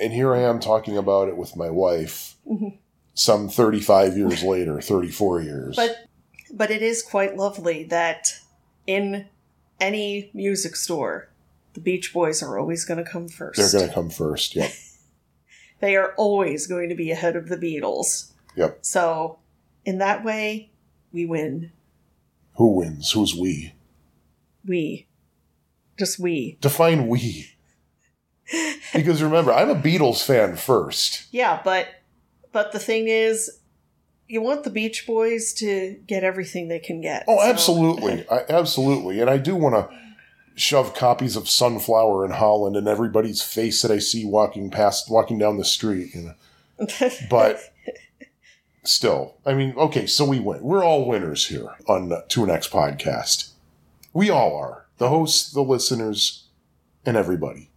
And 0.00 0.12
here 0.12 0.34
I 0.34 0.40
am 0.40 0.60
talking 0.60 0.96
about 0.96 1.28
it 1.28 1.36
with 1.36 1.56
my 1.56 1.70
wife 1.70 2.34
mm-hmm. 2.48 2.76
some 3.14 3.48
35 3.48 4.16
years 4.16 4.42
later, 4.42 4.80
34 4.80 5.42
years. 5.42 5.76
But 5.76 6.06
but 6.52 6.70
it 6.70 6.82
is 6.82 7.02
quite 7.02 7.36
lovely 7.36 7.84
that 7.84 8.32
in 8.86 9.26
any 9.80 10.30
music 10.34 10.76
store, 10.76 11.28
the 11.74 11.80
Beach 11.80 12.12
Boys 12.12 12.42
are 12.42 12.58
always 12.58 12.84
going 12.84 13.02
to 13.02 13.10
come 13.10 13.28
1st 13.28 13.56
They're 13.56 13.72
going 13.72 13.88
to 13.88 13.94
come 13.94 14.10
first. 14.10 14.56
Yep. 14.56 14.70
They 15.80 15.96
are 15.96 16.14
always 16.16 16.66
going 16.66 16.88
to 16.88 16.94
be 16.94 17.10
ahead 17.10 17.36
of 17.36 17.48
the 17.48 17.58
Beatles. 17.58 18.32
Yep. 18.56 18.78
So, 18.80 19.38
in 19.84 19.98
that 19.98 20.24
way, 20.24 20.70
we 21.12 21.26
win. 21.26 21.72
Who 22.56 22.76
wins? 22.76 23.12
Who's 23.12 23.34
we? 23.34 23.74
We. 24.64 25.08
Just 25.98 26.18
we. 26.18 26.56
Define 26.62 27.08
we. 27.08 27.53
Because 28.92 29.22
remember, 29.22 29.52
I'm 29.52 29.70
a 29.70 29.74
Beatles 29.74 30.24
fan 30.24 30.56
first. 30.56 31.26
Yeah, 31.32 31.60
but 31.64 31.88
but 32.52 32.72
the 32.72 32.78
thing 32.78 33.08
is 33.08 33.58
you 34.28 34.40
want 34.40 34.64
the 34.64 34.70
Beach 34.70 35.06
Boys 35.06 35.52
to 35.54 35.98
get 36.06 36.24
everything 36.24 36.68
they 36.68 36.78
can 36.78 37.00
get. 37.00 37.24
Oh, 37.28 37.36
So- 37.38 37.42
absolutely. 37.50 38.26
I, 38.30 38.44
absolutely. 38.48 39.20
And 39.20 39.28
I 39.30 39.36
do 39.38 39.54
want 39.56 39.74
to 39.74 39.98
shove 40.56 40.94
copies 40.94 41.36
of 41.36 41.48
Sunflower 41.48 42.24
in 42.24 42.30
Holland 42.32 42.76
in 42.76 42.86
everybody's 42.86 43.42
face 43.42 43.82
that 43.82 43.90
I 43.90 43.98
see 43.98 44.24
walking 44.24 44.70
past, 44.70 45.10
walking 45.10 45.38
down 45.38 45.56
the 45.58 45.64
street. 45.64 46.14
You 46.14 46.34
know? 46.78 46.86
But 47.30 47.60
still, 48.84 49.36
I 49.46 49.54
mean, 49.54 49.74
okay, 49.76 50.06
so 50.06 50.24
we 50.24 50.38
win. 50.40 50.62
We're 50.62 50.84
all 50.84 51.06
winners 51.06 51.46
here 51.46 51.68
on 51.88 52.12
uh, 52.12 52.22
TuneX 52.28 52.70
podcast. 52.70 53.50
We 54.12 54.30
all 54.30 54.56
are. 54.56 54.86
The 54.98 55.08
hosts, 55.08 55.50
the 55.52 55.62
listeners, 55.62 56.44
and 57.04 57.16
everybody. 57.16 57.70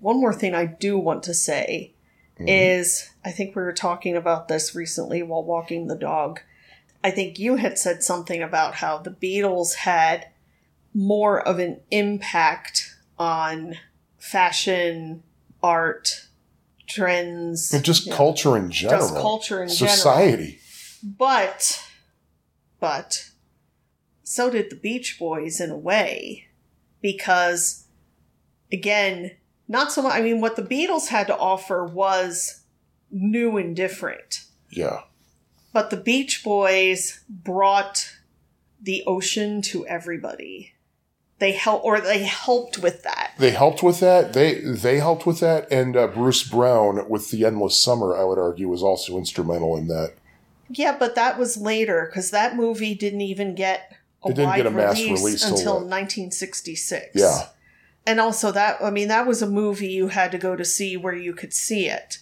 One 0.00 0.20
more 0.20 0.34
thing 0.34 0.54
I 0.54 0.66
do 0.66 0.98
want 0.98 1.22
to 1.24 1.34
say 1.34 1.92
mm-hmm. 2.36 2.48
is 2.48 3.10
I 3.24 3.30
think 3.30 3.54
we 3.54 3.62
were 3.62 3.72
talking 3.72 4.16
about 4.16 4.48
this 4.48 4.74
recently 4.74 5.22
while 5.22 5.44
walking 5.44 5.86
the 5.86 5.96
dog. 5.96 6.40
I 7.02 7.10
think 7.10 7.38
you 7.38 7.56
had 7.56 7.78
said 7.78 8.02
something 8.02 8.42
about 8.42 8.74
how 8.76 8.98
the 8.98 9.10
Beatles 9.10 9.74
had 9.74 10.26
more 10.92 11.40
of 11.40 11.58
an 11.58 11.80
impact 11.90 12.94
on 13.18 13.76
fashion, 14.18 15.22
art, 15.62 16.26
trends, 16.88 17.72
And 17.72 17.84
just 17.84 18.10
culture 18.10 18.56
in 18.56 18.70
general. 18.70 19.00
just 19.00 19.14
culture 19.14 19.62
in 19.62 19.68
general. 19.68 19.96
Society. 19.96 20.58
But, 21.02 21.82
but, 22.80 23.30
so 24.22 24.50
did 24.50 24.70
the 24.70 24.76
Beach 24.76 25.18
Boys 25.18 25.60
in 25.60 25.70
a 25.70 25.78
way, 25.78 26.48
because, 27.00 27.86
again, 28.70 29.32
not 29.70 29.92
so 29.92 30.02
much. 30.02 30.12
I 30.12 30.20
mean, 30.20 30.40
what 30.40 30.56
the 30.56 30.62
Beatles 30.62 31.08
had 31.08 31.26
to 31.28 31.36
offer 31.38 31.84
was 31.84 32.62
new 33.10 33.56
and 33.56 33.74
different, 33.76 34.44
Yeah. 34.70 35.00
but 35.72 35.90
the 35.90 35.96
Beach 35.96 36.42
Boys 36.44 37.20
brought 37.28 38.10
the 38.82 39.02
ocean 39.06 39.62
to 39.62 39.86
everybody. 39.86 40.72
they 41.38 41.52
help 41.52 41.82
or 41.84 42.00
they 42.02 42.22
helped 42.24 42.78
with 42.78 43.02
that. 43.02 43.32
They 43.38 43.50
helped 43.52 43.82
with 43.82 44.00
that. 44.00 44.34
They 44.34 44.60
they 44.60 44.98
helped 44.98 45.24
with 45.24 45.40
that, 45.40 45.70
and 45.72 45.96
uh, 45.96 46.06
Bruce 46.08 46.42
Brown 46.42 47.08
with 47.08 47.30
the 47.30 47.46
Endless 47.46 47.80
Summer, 47.80 48.14
I 48.14 48.24
would 48.24 48.38
argue, 48.38 48.68
was 48.68 48.82
also 48.82 49.16
instrumental 49.16 49.74
in 49.78 49.86
that. 49.88 50.12
Yeah, 50.68 50.96
but 50.98 51.14
that 51.14 51.38
was 51.38 51.56
later 51.56 52.06
because 52.10 52.30
that 52.30 52.56
movie 52.56 52.94
didn't 52.94 53.22
even 53.22 53.54
get 53.54 53.96
a 54.22 54.28
It 54.28 54.34
didn't 54.36 54.50
wide 54.50 54.56
get 54.58 54.66
a 54.66 54.70
mass 54.70 54.96
release, 55.00 55.20
release 55.24 55.44
until 55.44 55.76
1966. 55.80 57.12
Yeah, 57.14 57.46
And 58.06 58.18
also 58.18 58.50
that 58.52 58.78
I 58.82 58.90
mean 58.90 59.08
that 59.08 59.26
was 59.26 59.42
a 59.42 59.48
movie 59.48 59.88
you 59.88 60.08
had 60.08 60.32
to 60.32 60.38
go 60.38 60.56
to 60.56 60.64
see 60.64 60.96
where 60.96 61.14
you 61.14 61.32
could 61.32 61.52
see 61.52 61.86
it. 61.86 62.18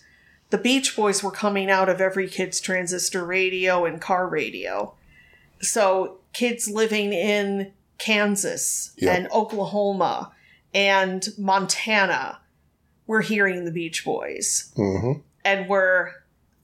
The 0.50 0.58
Beach 0.58 0.96
Boys 0.96 1.22
were 1.22 1.30
coming 1.30 1.70
out 1.70 1.88
of 1.88 2.00
every 2.00 2.28
kid's 2.28 2.60
transistor 2.60 3.24
radio 3.24 3.84
and 3.84 4.00
car 4.00 4.26
radio. 4.28 4.94
So 5.60 6.18
kids 6.32 6.68
living 6.68 7.12
in 7.12 7.72
Kansas 7.98 8.92
Yep. 8.98 9.16
and 9.16 9.32
Oklahoma 9.32 10.32
and 10.74 11.28
Montana 11.36 12.40
were 13.06 13.22
hearing 13.22 13.64
the 13.64 13.72
Beach 13.72 14.04
Boys 14.04 14.72
hmm 14.76 15.12
and 15.44 15.68
were 15.68 16.12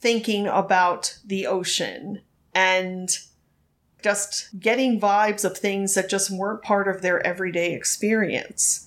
thinking 0.00 0.46
about 0.46 1.18
the 1.24 1.46
ocean 1.46 2.20
and 2.54 3.18
just 4.02 4.48
getting 4.60 5.00
vibes 5.00 5.44
of 5.44 5.56
things 5.56 5.94
that 5.94 6.10
just 6.10 6.30
weren't 6.30 6.60
part 6.62 6.86
of 6.86 7.00
their 7.00 7.24
everyday 7.26 7.72
experience. 7.72 8.83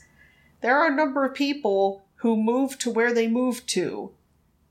There 0.62 0.78
are 0.78 0.88
a 0.88 0.96
number 0.96 1.26
of 1.26 1.34
people 1.34 2.06
who 2.18 2.36
moved 2.36 2.82
to 2.82 2.92
where 2.92 3.14
they 3.14 3.28
moved 3.28 3.68
to 3.70 4.12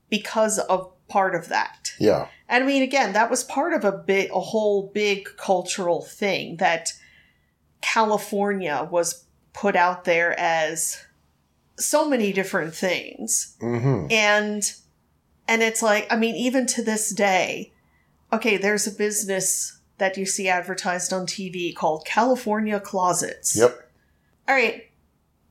because 0.09 0.59
of 0.59 0.91
part 1.07 1.35
of 1.35 1.47
that. 1.47 1.91
yeah, 1.99 2.27
And 2.49 2.63
I 2.63 2.67
mean, 2.67 2.83
again, 2.83 3.13
that 3.13 3.29
was 3.29 3.43
part 3.43 3.73
of 3.73 3.85
a 3.85 3.91
bit, 3.91 4.29
a 4.33 4.39
whole 4.39 4.91
big 4.93 5.29
cultural 5.37 6.01
thing 6.01 6.57
that 6.57 6.91
California 7.81 8.87
was 8.91 9.25
put 9.53 9.75
out 9.75 10.03
there 10.03 10.37
as 10.37 11.05
so 11.77 12.09
many 12.09 12.33
different 12.33 12.75
things. 12.75 13.55
Hmm 13.59 14.07
and 14.11 14.73
and 15.47 15.61
it's 15.61 15.81
like 15.81 16.07
i 16.11 16.15
mean 16.15 16.35
even 16.35 16.65
to 16.65 16.83
this 16.83 17.11
day 17.11 17.71
okay 18.31 18.57
there's 18.57 18.87
a 18.87 18.91
business 18.91 19.79
that 19.97 20.17
you 20.17 20.25
see 20.25 20.47
advertised 20.47 21.11
on 21.13 21.25
tv 21.25 21.73
called 21.75 22.05
california 22.05 22.79
closets. 22.79 23.55
Yep, 23.57 23.89
all 24.47 24.55
right 24.55 24.89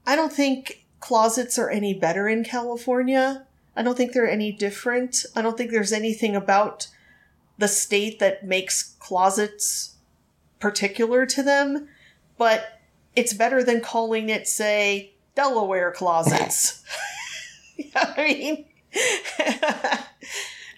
i 0.07 0.17
don't 0.17 0.33
think 0.33 0.85
closets 1.01 1.59
are 1.59 1.71
any 1.71 1.95
better 1.95 2.29
in 2.29 2.45
california 2.45 3.47
i 3.75 3.83
don't 3.83 3.97
think 3.97 4.13
they're 4.13 4.29
any 4.29 4.53
different 4.53 5.25
i 5.35 5.43
don't 5.43 5.57
think 5.57 5.71
there's 5.71 5.93
anything 5.93 6.35
about 6.35 6.89
the 7.59 7.69
state 7.69 8.19
that 8.19 8.45
makes 8.45 8.95
closets 8.99 9.97
particular 10.61 11.27
to 11.27 11.43
them 11.43 11.89
but 12.39 12.81
it's 13.15 13.33
better 13.33 13.63
than 13.63 13.81
calling 13.81 14.29
it 14.29 14.47
say 14.47 15.13
delaware 15.35 15.93
closets 15.93 16.83
yeah, 17.77 18.15
i 18.17 18.25
mean 18.25 18.65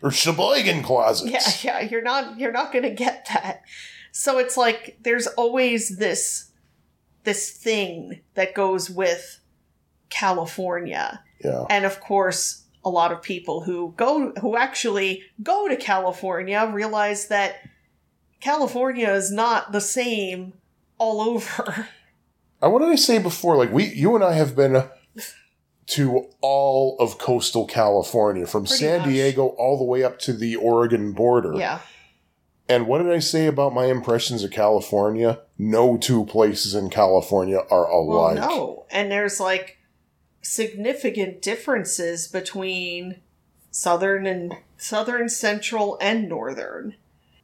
or 0.02 0.10
Sheboygan 0.10 0.82
closets. 0.82 1.64
Yeah, 1.64 1.80
yeah, 1.80 1.88
you're 1.88 2.02
not 2.02 2.38
you're 2.38 2.52
not 2.52 2.72
going 2.72 2.84
to 2.84 2.90
get 2.90 3.28
that. 3.32 3.62
So 4.12 4.38
it's 4.38 4.56
like 4.56 4.98
there's 5.02 5.26
always 5.26 5.98
this 5.98 6.47
this 7.28 7.50
thing 7.50 8.20
that 8.34 8.55
goes 8.55 8.88
with 8.88 9.38
California. 10.09 11.22
yeah, 11.44 11.66
And 11.68 11.84
of 11.84 12.00
course, 12.00 12.64
a 12.86 12.88
lot 12.88 13.12
of 13.12 13.20
people 13.20 13.60
who 13.60 13.92
go 13.98 14.32
who 14.40 14.56
actually 14.56 15.22
go 15.42 15.68
to 15.68 15.76
California 15.76 16.70
realize 16.72 17.28
that 17.28 17.56
California 18.40 19.10
is 19.10 19.30
not 19.30 19.72
the 19.72 19.80
same 19.82 20.55
all 20.96 21.20
over. 21.20 21.86
I 22.62 22.68
what 22.68 22.78
to 22.78 22.96
say 22.96 23.18
before? 23.18 23.56
Like 23.59 23.72
we, 23.72 23.84
you 23.84 24.14
and 24.14 24.24
I 24.24 24.32
have 24.32 24.56
been 24.56 24.74
uh, 24.74 24.88
to 25.88 26.28
all 26.40 26.96
of 26.98 27.18
coastal 27.18 27.66
California, 27.66 28.46
from 28.46 28.64
Pretty 28.64 28.84
San 28.84 29.00
much. 29.00 29.09
Diego 29.10 29.48
all 29.59 29.76
the 29.76 29.84
way 29.84 30.02
up 30.02 30.18
to 30.20 30.32
the 30.32 30.56
Oregon 30.56 31.12
border. 31.12 31.52
Yeah. 31.55 31.80
And 32.69 32.86
what 32.86 32.99
did 33.03 33.11
I 33.11 33.19
say 33.19 33.47
about 33.47 33.73
my 33.73 33.86
impressions 33.86 34.45
of 34.45 34.51
California? 34.51 35.40
No 35.57 35.97
two 35.97 36.27
places 36.27 36.74
in 36.74 36.90
California 36.90 37.59
are 37.70 37.86
Well, 37.86 38.01
alike. 38.01 38.36
no. 38.36 38.85
And 38.90 39.11
there's 39.11 39.40
like 39.40 39.78
significant 40.43 41.40
differences 41.43 42.28
between 42.28 43.20
southern 43.70 44.27
and 44.27 44.55
southern, 44.77 45.28
central, 45.28 45.97
and 46.01 46.28
northern. 46.28 46.95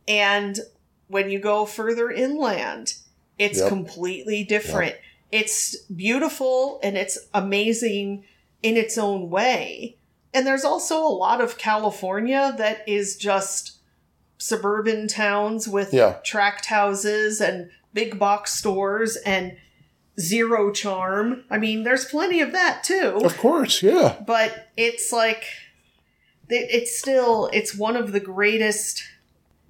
And 0.06 0.60
when 1.08 1.30
you 1.30 1.38
go 1.38 1.64
further 1.64 2.10
inland, 2.10 2.94
it's 3.38 3.58
Yep. 3.58 3.68
completely 3.68 4.44
different. 4.44 4.96
It's 5.32 5.76
beautiful 5.86 6.78
and 6.82 6.96
it's 6.96 7.18
amazing 7.32 8.24
in 8.62 8.76
its 8.76 8.96
own 8.98 9.30
way. 9.30 9.96
And 10.32 10.46
there's 10.46 10.64
also 10.64 10.98
a 10.98 11.08
lot 11.08 11.40
of 11.40 11.58
California 11.58 12.54
that 12.58 12.86
is 12.88 13.16
just 13.16 13.73
suburban 14.44 15.08
towns 15.08 15.66
with 15.66 15.92
Yeah. 15.94 16.16
tract 16.24 16.66
houses 16.66 17.40
and 17.40 17.70
big 17.94 18.18
box 18.18 18.52
stores 18.52 19.16
and 19.24 19.56
zero 20.20 20.70
charm. 20.70 21.44
I 21.50 21.58
mean, 21.58 21.82
there's 21.82 22.04
plenty 22.04 22.40
of 22.40 22.52
that 22.52 22.84
too. 22.84 23.18
Of 23.24 23.38
course, 23.38 23.82
yeah. 23.82 24.16
But 24.26 24.68
it's 24.76 25.12
like 25.12 25.44
it's 26.48 26.98
still 26.98 27.48
it's 27.52 27.74
one 27.74 27.96
of 27.96 28.12
the 28.12 28.20
greatest 28.20 29.02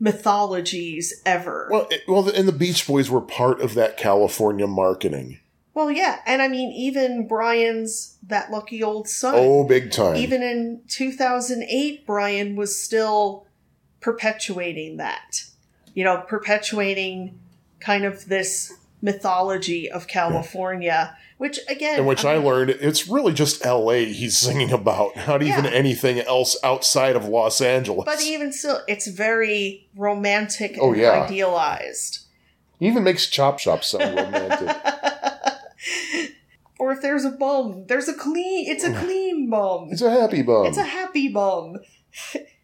mythologies 0.00 1.22
ever. 1.24 1.68
Well, 1.70 1.86
it, 1.90 2.02
well, 2.08 2.28
and 2.28 2.48
the 2.48 2.52
Beach 2.52 2.86
Boys 2.86 3.10
were 3.10 3.20
part 3.20 3.60
of 3.60 3.74
that 3.74 3.96
California 3.96 4.66
marketing. 4.66 5.38
Well, 5.72 5.90
yeah, 5.90 6.20
and 6.26 6.40
I 6.42 6.48
mean 6.48 6.70
even 6.72 7.26
Brian's 7.26 8.16
that 8.26 8.50
lucky 8.50 8.82
old 8.82 9.08
sun. 9.08 9.34
Oh, 9.36 9.64
big 9.64 9.90
time. 9.90 10.16
Even 10.16 10.42
in 10.42 10.82
2008 10.88 12.06
Brian 12.06 12.54
was 12.56 12.80
still 12.80 13.46
perpetuating 14.04 14.98
that. 14.98 15.44
You 15.94 16.04
know, 16.04 16.18
perpetuating 16.28 17.40
kind 17.80 18.04
of 18.04 18.26
this 18.26 18.72
mythology 19.00 19.90
of 19.90 20.06
California, 20.06 21.16
which 21.38 21.58
again 21.68 22.00
in 22.00 22.06
which 22.06 22.24
I, 22.24 22.36
mean, 22.36 22.44
learned 22.44 22.70
it's 22.70 23.08
really 23.08 23.32
just 23.32 23.64
L.A. 23.64 24.04
he's 24.04 24.36
singing 24.36 24.72
about, 24.72 25.16
not 25.16 25.42
even 25.42 25.64
anything 25.64 26.18
else 26.18 26.56
outside 26.62 27.16
of 27.16 27.24
Los 27.24 27.60
Angeles. 27.62 28.04
But 28.04 28.22
even 28.22 28.52
still, 28.52 28.80
it's 28.86 29.06
very 29.06 29.88
romantic 29.96 30.76
oh, 30.80 30.92
and 30.92 30.96
Oh, 30.96 31.02
yeah. 31.02 31.22
idealized. 31.22 32.26
he 32.78 32.86
even 32.86 33.04
makes 33.04 33.26
Chop 33.26 33.58
Shop 33.58 33.82
sound 33.82 34.16
romantic. 34.16 34.76
Or 36.76 36.92
if 36.92 37.00
there's 37.00 37.24
a 37.24 37.30
bum, 37.30 37.86
there's 37.86 38.08
a 38.08 38.14
clean. 38.14 38.68
It's 38.68 38.84
a 38.84 38.94
oh. 38.94 39.00
clean 39.00 39.48
bum. 39.48 39.88
It's 39.90 40.02
a 40.02 40.10
happy 40.10 40.42
bum. 40.42 40.66
It's 40.66 40.76
a 40.76 40.82
happy 40.82 41.28
bum. 41.28 41.78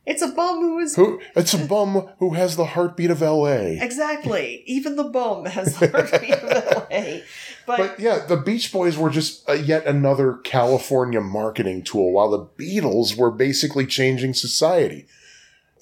It's 0.06 0.22
a 0.22 0.28
bum 0.28 0.60
who 0.60 0.78
is 0.78 0.96
who? 0.96 1.20
It's 1.36 1.54
a 1.54 1.64
bum 1.66 2.08
who 2.18 2.34
has 2.34 2.56
the 2.56 2.64
heartbeat 2.64 3.10
of 3.10 3.22
L.A. 3.22 3.78
exactly. 3.80 4.62
Even 4.66 4.96
the 4.96 5.04
bum 5.04 5.44
has 5.44 5.78
the 5.78 5.88
heartbeat 5.88 6.32
of 6.32 6.88
LA. 6.90 7.18
But, 7.66 7.76
But 7.76 8.00
yeah, 8.00 8.24
the 8.26 8.38
Beach 8.38 8.72
Boys 8.72 8.96
were 8.98 9.10
just 9.10 9.48
uh, 9.48 9.52
yet 9.52 9.86
another 9.86 10.38
California 10.42 11.20
marketing 11.20 11.84
tool, 11.84 12.10
while 12.10 12.30
the 12.30 12.46
Beatles 12.58 13.16
were 13.16 13.30
basically 13.30 13.86
changing 13.86 14.34
society. 14.34 15.06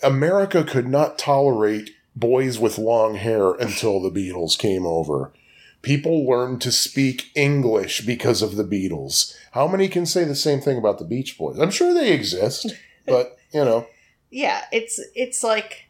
America 0.03 0.65
could 0.65 0.86
not 0.89 1.16
tolerate 1.19 1.90
boys 2.15 2.59
with 2.59 2.77
long 2.77 3.15
hair 3.15 3.53
until 3.53 4.01
the 4.01 4.11
Beatles 4.11 4.59
came 4.59 4.85
over. 4.85 5.32
People 5.81 6.27
learned 6.28 6.61
to 6.62 6.73
speak 6.73 7.31
English 7.35 8.03
because 8.05 8.43
of 8.43 8.57
the 8.57 8.65
Beatles. 8.65 9.35
How 9.53 9.66
many 9.69 9.89
can 9.89 10.05
say 10.05 10.24
the 10.24 10.35
same 10.35 10.61
thing 10.61 10.77
about 10.77 10.99
the 10.99 11.05
Beach 11.05 11.39
Boys? 11.39 11.59
I'm 11.59 11.70
sure 11.70 11.95
they 11.95 12.12
exist, 12.12 12.74
but 13.07 13.39
you 13.53 13.65
know, 13.65 13.86
yeah, 14.31 14.65
it's 14.73 15.01
it's 15.15 15.43
like 15.43 15.89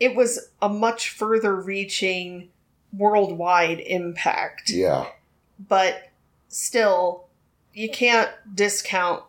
it 0.00 0.14
was 0.14 0.50
a 0.60 0.68
much 0.68 1.10
further 1.10 1.54
reaching 1.54 2.48
worldwide 2.96 3.80
impact. 3.80 4.70
yeah, 4.70 5.06
but 5.68 6.10
still, 6.48 7.28
you 7.72 7.90
can't 7.90 8.30
discount 8.54 9.24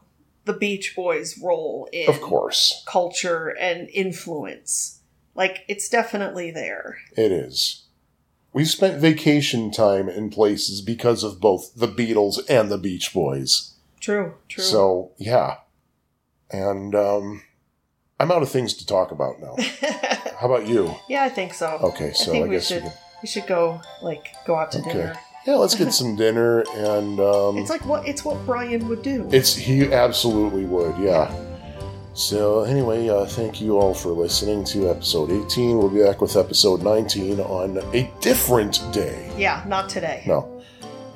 the 0.45 0.53
Beach 0.53 0.95
Boys' 0.95 1.38
role 1.38 1.88
in 1.91 2.10
of 2.10 2.22
course 2.22 2.84
culture 2.88 3.49
and 3.49 3.89
influence. 3.89 4.99
Like, 5.35 5.64
it's 5.68 5.89
definitely 5.89 6.51
there. 6.51 6.97
it 7.18 7.31
is. 7.31 7.84
We've 8.53 8.69
spent 8.69 9.01
vacation 9.01 9.72
time 9.72 10.07
in 10.07 10.30
places 10.30 10.80
because 10.81 11.23
of 11.23 11.41
both 11.41 11.73
the 11.73 11.88
Beatles 11.88 12.39
and 12.47 12.69
the 12.69 12.77
Beach 12.77 13.11
Boys. 13.11 13.73
True, 13.99 14.35
true. 14.47 14.64
So 14.64 15.11
yeah, 15.18 15.55
and 16.51 16.93
um, 16.93 17.41
I'm 18.19 18.31
out 18.31 18.41
of 18.41 18.49
things 18.49 18.73
to 18.76 18.85
talk 18.85 19.11
about 19.11 19.40
now. 19.41 19.56
How 20.40 20.48
about 20.52 20.68
you? 20.68 20.94
yeah, 21.10 21.23
I 21.23 21.30
think 21.30 21.53
so. 21.53 21.68
Okay, 21.81 22.10
I 22.10 22.11
so 22.14 22.31
think 22.31 22.45
I 22.45 22.48
we 22.49 22.56
guess 22.56 22.69
we 22.69 22.76
should 22.76 22.84
can- 22.84 22.94
we 23.22 23.27
should 23.27 23.48
go 23.48 23.81
like 24.02 24.35
go 24.45 24.56
out 24.56 24.72
to 24.73 24.80
Okay. 24.80 24.91
dinner. 24.94 25.14
Yeah, 25.45 25.56
let's 25.56 25.76
get 25.76 25.91
some 25.94 26.15
dinner, 26.26 26.64
and 26.76 27.19
um, 27.19 27.57
It's 27.57 27.69
like 27.69 27.85
what 27.85 28.07
it's 28.07 28.23
what 28.23 28.45
Brian 28.45 28.88
would 28.88 29.02
do. 29.02 29.27
it's 29.31 29.56
he 29.56 29.91
absolutely 29.91 30.65
would. 30.65 30.98
Yeah. 30.98 31.34
So 32.15 32.61
anyway, 32.64 33.10
uh, 33.10 33.26
thank 33.26 33.60
you 33.60 33.80
all 33.80 33.94
for 33.94 34.10
listening 34.10 34.64
to 34.65 34.90
episode 34.90 35.31
18. 35.31 35.77
We'll 35.80 35.90
be 35.90 36.03
back 36.03 36.22
with 36.22 36.35
episode 36.38 36.84
19 36.84 37.40
on 37.40 37.77
a 37.94 38.11
different 38.22 38.80
day. 38.94 39.31
yeah, 39.38 39.64
not 39.68 39.90
today. 39.90 40.23
No. 40.27 40.61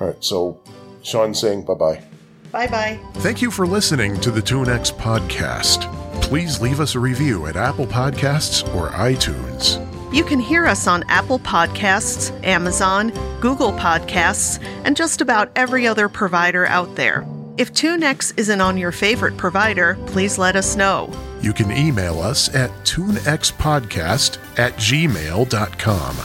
All 0.00 0.08
right, 0.08 0.16
so 0.24 0.58
Sean 1.02 1.32
saying 1.34 1.64
bye 1.64 1.74
bye. 1.74 2.02
Bye 2.50 2.66
bye. 2.66 2.98
Thank 3.16 3.40
you 3.42 3.50
for 3.50 3.66
listening 3.66 4.18
to 4.22 4.30
the 4.30 4.40
TuneX 4.42 4.92
podcast. 4.92 5.84
Please 6.28 6.60
leave 6.60 6.80
us 6.80 6.94
a 6.94 7.00
review 7.00 7.46
at 7.46 7.56
Apple 7.56 7.86
Podcasts 7.86 8.62
or 8.74 8.90
iTunes. 8.90 9.82
You 10.14 10.22
can 10.22 10.38
hear 10.38 10.66
us 10.66 10.86
on 10.86 11.02
Apple 11.08 11.38
Podcasts, 11.38 12.30
Amazon, 12.44 13.08
Google 13.40 13.72
Podcasts, 13.72 14.62
and 14.84 14.94
just 14.94 15.22
about 15.22 15.50
every 15.56 15.86
other 15.86 16.06
provider 16.06 16.66
out 16.66 16.96
there. 16.96 17.26
If 17.56 17.72
TuneX 17.72 18.38
isn't 18.38 18.60
on 18.60 18.76
your 18.76 18.92
favorite 18.92 19.38
provider, 19.38 19.96
please 20.04 20.36
let 20.36 20.54
us 20.54 20.76
know. 20.76 21.10
You 21.40 21.54
can 21.54 21.72
email 21.72 22.20
us 22.20 22.54
at 22.54 22.68
tunexpodcast 22.84 24.58
at 24.58 24.74
gmail.com. 24.74 26.16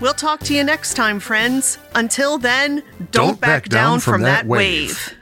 We'll 0.00 0.14
talk 0.14 0.40
to 0.44 0.54
you 0.54 0.64
next 0.64 0.94
time, 0.94 1.20
friends. 1.20 1.76
Until 1.94 2.38
then, 2.38 2.82
don't, 3.10 3.38
back, 3.38 3.68
down, 3.68 4.00
from, 4.00 4.22
that 4.22 4.46
wave. 4.46 5.14